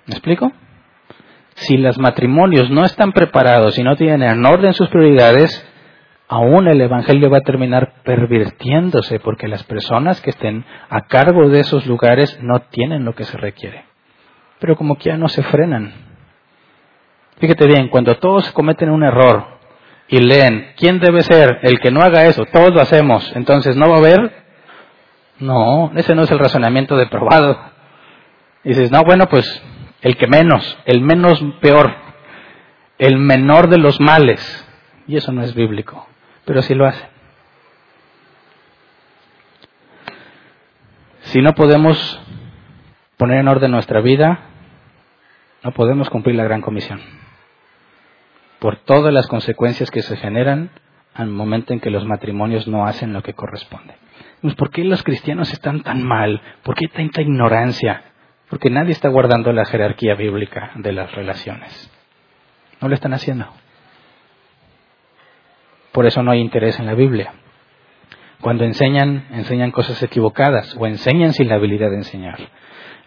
[0.06, 0.52] ¿Me explico?
[1.56, 5.66] Si los matrimonios no están preparados y no tienen en orden sus prioridades,
[6.28, 11.60] aún el Evangelio va a terminar pervirtiéndose porque las personas que estén a cargo de
[11.60, 13.84] esos lugares no tienen lo que se requiere.
[14.60, 15.92] Pero como que ya no se frenan.
[17.38, 19.55] Fíjate bien, cuando todos cometen un error,
[20.08, 22.44] y leen, ¿quién debe ser el que no haga eso?
[22.46, 24.44] Todos lo hacemos, entonces no va a haber.
[25.38, 27.58] No, ese no es el razonamiento de probado.
[28.64, 29.62] Dices, no, bueno, pues
[30.02, 31.94] el que menos, el menos peor,
[32.98, 34.64] el menor de los males.
[35.06, 36.06] Y eso no es bíblico,
[36.44, 37.06] pero sí lo hace.
[41.22, 42.20] Si no podemos
[43.16, 44.40] poner en orden nuestra vida,
[45.62, 47.00] no podemos cumplir la gran comisión.
[48.58, 50.70] Por todas las consecuencias que se generan
[51.14, 53.94] al momento en que los matrimonios no hacen lo que corresponde.
[54.42, 56.40] Pues, ¿Por qué los cristianos están tan mal?
[56.62, 58.04] ¿Por qué tanta ignorancia?
[58.48, 61.90] Porque nadie está guardando la jerarquía bíblica de las relaciones.
[62.80, 63.48] No lo están haciendo.
[65.92, 67.32] Por eso no hay interés en la Biblia.
[68.40, 72.38] Cuando enseñan, enseñan cosas equivocadas o enseñan sin la habilidad de enseñar.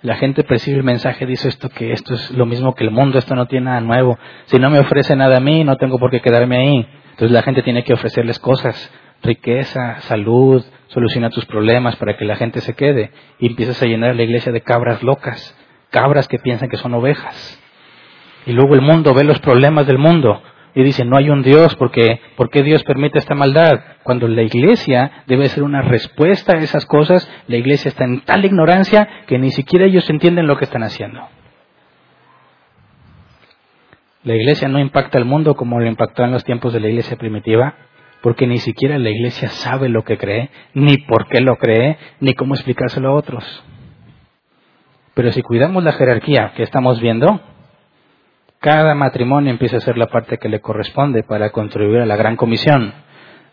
[0.02, 3.18] La gente percibe el mensaje, dice esto que esto es lo mismo que el mundo,
[3.18, 4.18] esto no tiene nada nuevo.
[4.46, 6.88] Si no me ofrece nada a mí, no tengo por qué quedarme ahí.
[7.12, 12.38] Entonces la gente tiene que ofrecerles cosas, riqueza, salud, soluciona tus problemas para que la
[12.38, 13.12] gente se quede.
[13.40, 15.54] Y empiezas a llenar la iglesia de cabras locas,
[15.90, 17.60] cabras que piensan que son ovejas.
[18.46, 20.42] Y luego el mundo ve los problemas del mundo
[20.76, 23.82] y dice, no hay un Dios, porque ¿por qué Dios permite esta maldad?
[24.04, 28.46] Cuando la iglesia debe ser una respuesta a esas cosas, la iglesia está en tal
[28.46, 31.28] ignorancia que ni siquiera ellos entienden lo que están haciendo.
[34.24, 37.18] La iglesia no impacta al mundo como lo impactó en los tiempos de la iglesia
[37.18, 37.76] primitiva,
[38.22, 42.34] porque ni siquiera la iglesia sabe lo que cree, ni por qué lo cree, ni
[42.34, 43.64] cómo explicárselo a otros.
[45.14, 47.42] Pero si cuidamos la jerarquía que estamos viendo,
[48.60, 52.36] cada matrimonio empieza a hacer la parte que le corresponde para contribuir a la gran
[52.36, 52.94] comisión,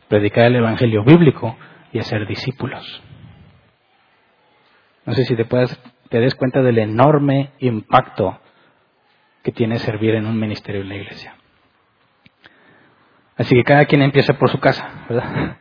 [0.09, 1.57] predicar el Evangelio bíblico
[1.93, 3.03] y hacer discípulos.
[5.05, 8.39] No sé si te, puedes, te des cuenta del enorme impacto
[9.43, 11.37] que tiene servir en un ministerio en la iglesia.
[13.37, 15.57] Así que cada quien empieza por su casa, ¿verdad?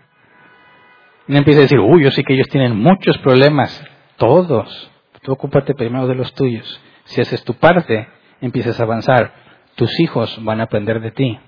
[1.28, 3.84] Y empieza a decir, uy, yo sé que ellos tienen muchos problemas,
[4.18, 4.92] todos.
[5.22, 6.82] Tú ocúpate primero de los tuyos.
[7.06, 8.08] Si haces tu parte,
[8.42, 9.34] empiezas a avanzar.
[9.76, 11.40] Tus hijos van a aprender de ti.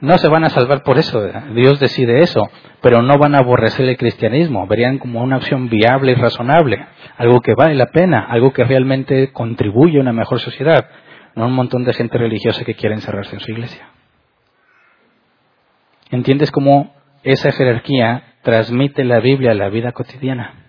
[0.00, 1.22] No se van a salvar por eso,
[1.54, 2.50] Dios decide eso,
[2.82, 6.86] pero no van a aborrecer el cristianismo, verían como una opción viable y razonable,
[7.16, 10.86] algo que vale la pena, algo que realmente contribuye a una mejor sociedad,
[11.34, 13.88] no un montón de gente religiosa que quiere encerrarse en su iglesia.
[16.10, 20.66] ¿Entiendes cómo esa jerarquía transmite la Biblia a la vida cotidiana?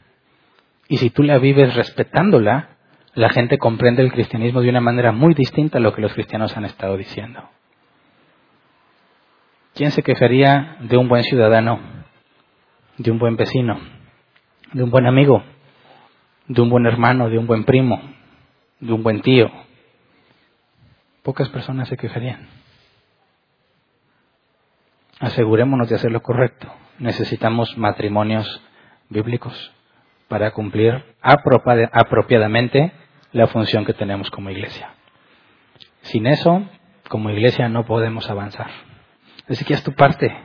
[0.87, 2.77] Y si tú la vives respetándola,
[3.13, 6.55] la gente comprende el cristianismo de una manera muy distinta a lo que los cristianos
[6.55, 7.49] han estado diciendo.
[9.77, 11.79] ¿Quién se quejaría de un buen ciudadano,
[12.97, 13.79] de un buen vecino,
[14.73, 15.43] de un buen amigo,
[16.47, 18.01] de un buen hermano, de un buen primo,
[18.81, 19.49] de un buen tío?
[21.23, 22.57] Pocas personas se quejarían
[25.19, 26.71] asegurémonos de hacer lo correcto.
[26.99, 28.61] Necesitamos matrimonios
[29.09, 29.73] bíblicos
[30.27, 32.91] para cumplir apropiadamente
[33.31, 34.93] la función que tenemos como iglesia.
[36.01, 36.63] Sin eso,
[37.09, 38.96] como iglesia no podemos avanzar.
[39.49, 40.35] Así que es tu parte.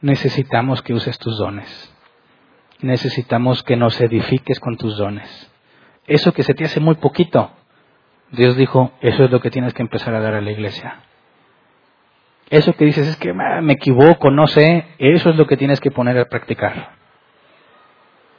[0.00, 1.94] Necesitamos que uses tus dones.
[2.80, 5.50] Necesitamos que nos edifiques con tus dones.
[6.06, 7.50] Eso que se te hace muy poquito,
[8.32, 11.00] Dios dijo, eso es lo que tienes que empezar a dar a la iglesia.
[12.48, 15.90] Eso que dices es que me equivoco, no sé, eso es lo que tienes que
[15.90, 16.94] poner a practicar.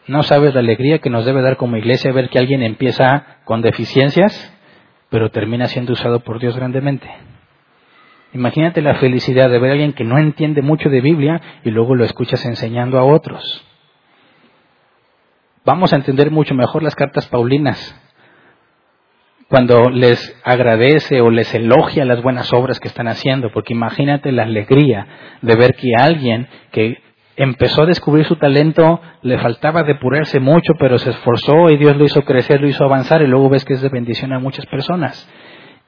[0.07, 3.61] No sabes la alegría que nos debe dar como iglesia ver que alguien empieza con
[3.61, 4.53] deficiencias,
[5.09, 7.09] pero termina siendo usado por Dios grandemente.
[8.33, 11.95] Imagínate la felicidad de ver a alguien que no entiende mucho de Biblia y luego
[11.95, 13.65] lo escuchas enseñando a otros.
[15.65, 17.95] Vamos a entender mucho mejor las cartas paulinas
[19.51, 24.43] cuando les agradece o les elogia las buenas obras que están haciendo, porque imagínate la
[24.43, 25.05] alegría
[25.41, 26.99] de ver que alguien que
[27.35, 32.05] empezó a descubrir su talento, le faltaba depurarse mucho, pero se esforzó y Dios lo
[32.05, 35.29] hizo crecer, lo hizo avanzar y luego ves que es de bendición a muchas personas.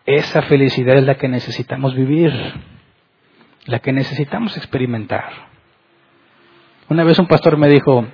[0.06, 2.34] Esa felicidad es la que necesitamos vivir,
[3.66, 5.24] la que necesitamos experimentar.
[6.90, 8.06] Una vez un pastor me dijo,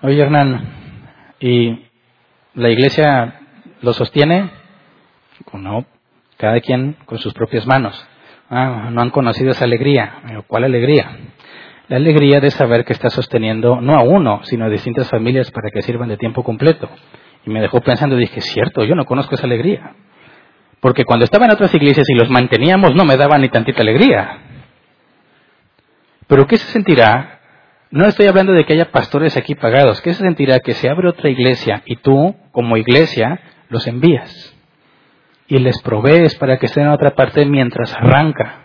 [0.00, 0.78] oye Hernán,
[1.40, 1.84] y
[2.54, 3.40] la iglesia
[3.82, 4.50] lo sostiene?
[5.52, 5.84] No,
[6.38, 8.08] cada quien con sus propias manos.
[8.48, 10.44] Ah, no han conocido esa alegría.
[10.46, 11.10] ¿Cuál alegría?
[11.88, 15.70] La alegría de saber que está sosteniendo no a uno, sino a distintas familias para
[15.70, 16.88] que sirvan de tiempo completo.
[17.44, 19.94] Y me dejó pensando, dije, cierto, yo no conozco esa alegría.
[20.80, 24.38] Porque cuando estaba en otras iglesias y los manteníamos no me daba ni tantita alegría.
[26.26, 27.40] Pero ¿qué se sentirá?
[27.90, 30.00] No estoy hablando de que haya pastores aquí pagados.
[30.02, 33.40] ¿Qué se sentirá que se abre otra iglesia y tú, como iglesia,
[33.70, 34.54] los envías
[35.48, 38.64] y les provees para que estén en otra parte mientras arranca.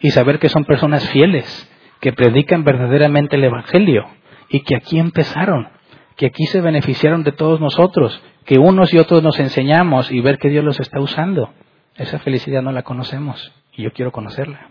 [0.00, 1.68] Y saber que son personas fieles,
[2.00, 4.06] que predican verdaderamente el Evangelio
[4.48, 5.68] y que aquí empezaron,
[6.16, 10.38] que aquí se beneficiaron de todos nosotros, que unos y otros nos enseñamos y ver
[10.38, 11.52] que Dios los está usando.
[11.96, 14.70] Esa felicidad no la conocemos y yo quiero conocerla.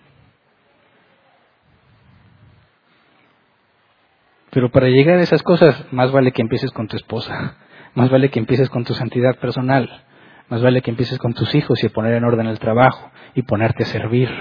[4.49, 7.57] Pero para llegar a esas cosas, más vale que empieces con tu esposa,
[7.93, 10.05] más vale que empieces con tu santidad personal,
[10.49, 13.83] más vale que empieces con tus hijos y poner en orden el trabajo y ponerte
[13.83, 14.31] a servir.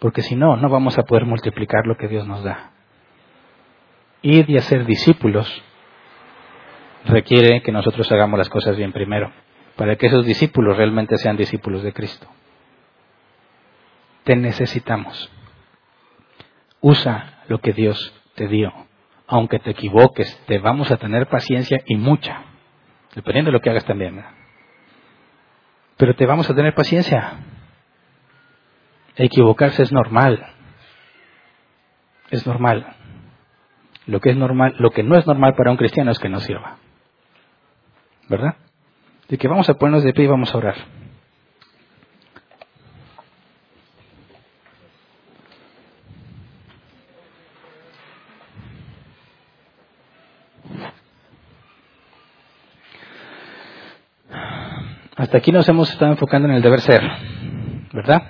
[0.00, 2.72] Porque si no, no vamos a poder multiplicar lo que Dios nos da.
[4.22, 5.62] Ir y hacer discípulos
[7.04, 9.32] requiere que nosotros hagamos las cosas bien primero,
[9.76, 12.26] para que esos discípulos realmente sean discípulos de Cristo.
[14.24, 15.30] Te necesitamos.
[16.80, 18.72] Usa lo que Dios te dio.
[19.26, 22.42] Aunque te equivoques, te vamos a tener paciencia y mucha,
[23.14, 24.24] dependiendo de lo que hagas también.
[25.96, 27.34] Pero te vamos a tener paciencia.
[29.16, 30.46] Equivocarse es normal.
[32.30, 32.96] Es normal.
[34.06, 36.40] Lo que es normal, lo que no es normal para un cristiano es que no
[36.40, 36.78] sirva.
[38.30, 38.54] ¿Verdad?
[39.28, 40.76] De que vamos a ponernos de pie y vamos a orar.
[55.16, 57.02] Hasta aquí nos hemos estado enfocando en el deber ser,
[57.92, 58.22] ¿verdad?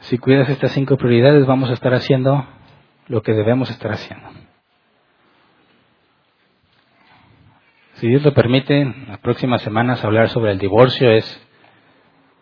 [0.00, 2.44] Si cuidas estas cinco prioridades, vamos a estar haciendo
[3.06, 4.47] lo que debemos estar haciendo.
[7.98, 11.48] Si Dios lo permite, las próximas semanas hablar sobre el divorcio es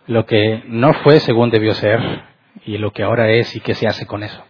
[0.07, 1.99] lo que no fue según debió ser
[2.67, 4.45] y lo que ahora es y qué se hace con eso.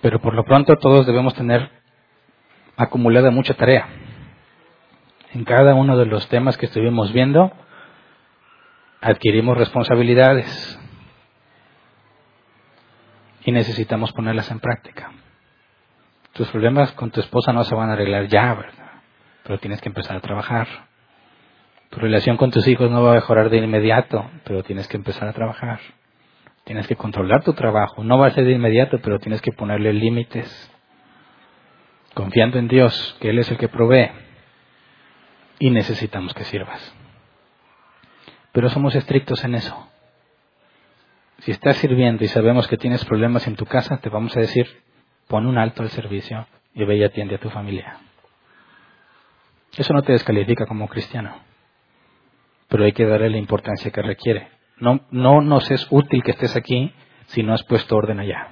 [0.00, 1.70] Pero por lo pronto todos debemos tener
[2.78, 3.86] acumulada mucha tarea.
[5.34, 7.52] En cada uno de los temas que estuvimos viendo,
[9.02, 10.80] adquirimos responsabilidades
[13.44, 15.12] y necesitamos ponerlas en práctica.
[16.36, 18.90] Tus problemas con tu esposa no se van a arreglar ya, ¿verdad?
[19.42, 20.68] Pero tienes que empezar a trabajar.
[21.88, 25.28] Tu relación con tus hijos no va a mejorar de inmediato, pero tienes que empezar
[25.28, 25.80] a trabajar.
[26.64, 28.04] Tienes que controlar tu trabajo.
[28.04, 30.70] No va a ser de inmediato, pero tienes que ponerle límites.
[32.12, 34.10] Confiando en Dios, que Él es el que provee.
[35.58, 36.94] Y necesitamos que sirvas.
[38.52, 39.88] Pero somos estrictos en eso.
[41.38, 44.85] Si estás sirviendo y sabemos que tienes problemas en tu casa, te vamos a decir,
[45.28, 47.98] pon un alto al servicio y ve y atiende a tu familia.
[49.76, 51.36] Eso no te descalifica como cristiano,
[52.68, 54.48] pero hay que darle la importancia que requiere.
[54.78, 56.92] No, no nos es útil que estés aquí
[57.26, 58.48] si no has puesto orden allá.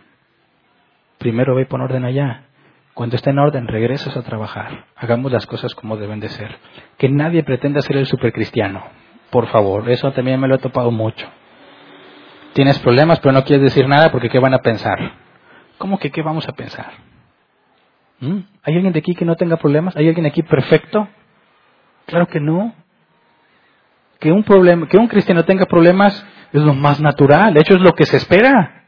[1.19, 2.47] Primero ve y pon orden allá.
[2.95, 4.87] Cuando esté en orden, regresas a trabajar.
[4.95, 6.57] Hagamos las cosas como deben de ser.
[6.97, 8.85] Que nadie pretenda ser el supercristiano.
[9.31, 11.27] Por favor, eso también me lo he topado mucho.
[12.53, 15.24] Tienes problemas, pero no quieres decir nada porque ¿qué van a pensar?
[15.79, 16.93] ¿Cómo que qué vamos a pensar?
[18.21, 18.39] ¿Mm?
[18.63, 19.97] ¿Hay alguien de aquí que no tenga problemas?
[19.97, 21.09] ¿Hay alguien aquí perfecto?
[22.07, 22.75] Claro que no.
[24.21, 27.81] Que un, problema, que un cristiano tenga problemas es lo más natural, de hecho es
[27.81, 28.85] lo que se espera.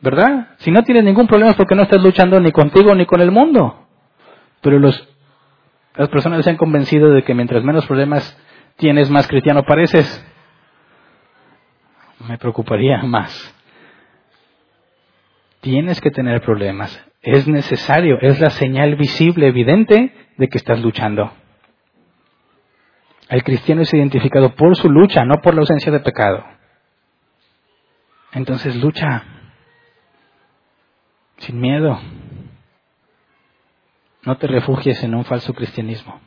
[0.00, 0.48] ¿Verdad?
[0.58, 3.30] Si no tienes ningún problema es porque no estás luchando ni contigo ni con el
[3.30, 3.86] mundo.
[4.60, 5.08] Pero los,
[5.94, 8.36] las personas se han convencido de que mientras menos problemas
[8.76, 10.24] tienes, más cristiano pareces.
[12.28, 13.55] Me preocuparía más.
[15.66, 16.96] Tienes que tener problemas.
[17.22, 21.32] Es necesario, es la señal visible, evidente de que estás luchando.
[23.28, 26.44] El cristiano es identificado por su lucha, no por la ausencia de pecado.
[28.30, 29.24] Entonces lucha
[31.38, 31.98] sin miedo.
[34.22, 36.20] No te refugies en un falso cristianismo.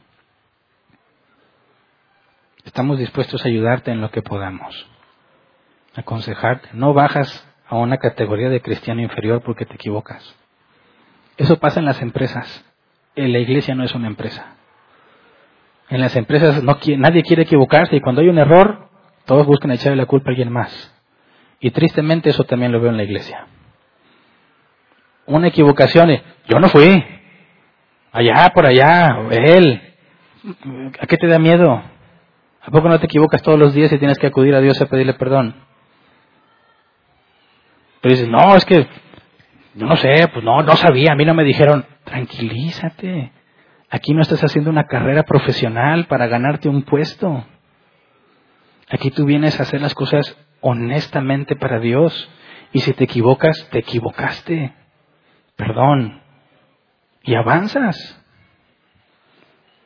[2.65, 4.85] Estamos dispuestos a ayudarte en lo que podamos,
[5.95, 6.71] aconsejarte.
[6.73, 10.35] No bajas a una categoría de cristiano inferior porque te equivocas.
[11.37, 12.65] Eso pasa en las empresas.
[13.15, 14.55] En la iglesia no es una empresa.
[15.89, 18.89] En las empresas no, nadie quiere equivocarse y cuando hay un error,
[19.25, 20.93] todos buscan echarle la culpa a alguien más.
[21.59, 23.47] Y tristemente eso también lo veo en la iglesia.
[25.25, 26.09] Una equivocación,
[26.47, 27.03] yo no fui,
[28.11, 29.81] allá, por allá, él.
[30.99, 31.83] ¿A qué te da miedo?
[32.61, 34.87] ¿A poco no te equivocas todos los días y tienes que acudir a Dios a
[34.87, 35.68] pedirle perdón?
[38.01, 38.87] Pero dices, no, es que,
[39.75, 43.31] yo no sé, pues no, no sabía, a mí no me dijeron, tranquilízate.
[43.89, 47.45] Aquí no estás haciendo una carrera profesional para ganarte un puesto.
[48.89, 52.29] Aquí tú vienes a hacer las cosas honestamente para Dios.
[52.71, 54.73] Y si te equivocas, te equivocaste.
[55.55, 56.21] Perdón.
[57.23, 58.23] Y avanzas.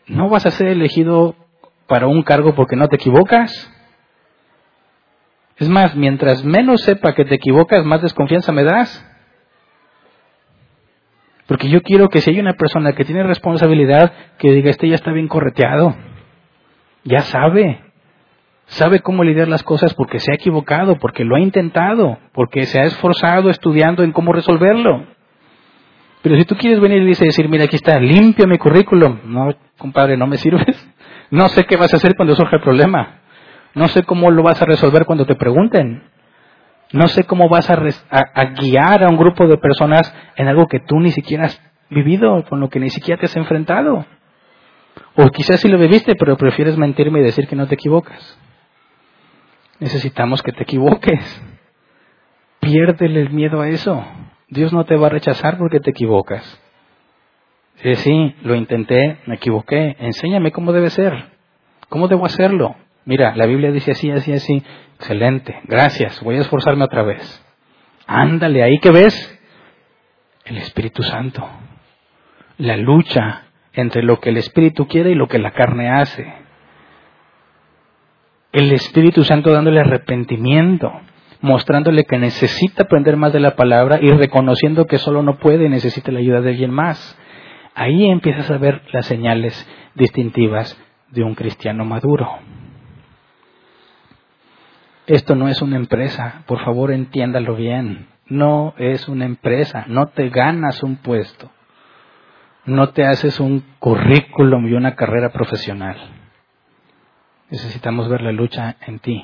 [0.08, 1.36] No vas a ser elegido
[1.88, 3.72] para un cargo porque no te equivocas.
[5.64, 9.10] Es más, mientras menos sepa que te equivocas, más desconfianza me das.
[11.48, 14.96] Porque yo quiero que si hay una persona que tiene responsabilidad, que diga, este ya
[14.96, 15.96] está bien correteado,
[17.06, 17.80] ya sabe,
[18.66, 22.82] sabe cómo lidiar las cosas porque se ha equivocado, porque lo ha intentado, porque se
[22.82, 25.08] ha esforzado estudiando en cómo resolverlo.
[26.24, 30.18] Pero si tú quieres venir y decir, mira, aquí está, limpio mi currículum, no, compadre,
[30.18, 30.90] no me sirves.
[31.32, 33.23] No sé qué vas a hacer cuando surja el problema.
[33.76, 36.04] No sé cómo lo vas a resolver cuando te pregunten.
[36.92, 37.82] No sé cómo vas a,
[38.12, 42.44] a, guiar a un grupo de personas en algo que tú ni siquiera has vivido,
[42.48, 44.06] con lo que ni siquiera te has enfrentado.
[45.16, 48.40] O quizás sí lo viviste, pero prefieres mentirme y decir que no te equivocas.
[49.80, 51.44] Necesitamos que te equivoques.
[52.60, 54.06] Piérdele el miedo a eso.
[54.48, 56.62] Dios no te va a rechazar porque te equivocas.
[57.78, 59.96] Sí, sí, lo intenté, me equivoqué.
[60.00, 61.32] Enséñame cómo debe ser.
[61.90, 62.76] ¿Cómo debo hacerlo?
[63.06, 64.64] Mira, la Biblia dice así, así, así.
[64.96, 67.44] Excelente, gracias, voy a esforzarme otra vez.
[68.08, 69.40] Ándale, ahí que ves
[70.46, 71.48] el Espíritu Santo.
[72.58, 73.44] La lucha
[73.74, 76.34] entre lo que el Espíritu quiere y lo que la carne hace.
[78.52, 80.92] El Espíritu Santo dándole arrepentimiento,
[81.42, 85.70] mostrándole que necesita aprender más de la palabra y reconociendo que solo no puede y
[85.70, 87.18] necesita la ayuda de alguien más.
[87.74, 92.30] Ahí empiezas a ver las señales distintivas de un cristiano maduro.
[95.06, 98.08] Esto no es una empresa, por favor entiéndalo bien.
[98.28, 101.52] No es una empresa, no te ganas un puesto,
[102.66, 105.98] no te haces un currículum y una carrera profesional.
[107.50, 109.24] Necesitamos ver la lucha en ti.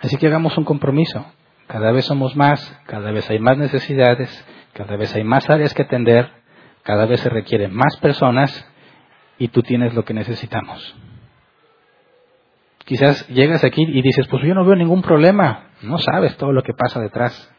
[0.00, 1.26] Así que hagamos un compromiso.
[1.66, 5.82] Cada vez somos más, cada vez hay más necesidades, cada vez hay más áreas que
[5.82, 6.30] atender,
[6.84, 8.72] cada vez se requieren más personas
[9.38, 10.94] y tú tienes lo que necesitamos.
[12.86, 15.70] Quizás llegas aquí y dices, pues yo no veo ningún problema.
[15.82, 17.52] No sabes todo lo que pasa detrás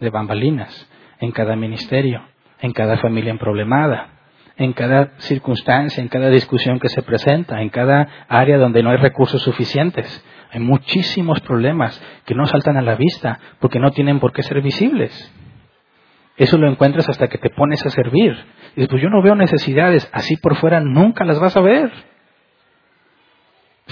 [0.00, 0.90] de bambalinas,
[1.20, 2.20] en cada ministerio,
[2.60, 4.08] en cada familia emproblemada,
[4.56, 8.96] en cada circunstancia, en cada discusión que se presenta, en cada área donde no hay
[8.96, 10.24] recursos suficientes.
[10.50, 14.60] Hay muchísimos problemas que no saltan a la vista porque no tienen por qué ser
[14.62, 15.32] visibles.
[16.36, 18.32] Eso lo encuentras hasta que te pones a servir.
[18.72, 22.11] Y dices, pues yo no veo necesidades, así por fuera nunca las vas a ver.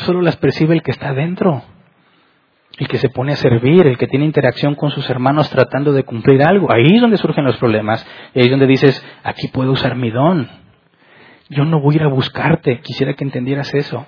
[0.01, 1.63] Solo las percibe el que está dentro,
[2.79, 6.05] el que se pone a servir, el que tiene interacción con sus hermanos tratando de
[6.05, 6.73] cumplir algo.
[6.73, 8.07] Ahí es donde surgen los problemas.
[8.35, 10.49] Y ahí es donde dices, aquí puedo usar mi don.
[11.51, 12.81] Yo no voy a ir a buscarte.
[12.81, 14.07] Quisiera que entendieras eso.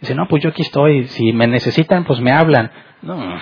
[0.00, 1.04] Dice, no, pues yo aquí estoy.
[1.08, 2.70] Si me necesitan, pues me hablan.
[3.00, 3.38] No,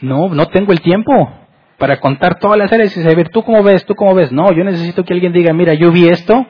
[0.00, 1.12] no, no tengo el tiempo
[1.78, 3.84] para contar todas las áreas y saber, ¿tú cómo ves?
[3.86, 4.30] ¿Tú cómo ves?
[4.30, 6.46] No, yo necesito que alguien diga, mira, yo vi esto,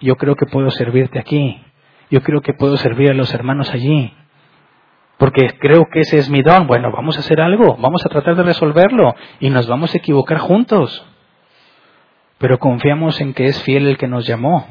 [0.00, 1.62] yo creo que puedo servirte aquí
[2.10, 4.12] yo creo que puedo servir a los hermanos allí.
[5.16, 6.66] Porque creo que ese es mi don.
[6.66, 10.38] Bueno, vamos a hacer algo, vamos a tratar de resolverlo y nos vamos a equivocar
[10.38, 11.06] juntos.
[12.38, 14.66] Pero confiamos en que es fiel el que nos llamó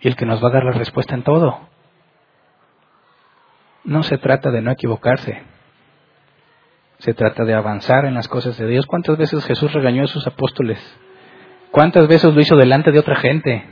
[0.00, 1.58] y el que nos va a dar la respuesta en todo.
[3.84, 5.42] No se trata de no equivocarse.
[6.98, 8.86] Se trata de avanzar en las cosas de Dios.
[8.86, 10.78] ¿Cuántas veces Jesús regañó a sus apóstoles?
[11.72, 13.66] ¿Cuántas veces lo hizo delante de otra gente?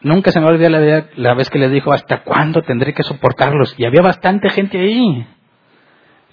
[0.00, 3.74] Nunca se me olvidó la, la vez que le dijo, ¿hasta cuándo tendré que soportarlos?
[3.78, 5.26] Y había bastante gente ahí.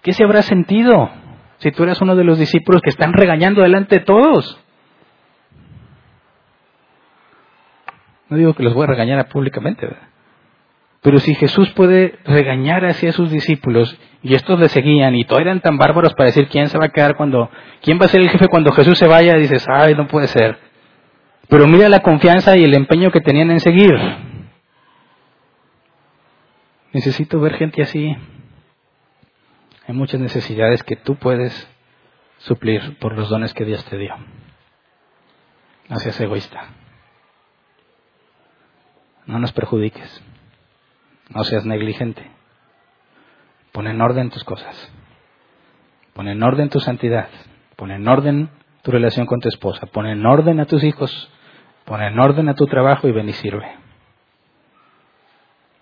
[0.01, 1.09] ¿Qué se habrá sentido
[1.57, 4.59] si tú eras uno de los discípulos que están regañando delante de todos?
[8.29, 9.87] No digo que los voy a regañar públicamente,
[11.01, 15.41] pero si Jesús puede regañar así a sus discípulos y estos le seguían y todos
[15.41, 17.51] eran tan bárbaros para decir quién se va a quedar cuando,
[17.83, 20.57] quién va a ser el jefe cuando Jesús se vaya, dices, ay, no puede ser.
[21.47, 23.93] Pero mira la confianza y el empeño que tenían en seguir.
[26.91, 28.15] Necesito ver gente así.
[29.87, 31.69] Hay muchas necesidades que tú puedes
[32.37, 34.15] suplir por los dones que Dios te dio.
[35.89, 36.69] No seas egoísta.
[39.25, 40.23] No nos perjudiques.
[41.29, 42.31] No seas negligente.
[43.71, 44.91] Pon en orden tus cosas.
[46.13, 47.29] Pon en orden tu santidad.
[47.75, 48.49] Pon en orden
[48.83, 49.85] tu relación con tu esposa.
[49.87, 51.31] Pon en orden a tus hijos.
[51.85, 53.71] Pon en orden a tu trabajo y ven y sirve.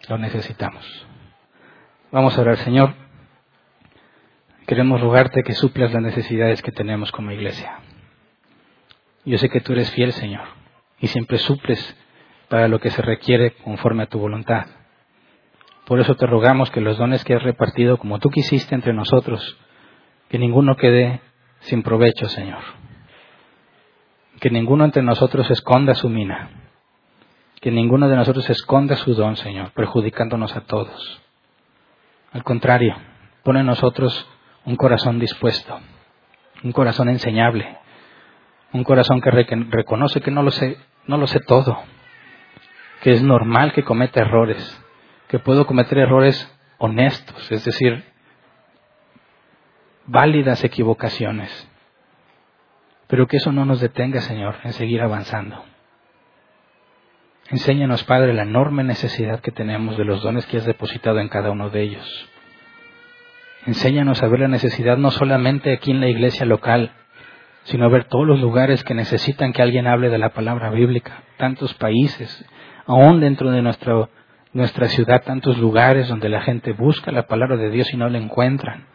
[0.09, 0.85] Lo necesitamos.
[2.11, 2.93] Vamos a orar, Señor.
[4.67, 7.80] Queremos rogarte que suplas las necesidades que tenemos como iglesia.
[9.25, 10.45] Yo sé que tú eres fiel, Señor,
[10.99, 11.97] y siempre suples
[12.49, 14.67] para lo que se requiere conforme a tu voluntad.
[15.85, 19.57] Por eso te rogamos que los dones que has repartido como tú quisiste entre nosotros,
[20.30, 21.21] que ninguno quede
[21.61, 22.82] sin provecho, Señor
[24.44, 26.49] que ninguno entre nosotros esconda su mina,
[27.61, 31.22] que ninguno de nosotros esconda su don, Señor, perjudicándonos a todos.
[32.34, 32.94] Al contrario,
[33.44, 34.28] pone en nosotros
[34.65, 35.80] un corazón dispuesto,
[36.61, 37.78] un corazón enseñable,
[38.74, 41.82] un corazón que reconoce que no lo sé, no lo sé todo,
[43.02, 44.84] que es normal que cometa errores,
[45.30, 48.03] que puedo cometer errores honestos, es decir,
[50.06, 51.70] válidas equivocaciones.
[53.14, 55.64] Pero que eso no nos detenga, Señor, en seguir avanzando.
[57.52, 61.52] Enséñanos, Padre, la enorme necesidad que tenemos de los dones que has depositado en cada
[61.52, 62.30] uno de ellos.
[63.68, 66.91] Enséñanos a ver la necesidad no solamente aquí en la iglesia local,
[67.65, 71.22] sino a ver todos los lugares que necesitan que alguien hable de la palabra bíblica,
[71.38, 72.44] tantos países,
[72.88, 74.10] aún dentro de nuestra,
[74.53, 78.18] nuestra ciudad, tantos lugares donde la gente busca la palabra de Dios y no la
[78.18, 78.88] encuentran.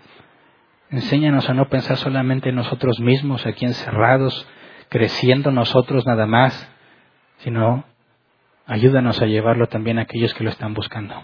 [0.91, 4.49] Enséñanos a no pensar solamente en nosotros mismos, aquí encerrados,
[4.89, 6.71] creciendo nosotros nada más,
[7.39, 7.85] sino
[8.67, 11.15] ayúdanos a llevarlo también a aquellos que lo están buscando.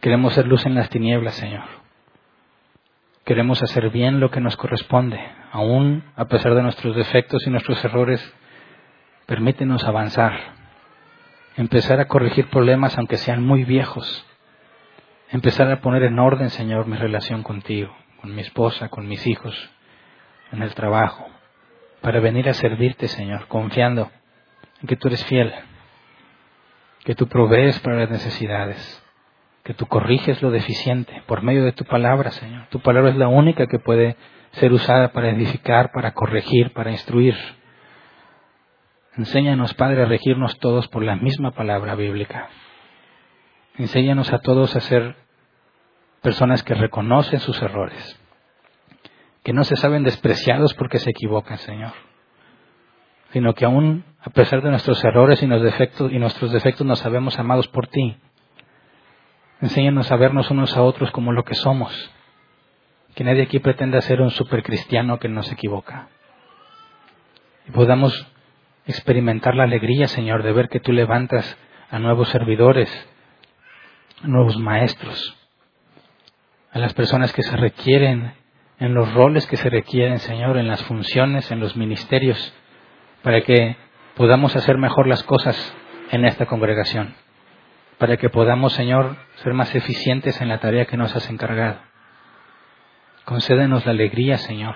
[0.00, 1.62] Queremos ser luz en las tinieblas, Señor.
[3.24, 5.20] Queremos hacer bien lo que nos corresponde,
[5.52, 8.34] aún a pesar de nuestros defectos y nuestros errores.
[9.26, 10.32] Permítenos avanzar,
[11.56, 14.26] empezar a corregir problemas aunque sean muy viejos,
[15.32, 19.70] empezar a poner en orden, Señor, mi relación contigo, con mi esposa, con mis hijos,
[20.52, 21.28] en el trabajo,
[22.00, 24.10] para venir a servirte, Señor, confiando
[24.80, 25.52] en que tú eres fiel,
[27.04, 29.02] que tú provees para las necesidades
[29.64, 32.66] que tú corriges lo deficiente por medio de tu palabra, Señor.
[32.70, 34.16] Tu palabra es la única que puede
[34.52, 37.36] ser usada para edificar, para corregir, para instruir.
[39.16, 42.48] Enséñanos, Padre, a regirnos todos por la misma palabra bíblica.
[43.76, 45.16] Enséñanos a todos a ser
[46.20, 48.20] personas que reconocen sus errores,
[49.42, 51.92] que no se saben despreciados porque se equivocan, Señor,
[53.32, 57.38] sino que aún a pesar de nuestros errores y, defectos, y nuestros defectos nos sabemos
[57.38, 58.16] amados por ti
[59.62, 62.10] Enséñanos a vernos unos a otros como lo que somos.
[63.14, 66.08] Que nadie aquí pretenda ser un supercristiano que no se equivoca.
[67.68, 68.26] Y podamos
[68.86, 71.56] experimentar la alegría, Señor, de ver que tú levantas
[71.90, 72.90] a nuevos servidores,
[74.22, 75.36] nuevos maestros,
[76.72, 78.34] a las personas que se requieren,
[78.78, 82.54] en los roles que se requieren, Señor, en las funciones, en los ministerios,
[83.22, 83.76] para que
[84.14, 85.74] podamos hacer mejor las cosas
[86.10, 87.14] en esta congregación
[88.02, 91.78] para que podamos, Señor, ser más eficientes en la tarea que nos has encargado.
[93.24, 94.74] Concédenos la alegría, Señor,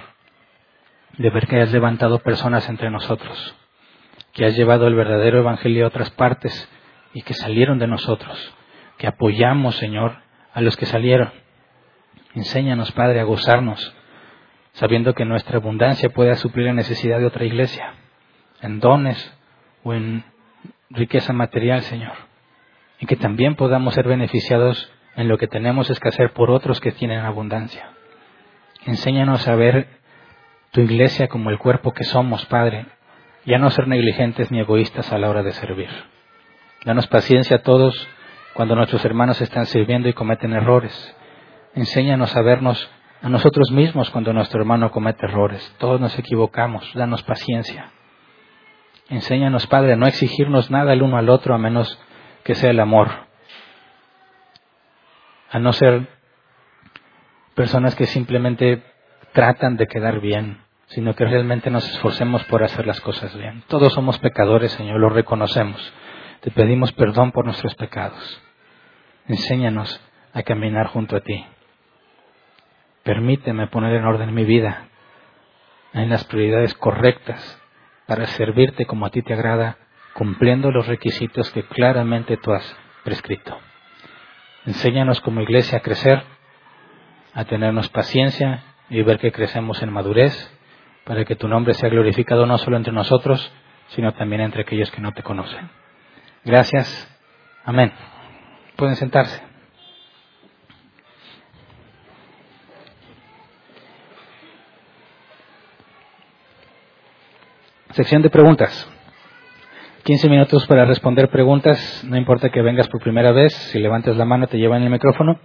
[1.18, 3.56] de ver que has levantado personas entre nosotros,
[4.32, 6.70] que has llevado el verdadero Evangelio a otras partes
[7.14, 8.54] y que salieron de nosotros,
[8.98, 10.16] que apoyamos, Señor,
[10.52, 11.32] a los que salieron.
[12.34, 13.94] Enséñanos, Padre, a gozarnos,
[14.72, 17.94] sabiendo que nuestra abundancia puede suplir la necesidad de otra iglesia,
[18.60, 19.34] en dones
[19.82, 20.24] o en
[20.90, 22.26] riqueza material, Señor
[22.98, 27.20] y que también podamos ser beneficiados en lo que tenemos escasez por otros que tienen
[27.20, 27.90] abundancia.
[28.84, 29.88] Enséñanos a ver
[30.70, 32.86] tu iglesia como el cuerpo que somos, Padre,
[33.44, 35.88] y a no ser negligentes ni egoístas a la hora de servir.
[36.84, 38.08] Danos paciencia a todos
[38.56, 41.16] cuando nuestros hermanos están sirviendo y cometen errores.
[41.74, 45.76] Enséñanos a vernos a nosotros mismos cuando nuestro hermano comete errores.
[45.78, 47.90] Todos nos equivocamos, danos paciencia.
[49.10, 52.00] Enséñanos, Padre, a no exigirnos nada el uno al otro a menos
[52.44, 53.10] que sea el amor,
[55.50, 56.08] a no ser
[57.54, 58.82] personas que simplemente
[59.32, 63.64] tratan de quedar bien, sino que realmente nos esforcemos por hacer las cosas bien.
[63.68, 65.92] Todos somos pecadores, Señor, lo reconocemos.
[66.40, 68.42] Te pedimos perdón por nuestros pecados.
[69.28, 70.00] Enséñanos
[70.32, 71.44] a caminar junto a ti.
[73.02, 74.88] Permíteme poner en orden mi vida
[75.92, 77.60] en las prioridades correctas
[78.06, 79.78] para servirte como a ti te agrada
[80.12, 83.58] cumpliendo los requisitos que claramente tú has prescrito.
[84.64, 86.22] Enséñanos como iglesia a crecer,
[87.34, 90.52] a tenernos paciencia y ver que crecemos en madurez,
[91.04, 93.52] para que tu nombre sea glorificado no solo entre nosotros,
[93.88, 95.70] sino también entre aquellos que no te conocen.
[96.46, 97.08] Gracias.
[97.64, 97.92] Amén.
[98.76, 99.42] Pueden sentarse.
[107.90, 108.88] Sección de preguntas.
[110.04, 114.24] 15 minutos para responder preguntas, no importa que vengas por primera vez, si levantas la
[114.24, 115.40] mano te llevan el micrófono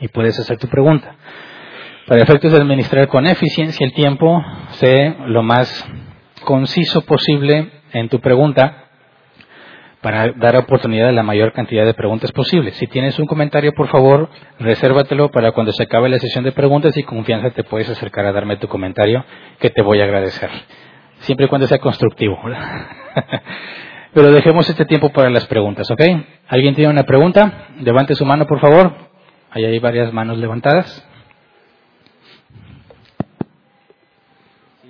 [0.00, 1.14] y puedes hacer tu pregunta.
[2.06, 5.86] Para efectos de administrar con eficiencia el tiempo, sé lo más
[6.42, 8.81] conciso posible en tu pregunta
[10.02, 12.72] para dar oportunidad a la mayor cantidad de preguntas posible.
[12.72, 16.96] Si tienes un comentario, por favor, resérvatelo para cuando se acabe la sesión de preguntas
[16.96, 19.24] y confianza te puedes acercar a darme tu comentario,
[19.60, 20.50] que te voy a agradecer.
[21.20, 22.38] Siempre y cuando sea constructivo.
[24.12, 26.02] Pero dejemos este tiempo para las preguntas, ¿ok?
[26.48, 27.68] ¿Alguien tiene una pregunta?
[27.80, 28.92] Levante su mano, por favor.
[29.50, 31.08] Ahí hay varias manos levantadas.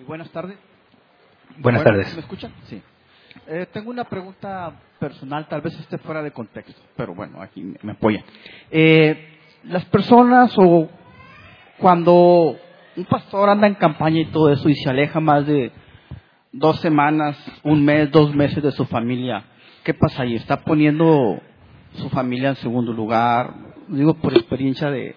[0.06, 0.58] buenas tardes.
[1.58, 2.14] Buenas tardes.
[2.14, 2.52] ¿Me escuchan?
[2.64, 2.82] Sí.
[3.46, 7.78] Eh, tengo una pregunta personal, tal vez esté fuera de contexto, pero bueno, aquí me,
[7.82, 8.22] me apoyan.
[8.70, 10.88] Eh, las personas o
[11.78, 12.56] cuando
[12.96, 15.72] un pastor anda en campaña y todo eso y se aleja más de
[16.52, 19.44] dos semanas, un mes, dos meses de su familia,
[19.82, 20.36] ¿qué pasa ahí?
[20.36, 21.40] ¿Está poniendo
[21.94, 23.54] su familia en segundo lugar?
[23.88, 25.16] Digo por experiencia de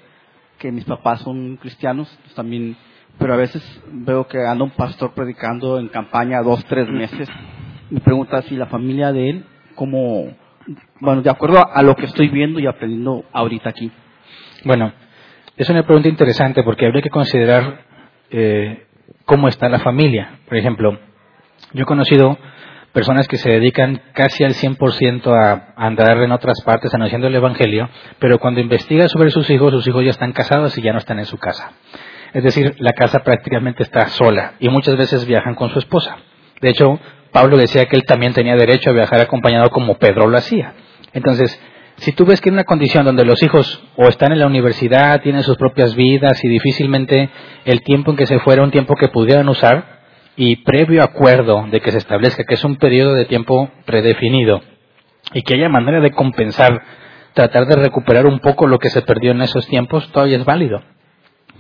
[0.58, 2.78] que mis papás son cristianos, pues también,
[3.20, 7.30] pero a veces veo que anda un pastor predicando en campaña dos, tres meses.
[7.90, 9.46] Me pregunta si la familia de él,
[9.76, 10.34] como,
[11.00, 13.92] bueno, de acuerdo a lo que estoy viendo y aprendiendo ahorita aquí.
[14.64, 14.92] Bueno,
[15.56, 17.82] es una pregunta interesante porque habría que considerar
[18.32, 18.86] eh,
[19.26, 20.40] cómo está la familia.
[20.48, 20.98] Por ejemplo,
[21.74, 22.38] yo he conocido
[22.92, 27.90] personas que se dedican casi al 100% a andar en otras partes anunciando el Evangelio,
[28.20, 31.20] pero cuando investiga sobre sus hijos, sus hijos ya están casados y ya no están
[31.20, 31.74] en su casa.
[32.34, 36.18] Es decir, la casa prácticamente está sola y muchas veces viajan con su esposa.
[36.62, 37.00] De hecho,
[37.36, 40.74] Pablo decía que él también tenía derecho a viajar acompañado como Pedro lo hacía.
[41.12, 41.60] Entonces,
[41.98, 45.20] si tú ves que en una condición donde los hijos o están en la universidad,
[45.20, 47.30] tienen sus propias vidas y difícilmente
[47.66, 50.00] el tiempo en que se fuera un tiempo que pudieran usar
[50.38, 54.62] y previo acuerdo de que se establezca que es un periodo de tiempo predefinido
[55.34, 56.84] y que haya manera de compensar,
[57.34, 60.82] tratar de recuperar un poco lo que se perdió en esos tiempos, todavía es válido.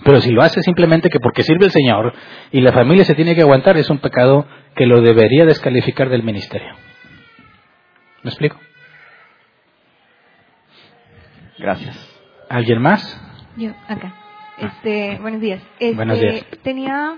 [0.03, 2.13] Pero si lo hace simplemente que porque sirve el Señor
[2.51, 4.45] y la familia se tiene que aguantar, es un pecado
[4.75, 6.73] que lo debería descalificar del ministerio.
[8.23, 8.59] ¿Me explico?
[11.57, 11.95] Gracias.
[12.49, 13.21] ¿Alguien más?
[13.55, 14.13] Yo, acá.
[14.57, 15.61] Este, buenos días.
[15.79, 16.45] Este, Buenos días.
[16.63, 17.17] Tenía,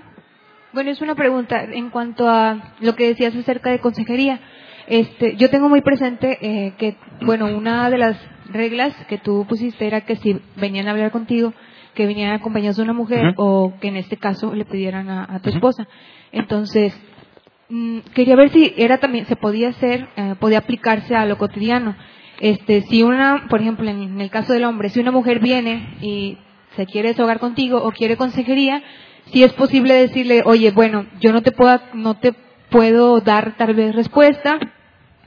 [0.72, 4.40] bueno, es una pregunta en cuanto a lo que decías acerca de consejería.
[4.86, 8.16] Este, yo tengo muy presente eh, que, bueno, una de las
[8.50, 11.52] reglas que tú pusiste era que si venían a hablar contigo,
[11.94, 15.40] que vinieran acompañados de una mujer o que en este caso le pidieran a, a
[15.40, 15.86] tu esposa.
[16.32, 16.94] Entonces,
[17.68, 21.96] mm, quería ver si era también se podía hacer, eh, podía aplicarse a lo cotidiano.
[22.40, 25.96] Este, si una, por ejemplo, en, en el caso del hombre, si una mujer viene
[26.00, 26.38] y
[26.76, 28.82] se quiere desahogar contigo o quiere consejería,
[29.32, 32.32] si es posible decirle, oye, bueno, yo no te puedo, no te
[32.70, 34.58] puedo dar tal vez respuesta,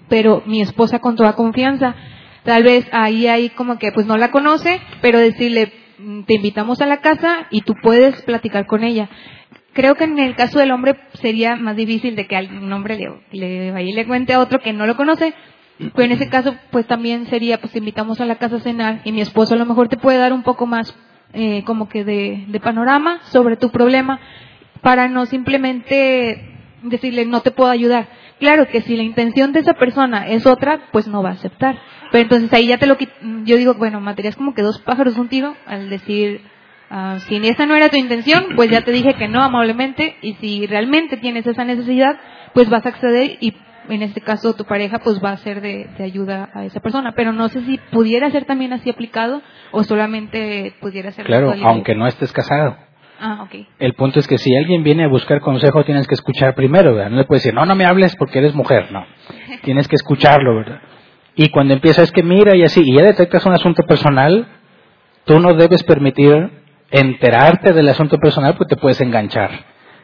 [0.10, 1.96] pero mi esposa con toda confianza,
[2.44, 6.82] tal vez ahí hay como que pues no la conoce, pero decirle, "Mm, te invitamos
[6.82, 9.10] a la casa y tú puedes platicar con ella.
[9.74, 13.12] Creo que en el caso del hombre sería más difícil de que un hombre le,
[13.32, 15.34] le vaya y le cuente a otro que no lo conoce,
[15.96, 19.12] pero en ese caso pues también sería pues invitamos a la casa a cenar y
[19.12, 20.96] mi esposo a lo mejor te puede dar un poco más
[21.34, 24.20] eh, como que de, panorama sobre tu problema
[24.82, 26.50] para no simplemente
[26.84, 28.10] decirle no te puedo ayudar.
[28.40, 31.80] Claro que si la intención de esa persona es otra, pues no va a aceptar.
[32.12, 32.98] Pero entonces ahí ya te lo
[33.46, 36.42] yo digo, bueno, materia es como que dos pájaros un tiro al decir,
[36.92, 40.34] ah, si esa no era tu intención, pues ya te dije que no amablemente y
[40.36, 42.20] si realmente tienes esa necesidad,
[42.54, 43.56] pues vas a acceder y
[43.90, 47.14] en este caso tu pareja pues va a ser de, de ayuda a esa persona.
[47.16, 49.42] Pero no sé si pudiera ser también así aplicado
[49.72, 51.26] o solamente pudiera ser...
[51.26, 52.78] Claro, aunque no estés casado.
[53.20, 53.68] Ah, ok.
[53.78, 57.12] El punto es que si alguien viene a buscar consejo, tienes que escuchar primero, ¿verdad?
[57.12, 59.06] No le puedes decir, no, no me hables porque eres mujer, no.
[59.64, 60.82] Tienes que escucharlo, ¿verdad?
[61.36, 64.48] Y cuando empieza es que mira y así, y ya detectas un asunto personal,
[65.26, 66.61] tú no debes permitir
[66.92, 69.50] enterarte del asunto personal porque te puedes enganchar.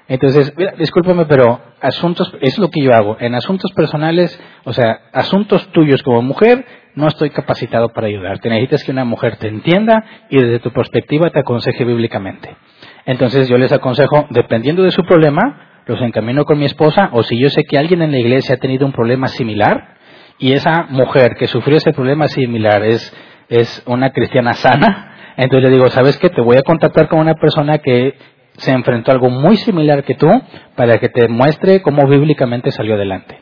[0.07, 3.17] Entonces, mira, discúlpame, pero asuntos, es lo que yo hago.
[3.19, 6.65] En asuntos personales, o sea, asuntos tuyos como mujer,
[6.95, 8.49] no estoy capacitado para ayudarte.
[8.49, 12.55] Necesitas que una mujer te entienda y desde tu perspectiva te aconseje bíblicamente.
[13.05, 17.37] Entonces yo les aconsejo, dependiendo de su problema, los encamino con mi esposa o si
[17.37, 19.95] yo sé que alguien en la iglesia ha tenido un problema similar
[20.39, 23.13] y esa mujer que sufrió ese problema similar es,
[23.49, 26.29] es una cristiana sana, entonces le digo, ¿sabes qué?
[26.29, 28.15] Te voy a contactar con una persona que
[28.57, 30.27] se enfrentó a algo muy similar que tú
[30.75, 33.39] para que te muestre cómo bíblicamente salió adelante.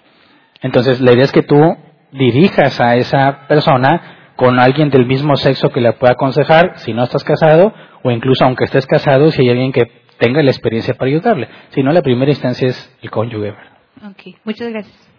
[0.62, 1.78] Entonces la idea es que tú
[2.12, 7.04] dirijas a esa persona con alguien del mismo sexo que la pueda aconsejar si no
[7.04, 7.74] estás casado
[8.04, 9.86] o incluso aunque estés casado si hay alguien que
[10.18, 11.48] tenga la experiencia para ayudarle.
[11.70, 13.52] Si no, la primera instancia es el cónyuge.
[13.52, 14.12] ¿verdad?
[14.12, 15.10] Ok, muchas gracias.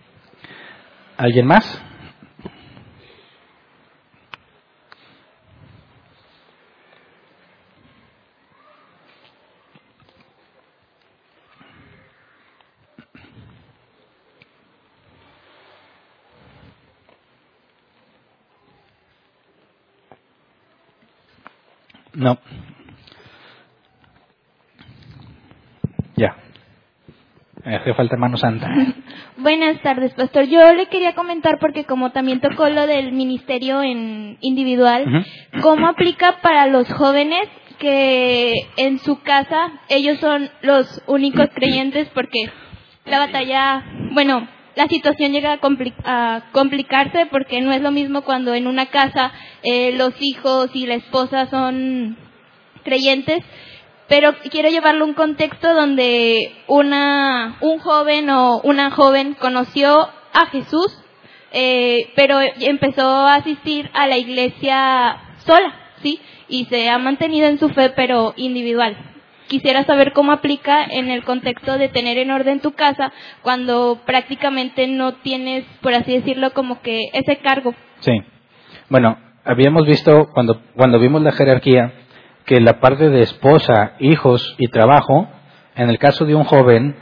[1.16, 1.82] ¿Alguien más?
[22.16, 22.38] No.
[26.16, 26.34] Ya.
[27.62, 28.68] Me hace falta mano santa.
[29.36, 30.44] Buenas tardes, pastor.
[30.44, 35.26] Yo le quería comentar porque como también tocó lo del ministerio en individual.
[35.60, 37.48] ¿cómo aplica para los jóvenes
[37.78, 42.51] que en su casa ellos son los únicos creyentes porque
[43.05, 45.59] la batalla, bueno, la situación llega
[46.05, 49.32] a, complicarse porque no es lo mismo cuando en una casa
[49.62, 52.16] eh, los hijos y la esposa son
[52.85, 53.43] creyentes,
[54.07, 60.47] pero quiero llevarlo a un contexto donde una, un joven o una joven conoció a
[60.53, 60.97] Jesús,
[61.53, 66.20] eh, pero empezó a asistir a la iglesia sola, ¿sí?
[66.48, 69.15] Y se ha mantenido en su fe, pero individual.
[69.48, 73.12] Quisiera saber cómo aplica en el contexto de tener en orden tu casa
[73.43, 77.74] cuando prácticamente no tienes, por así decirlo, como que ese cargo.
[78.01, 78.12] Sí.
[78.89, 81.93] Bueno, habíamos visto cuando, cuando vimos la jerarquía
[82.44, 85.28] que la parte de esposa, hijos y trabajo,
[85.74, 86.97] en el caso de un joven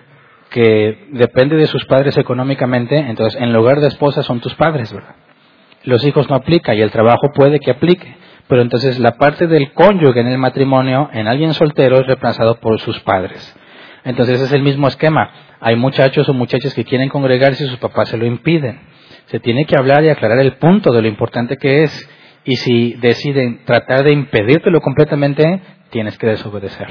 [0.50, 5.16] que depende de sus padres económicamente, entonces en lugar de esposa son tus padres, ¿verdad?
[5.84, 8.16] Los hijos no aplica y el trabajo puede que aplique,
[8.48, 12.80] pero entonces la parte del cónyuge en el matrimonio, en alguien soltero, es reemplazado por
[12.80, 13.56] sus padres.
[14.04, 15.30] Entonces es el mismo esquema.
[15.60, 18.80] Hay muchachos o muchachas que quieren congregarse y sus papás se lo impiden.
[19.26, 22.10] Se tiene que hablar y aclarar el punto de lo importante que es
[22.44, 26.88] y si deciden tratar de impedírtelo completamente, tienes que desobedecer.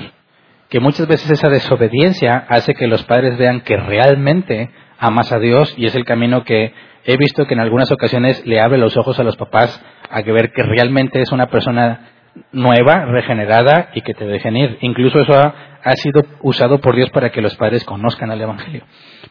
[0.69, 5.71] Que muchas veces esa desobediencia hace que los padres vean que realmente amas a Dios
[5.77, 6.73] y es el camino que
[7.05, 9.80] he visto que en algunas ocasiones le abre los ojos a los papás
[10.14, 12.11] a que ver que realmente es una persona
[12.52, 14.77] nueva, regenerada y que te dejen ir.
[14.81, 15.53] Incluso eso ha,
[15.84, 18.84] ha sido usado por Dios para que los padres conozcan al Evangelio.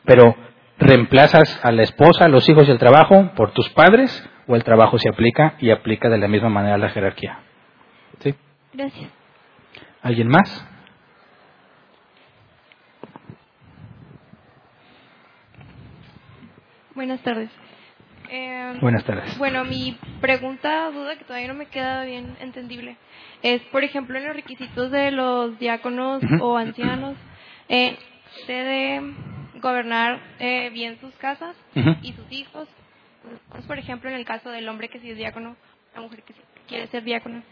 [0.05, 0.37] Pero
[0.79, 4.65] reemplazas a la esposa, a los hijos y el trabajo por tus padres o el
[4.65, 7.39] trabajo se aplica y aplica de la misma manera la jerarquía.
[8.21, 8.35] ¿Sí?
[8.73, 9.11] Gracias.
[10.03, 10.69] ¿Alguien más?
[16.95, 17.51] Buenas tardes.
[18.35, 19.37] Eh, Buenas tardes.
[19.37, 22.97] Bueno, mi pregunta, duda que todavía no me queda bien entendible,
[23.43, 27.15] es, por ejemplo, en los requisitos de los diáconos o ancianos,
[27.69, 27.99] eh,
[28.47, 29.03] debe
[29.61, 31.55] gobernar eh, bien sus casas
[32.01, 32.69] y sus hijos.
[33.51, 35.55] Pues, por ejemplo, en el caso del hombre que sí es diácono,
[35.95, 37.43] la mujer que sí quiere ser diácono,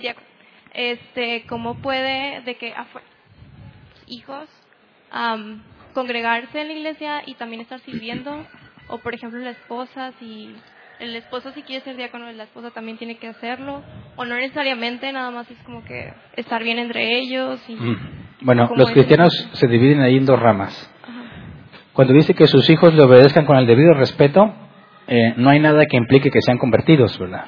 [0.00, 0.26] diácono,
[0.74, 3.06] este, ¿cómo puede de que afuera
[4.08, 4.48] hijos
[5.94, 8.44] congregarse en la iglesia y también estar sirviendo?
[8.92, 10.54] O, por ejemplo, la esposa, si
[11.00, 13.82] el esposo si quiere ser diácono, la esposa también tiene que hacerlo.
[14.16, 17.58] O no necesariamente, nada más es como que estar bien entre ellos.
[17.68, 17.96] Y, Mm.
[18.42, 18.94] Bueno, ¿Cómo los es?
[18.94, 20.72] cristianos se dividen ahí en dos ramas.
[21.02, 21.22] Ajá.
[21.92, 24.52] Cuando dice que sus hijos le obedezcan con el debido respeto,
[25.06, 27.44] eh, no hay nada que implique que sean convertidos, ¿verdad?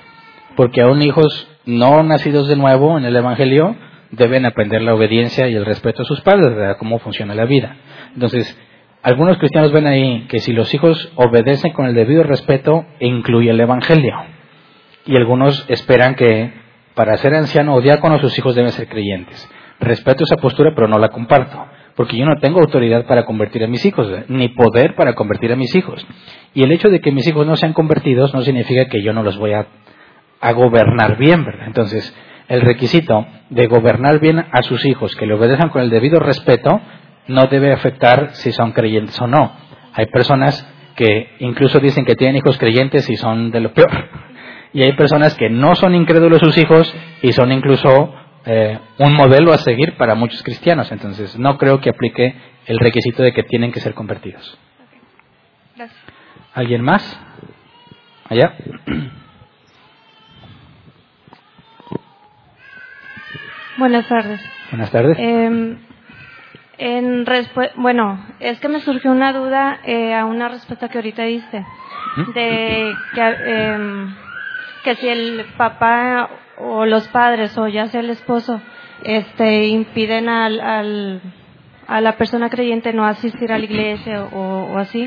[0.57, 3.77] Porque aún hijos no nacidos de nuevo en el Evangelio
[4.13, 6.77] deben aprender la obediencia y el respeto a sus padres, ¿verdad?
[6.79, 7.77] Cómo funciona la vida.
[8.15, 8.57] Entonces,
[9.05, 13.61] algunos cristianos ven ahí que si los hijos obedecen con el debido respeto, incluye el
[13.61, 14.15] Evangelio.
[15.05, 16.55] Y algunos esperan que
[16.95, 19.47] para ser anciano o diácono sus hijos deben ser creyentes.
[19.79, 21.67] Respeto esa postura, pero no la comparto.
[21.97, 24.25] Porque yo no tengo autoridad para convertir a mis hijos, ¿verdad?
[24.29, 26.05] ni poder para convertir a mis hijos.
[26.55, 29.23] Y el hecho de que mis hijos no sean convertidos no significa que yo no
[29.23, 29.67] los voy a,
[30.41, 31.67] a gobernar bien, ¿verdad?
[31.67, 32.17] Entonces,
[32.49, 36.81] el requisito de gobernar bien a sus hijos, que le obedezcan con el debido respeto,
[37.29, 39.53] no debe afectar si son creyentes o no.
[39.93, 43.91] Hay personas que incluso dicen que tienen hijos creyentes y son de lo peor.
[44.73, 46.93] Y hay personas que no son incrédulos sus hijos
[47.23, 48.13] y son incluso
[48.45, 50.91] eh, un modelo a seguir para muchos cristianos.
[50.91, 52.35] Entonces, no creo que aplique
[52.67, 54.59] el requisito de que tienen que ser convertidos.
[55.77, 56.01] Gracias.
[56.55, 57.21] ¿Alguien más?
[58.29, 58.55] Allá.
[63.79, 64.41] Buenas tardes.
[64.71, 65.17] Buenas tardes.
[65.19, 65.77] Eh,
[66.79, 67.25] en
[67.77, 71.65] bueno, es que me surgió una duda eh, a una respuesta que ahorita diste,
[72.21, 72.33] Ujú.
[72.33, 74.15] de que, em,
[74.85, 76.29] que si el papá
[76.59, 78.61] o los padres o ya sea el esposo
[79.03, 81.21] este impiden al, al-
[81.89, 85.07] a la persona creyente no asistir a la iglesia o, o así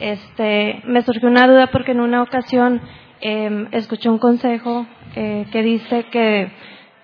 [0.00, 2.80] este me surgió una duda porque en una ocasión
[3.20, 6.50] em, escuché un consejo eh, que dice que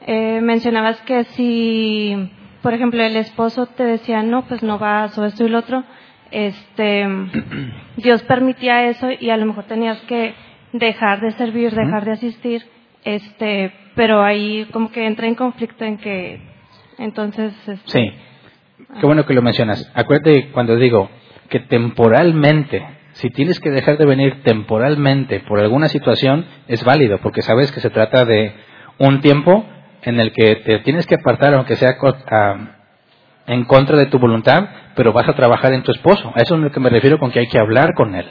[0.07, 2.31] eh, mencionabas que si
[2.62, 5.85] por ejemplo el esposo te decía no pues no vas o esto y lo otro
[6.31, 7.07] este
[7.97, 10.35] Dios permitía eso y a lo mejor tenías que
[10.73, 12.65] dejar de servir, dejar de asistir,
[13.05, 16.41] este, pero ahí como que entra en conflicto en que
[16.99, 18.12] entonces este, Sí.
[18.99, 19.91] Qué bueno que lo mencionas.
[19.95, 21.11] Acuérdate cuando digo
[21.49, 27.43] que temporalmente, si tienes que dejar de venir temporalmente por alguna situación, es válido, porque
[27.43, 28.53] sabes que se trata de
[28.99, 29.65] un tiempo
[30.03, 31.97] en el que te tienes que apartar, aunque sea
[33.47, 36.33] en contra de tu voluntad, pero vas a trabajar en tu esposo.
[36.35, 38.27] A eso es lo que me refiero con que hay que hablar con él.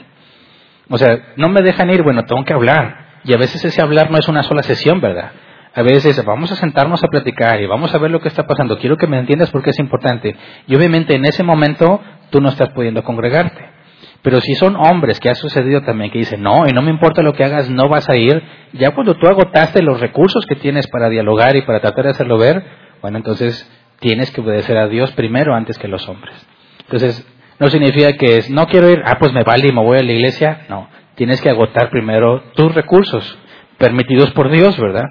[0.88, 3.20] O sea, no me dejan ir, bueno, tengo que hablar.
[3.24, 5.32] Y a veces ese hablar no es una sola sesión, ¿verdad?
[5.72, 8.78] A veces vamos a sentarnos a platicar y vamos a ver lo que está pasando.
[8.78, 10.34] Quiero que me entiendas porque es importante.
[10.66, 13.79] Y obviamente en ese momento tú no estás pudiendo congregarte.
[14.22, 17.22] Pero si son hombres, que ha sucedido también, que dicen, no, y no me importa
[17.22, 18.42] lo que hagas, no vas a ir,
[18.72, 22.36] ya cuando tú agotaste los recursos que tienes para dialogar y para tratar de hacerlo
[22.36, 22.62] ver,
[23.00, 26.34] bueno, entonces tienes que obedecer a Dios primero antes que los hombres.
[26.80, 27.26] Entonces,
[27.58, 30.02] no significa que es, no quiero ir, ah, pues me vale y me voy a
[30.02, 30.66] la iglesia.
[30.68, 33.38] No, tienes que agotar primero tus recursos,
[33.78, 35.04] permitidos por Dios, ¿verdad?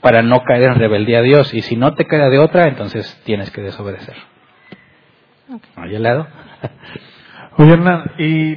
[0.00, 1.52] Para no caer en rebeldía a Dios.
[1.52, 4.14] Y si no te queda de otra, entonces tienes que desobedecer.
[5.76, 6.26] Ahí al lado.
[7.56, 8.56] Oye, Hernán, y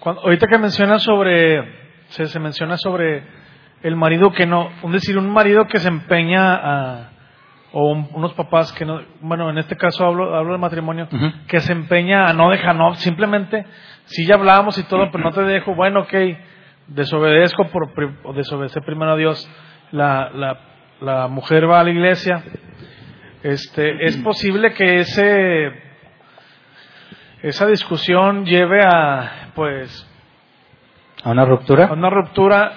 [0.00, 1.64] cuando, ahorita que mencionas sobre,
[2.08, 3.22] se, se menciona sobre
[3.82, 7.10] el marido que no, un decir, un marido que se empeña a,
[7.72, 11.08] o un- unos papás que no, bueno, en este caso hablo, hablo de matrimonio,
[11.46, 13.64] que se empeña a no dejar, no, simplemente,
[14.04, 16.14] si ya hablábamos y todo, pero no te dejo, bueno, ok,
[16.88, 17.88] desobedezco por,
[18.24, 19.50] o desobedecer primero a Dios,
[19.90, 20.58] la, la,
[21.00, 22.42] la mujer va a la iglesia,
[23.42, 25.87] este, es posible que ese,
[27.42, 30.06] esa discusión lleve a, pues,
[31.24, 31.86] ¿A una ruptura?
[31.86, 32.72] a una ruptura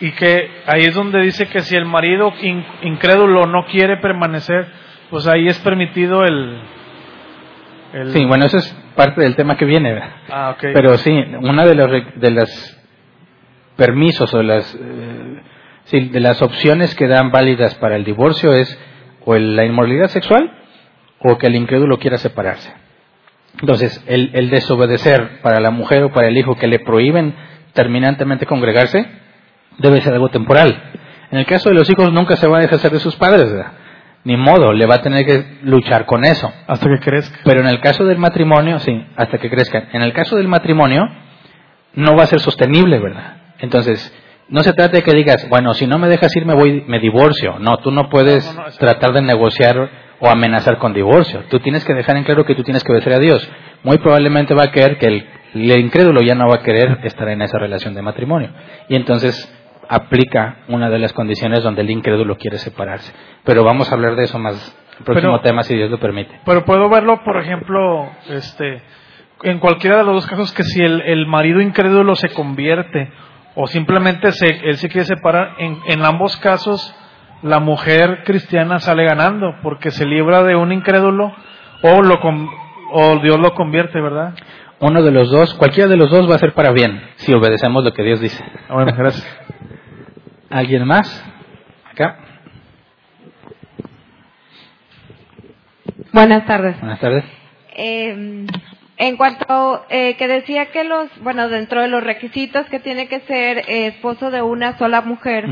[0.00, 4.66] y que ahí es donde dice que si el marido in- incrédulo no quiere permanecer,
[5.10, 6.60] pues ahí es permitido el...
[7.92, 10.00] el Sí, bueno, eso es parte del tema que viene.
[10.30, 10.64] Ah, ok.
[10.74, 12.78] Pero sí, una de re- de las
[13.76, 15.40] permisos o de las eh,
[15.84, 18.78] sí, de las opciones que dan válidas para el divorcio es
[19.24, 20.50] o la inmoralidad sexual
[21.20, 22.72] o que el incrédulo quiera separarse.
[23.60, 27.34] Entonces, el, el desobedecer para la mujer o para el hijo que le prohíben
[27.74, 29.06] terminantemente congregarse
[29.78, 30.82] debe ser algo temporal.
[31.30, 33.72] En el caso de los hijos nunca se va a deshacer de sus padres, ¿verdad?
[34.24, 36.52] ni modo, le va a tener que luchar con eso.
[36.66, 37.38] Hasta que crezca.
[37.44, 39.88] Pero en el caso del matrimonio, sí, hasta que crezcan.
[39.92, 41.08] En el caso del matrimonio,
[41.94, 43.38] no va a ser sostenible, ¿verdad?
[43.58, 44.14] Entonces,
[44.48, 47.00] no se trata de que digas, bueno, si no me dejas ir, me voy, me
[47.00, 47.58] divorcio.
[47.58, 48.86] No, tú no puedes No, no, no, exacto.
[48.86, 49.90] tratar de negociar
[50.24, 51.42] o amenazar con divorcio.
[51.50, 53.50] Tú tienes que dejar en claro que tú tienes que obedecer a Dios.
[53.82, 57.28] Muy probablemente va a querer que el, el incrédulo ya no va a querer estar
[57.28, 58.50] en esa relación de matrimonio.
[58.88, 59.52] Y entonces
[59.88, 63.12] aplica una de las condiciones donde el incrédulo quiere separarse.
[63.44, 64.54] Pero vamos a hablar de eso más
[65.00, 66.40] el próximo Pero- tema, si Dios lo permite.
[66.46, 68.80] Pero puedo verlo, por ejemplo, este,
[69.42, 73.10] en cualquiera de los dos casos, que si el, el marido incrédulo se convierte
[73.56, 76.94] o simplemente se, él se quiere separar, en, en ambos casos
[77.42, 81.32] la mujer cristiana sale ganando porque se libra de un incrédulo
[81.82, 82.48] o, lo, con-
[82.92, 84.34] o Dios lo convierte, ¿verdad?
[84.80, 87.84] Uno de los dos, cualquiera de los dos va a ser para bien, si obedecemos
[87.84, 88.44] lo que Dios dice.
[88.68, 89.26] Bueno, gracias.
[90.50, 91.24] ¿Alguien más?
[91.90, 92.18] Acá.
[96.12, 96.78] Buenas tardes.
[96.80, 97.24] Buenas tardes.
[97.76, 98.46] Eh,
[99.08, 103.20] en cuanto eh, que decía que los, bueno, dentro de los requisitos que tiene que
[103.20, 105.46] ser eh, esposo de una sola mujer,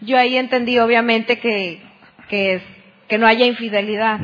[0.00, 1.80] yo ahí entendí obviamente que,
[2.28, 2.62] que, es-
[3.08, 4.18] que no haya infidelidad.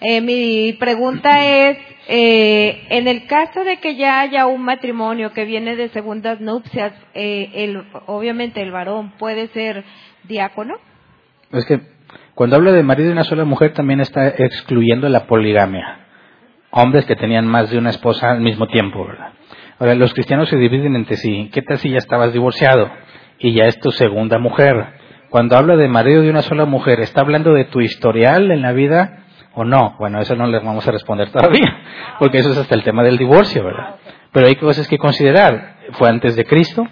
[0.00, 1.76] Eh, mi pregunta es,
[2.08, 6.92] eh, en el caso de que ya haya un matrimonio que viene de segundas nupcias,
[7.14, 9.84] eh, el, obviamente el varón puede ser
[10.24, 10.76] diácono.
[11.52, 11.80] Es que
[12.34, 16.01] cuando habla de marido y una sola mujer también está excluyendo la poligamia.
[16.74, 19.32] Hombres que tenían más de una esposa al mismo tiempo, ¿verdad?
[19.78, 21.50] Ahora, los cristianos se dividen entre sí.
[21.52, 22.90] ¿Qué tal si ya estabas divorciado
[23.38, 24.86] y ya es tu segunda mujer?
[25.28, 28.72] Cuando habla de marido de una sola mujer, ¿está hablando de tu historial en la
[28.72, 29.24] vida
[29.54, 29.96] o no?
[29.98, 31.82] Bueno, eso no les vamos a responder todavía,
[32.18, 33.96] porque eso es hasta el tema del divorcio, ¿verdad?
[34.32, 35.76] Pero hay cosas que considerar.
[35.92, 36.86] ¿Fue antes de Cristo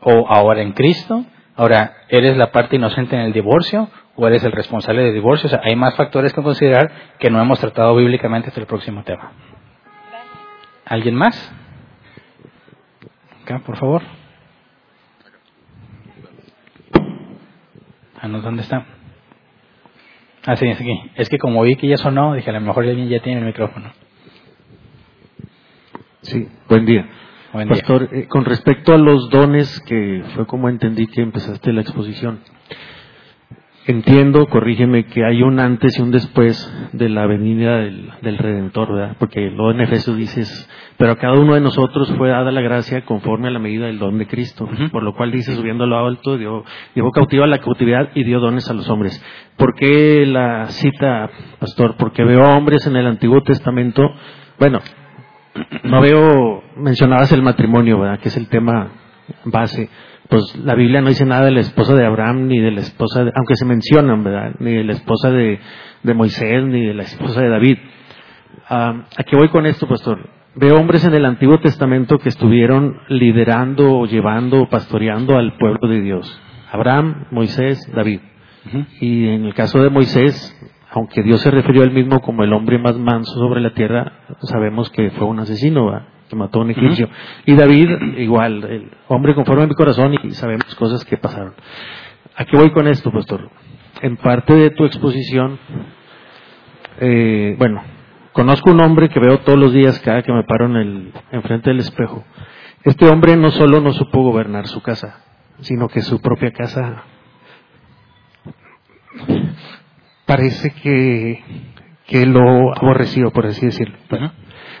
[0.00, 1.24] o ahora en Cristo?
[1.56, 5.46] Ahora, ¿eres la parte inocente en el divorcio o eres el responsable del divorcio?
[5.46, 9.02] O sea, hay más factores que considerar que no hemos tratado bíblicamente hasta el próximo
[9.04, 9.32] tema.
[10.84, 11.52] ¿Alguien más?
[13.42, 14.02] Acá, por favor.
[18.20, 18.86] Ah, no, ¿dónde está?
[20.46, 21.10] Ah, sí, es aquí.
[21.16, 23.46] Es que como vi que ya sonó, dije, a lo mejor alguien ya tiene el
[23.46, 23.92] micrófono.
[26.22, 27.08] Sí, buen día.
[27.52, 27.76] Buen día.
[27.76, 32.40] Pastor, eh, con respecto a los dones, que fue como entendí que empezaste la exposición,
[33.86, 38.92] entiendo, corrígeme, que hay un antes y un después de la venida del, del Redentor,
[38.94, 39.16] ¿verdad?
[39.18, 40.68] Porque luego en Efesios dices,
[40.98, 43.98] pero a cada uno de nosotros fue dada la gracia conforme a la medida del
[43.98, 46.64] don de Cristo, por lo cual dice, subiendo a lo alto, dio,
[46.94, 49.22] llevó cautiva la cautividad y dio dones a los hombres.
[49.56, 51.96] ¿Por qué la cita, pastor?
[51.96, 54.02] Porque veo hombres en el Antiguo Testamento,
[54.58, 54.80] bueno,
[55.84, 58.20] no veo, mencionabas el matrimonio, ¿verdad?
[58.20, 58.90] Que es el tema
[59.44, 59.90] base.
[60.28, 63.24] Pues la Biblia no dice nada de la esposa de Abraham, ni de la esposa,
[63.24, 64.54] de, aunque se mencionan, ¿verdad?
[64.60, 65.60] Ni de la esposa de,
[66.02, 67.78] de Moisés, ni de la esposa de David.
[68.68, 70.28] Ah, ¿A qué voy con esto, pastor?
[70.54, 75.88] Veo hombres en el Antiguo Testamento que estuvieron liderando, o llevando, o pastoreando al pueblo
[75.88, 76.40] de Dios.
[76.70, 78.20] Abraham, Moisés, David.
[79.00, 80.56] Y en el caso de Moisés,
[80.90, 84.12] aunque Dios se refirió a él mismo como el hombre más manso sobre la tierra,
[84.42, 86.06] sabemos que fue un asesino, ¿va?
[86.32, 87.10] Que mató a un egipcio.
[87.44, 91.52] Y David, igual, el hombre conforme a mi corazón y sabemos cosas que pasaron.
[92.34, 93.50] ¿A qué voy con esto, pastor?
[94.00, 95.58] En parte de tu exposición,
[97.00, 97.82] eh, bueno,
[98.32, 101.68] conozco un hombre que veo todos los días cada que me paro en el enfrente
[101.68, 102.24] del espejo.
[102.82, 105.22] Este hombre no solo no supo gobernar su casa,
[105.60, 107.02] sino que su propia casa
[110.24, 111.44] parece que,
[112.06, 113.98] que lo aborreció, por así decirlo.
[114.10, 114.30] Ujú.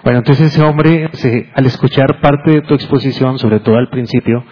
[0.04, 4.44] Bueno, entonces ese hombre, se- al escuchar parte de tu exposición, sobre todo al principio,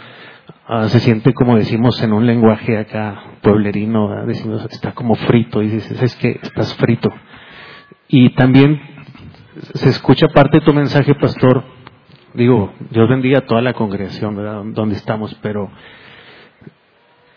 [0.69, 5.69] ah, se siente como decimos en un lenguaje acá pueblerino, decimos está como frito, y
[5.69, 7.11] dices, es que estás frito.
[8.09, 8.81] Y también
[9.75, 11.65] se escucha parte de tu mensaje, pastor,
[12.35, 14.63] digo, Dios bendiga a toda la congregación, ¿verdad?
[14.67, 15.71] Donde estamos, pero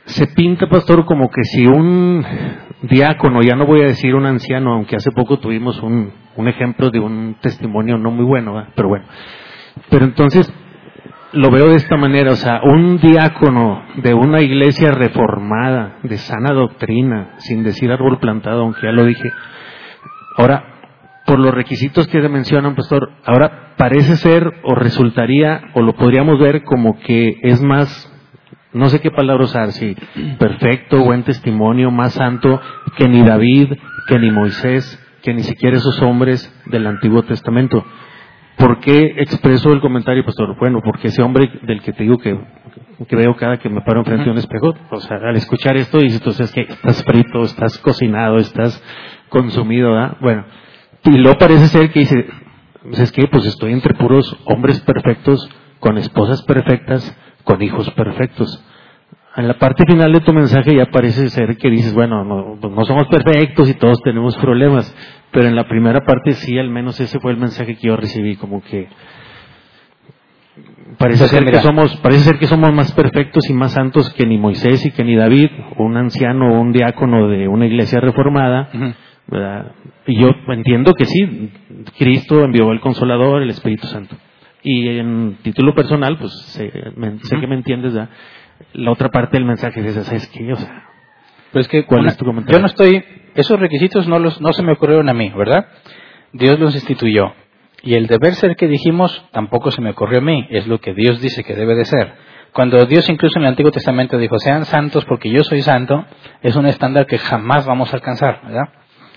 [0.05, 2.25] se pinta, pastor, como que si un
[2.83, 6.89] diácono, ya no voy a decir un anciano, aunque hace poco tuvimos un, un ejemplo
[6.91, 9.05] de un testimonio no muy bueno, pero bueno.
[9.89, 10.53] Pero entonces
[11.33, 16.53] lo veo de esta manera, o sea, un diácono de una iglesia reformada, de sana
[16.53, 19.31] doctrina, sin decir árbol plantado, aunque ya lo dije.
[20.37, 20.63] Ahora,
[21.25, 26.63] por los requisitos que mencionan, pastor, ahora parece ser o resultaría o lo podríamos ver
[26.63, 28.12] como que es más
[28.73, 29.95] no sé qué palabra usar, si
[30.39, 32.59] perfecto, buen testimonio, más santo
[32.97, 33.73] que ni David,
[34.07, 37.85] que ni Moisés, que ni siquiera esos hombres del Antiguo Testamento.
[38.57, 40.55] ¿Por qué expreso el comentario, pastor?
[40.59, 42.37] Bueno, porque ese hombre del que te digo que,
[43.07, 45.99] que veo cada que me paro enfrente de un espejo, o sea, al escuchar esto
[45.99, 48.81] dices, entonces que estás frito, estás cocinado, estás
[49.29, 50.17] consumido, ¿verdad?
[50.21, 50.45] Bueno,
[51.05, 52.27] y luego parece ser que dice,
[52.91, 58.63] es que pues estoy entre puros hombres perfectos, con esposas perfectas, con hijos perfectos.
[59.35, 62.71] En la parte final de tu mensaje ya parece ser que dices, bueno, no, pues
[62.71, 64.95] no somos perfectos y todos tenemos problemas,
[65.31, 68.35] pero en la primera parte sí, al menos ese fue el mensaje que yo recibí,
[68.35, 68.87] como que
[70.99, 71.57] parece ser mira.
[71.57, 74.91] que somos, parece ser que somos más perfectos y más santos que ni Moisés y
[74.91, 78.69] que ni David, un anciano o un diácono de una iglesia reformada.
[79.25, 79.71] ¿verdad?
[80.05, 81.49] Y yo entiendo que sí,
[81.97, 84.15] Cristo envió el Consolador, el Espíritu Santo.
[84.63, 88.09] Y en título personal, pues sé, me- sé que me entiendes, ¿verdad?
[88.73, 90.53] La otra parte del mensaje es esa, ¿sabes qué?
[90.53, 90.83] O sea,
[91.53, 92.57] es que ¿Cuál una- es tu comentario?
[92.57, 93.03] yo no estoy,
[93.35, 95.67] esos requisitos no los, no se me ocurrieron a mí, ¿verdad?
[96.31, 97.33] Dios los instituyó.
[97.83, 100.93] Y el deber ser que dijimos tampoco se me ocurrió a mí, es lo que
[100.93, 102.13] Dios dice que debe de ser.
[102.53, 106.05] Cuando Dios incluso en el Antiguo Testamento dijo, sean santos porque yo soy santo,
[106.41, 108.69] es un estándar que jamás vamos a alcanzar, ¿verdad?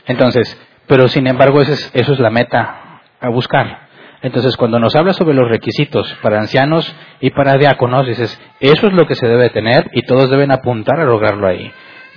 [0.07, 3.86] Entonces, pero sin embargo esa es- eso es la meta a buscar.
[4.23, 8.93] Entonces, cuando nos habla sobre los requisitos para ancianos y para diáconos, dices, eso es
[8.93, 11.71] lo que se debe tener y todos deben apuntar a lograrlo ahí.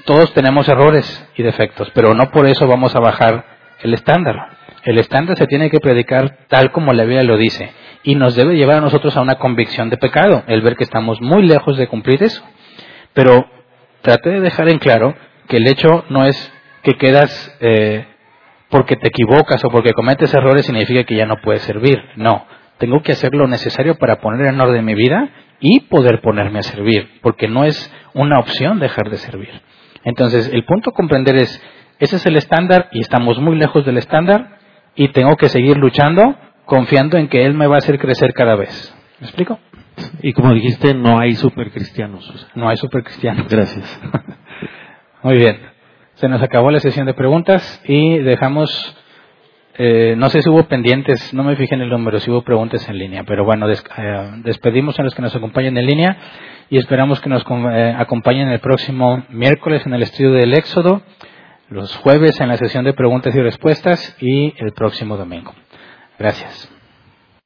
[0.06, 3.46] Todos tenemos errores y defectos, pero no por eso vamos a bajar
[3.82, 4.58] el estándar.
[4.84, 7.72] El estándar se tiene que predicar tal como la Biblia lo dice
[8.04, 11.22] y nos debe llevar a nosotros a una convicción de pecado, el ver que estamos
[11.22, 12.42] muy lejos de cumplir eso.
[13.14, 13.46] Pero
[14.02, 15.16] traté de dejar en claro
[15.48, 16.54] que el hecho no es
[16.84, 18.06] que quedas eh,
[18.70, 22.02] porque te equivocas o porque cometes errores significa que ya no puedes servir.
[22.16, 22.46] No,
[22.78, 25.30] tengo que hacer lo necesario para poner en orden mi vida
[25.60, 29.50] y poder ponerme a servir, porque no es una opción dejar de servir.
[30.04, 31.62] Entonces, el punto a comprender es,
[32.00, 34.60] ese es el estándar y estamos muy lejos del estándar
[34.96, 36.36] y tengo que seguir luchando
[36.66, 38.96] confiando en que Él me va a hacer crecer cada vez.
[39.20, 39.60] ¿Me explico?
[40.22, 42.48] y como dijiste, no hay supercristianos.
[42.56, 43.48] No hay supercristianos.
[43.50, 44.02] Gracias.
[45.24, 45.60] Muy bien.
[46.20, 48.70] Se nos acabó la sesión de preguntas y dejamos,
[49.78, 52.88] eh, no sé si hubo pendientes, no me fijé en el número, si hubo preguntas
[52.90, 56.18] en línea, pero bueno, des- eh, despedimos a los que nos acompañan en línea
[56.70, 61.02] y esperamos que nos eh, acompañen el próximo miércoles en el estudio del Éxodo,
[61.70, 65.54] los jueves en la sesión de preguntas y respuestas y el próximo domingo.
[66.18, 66.79] Gracias.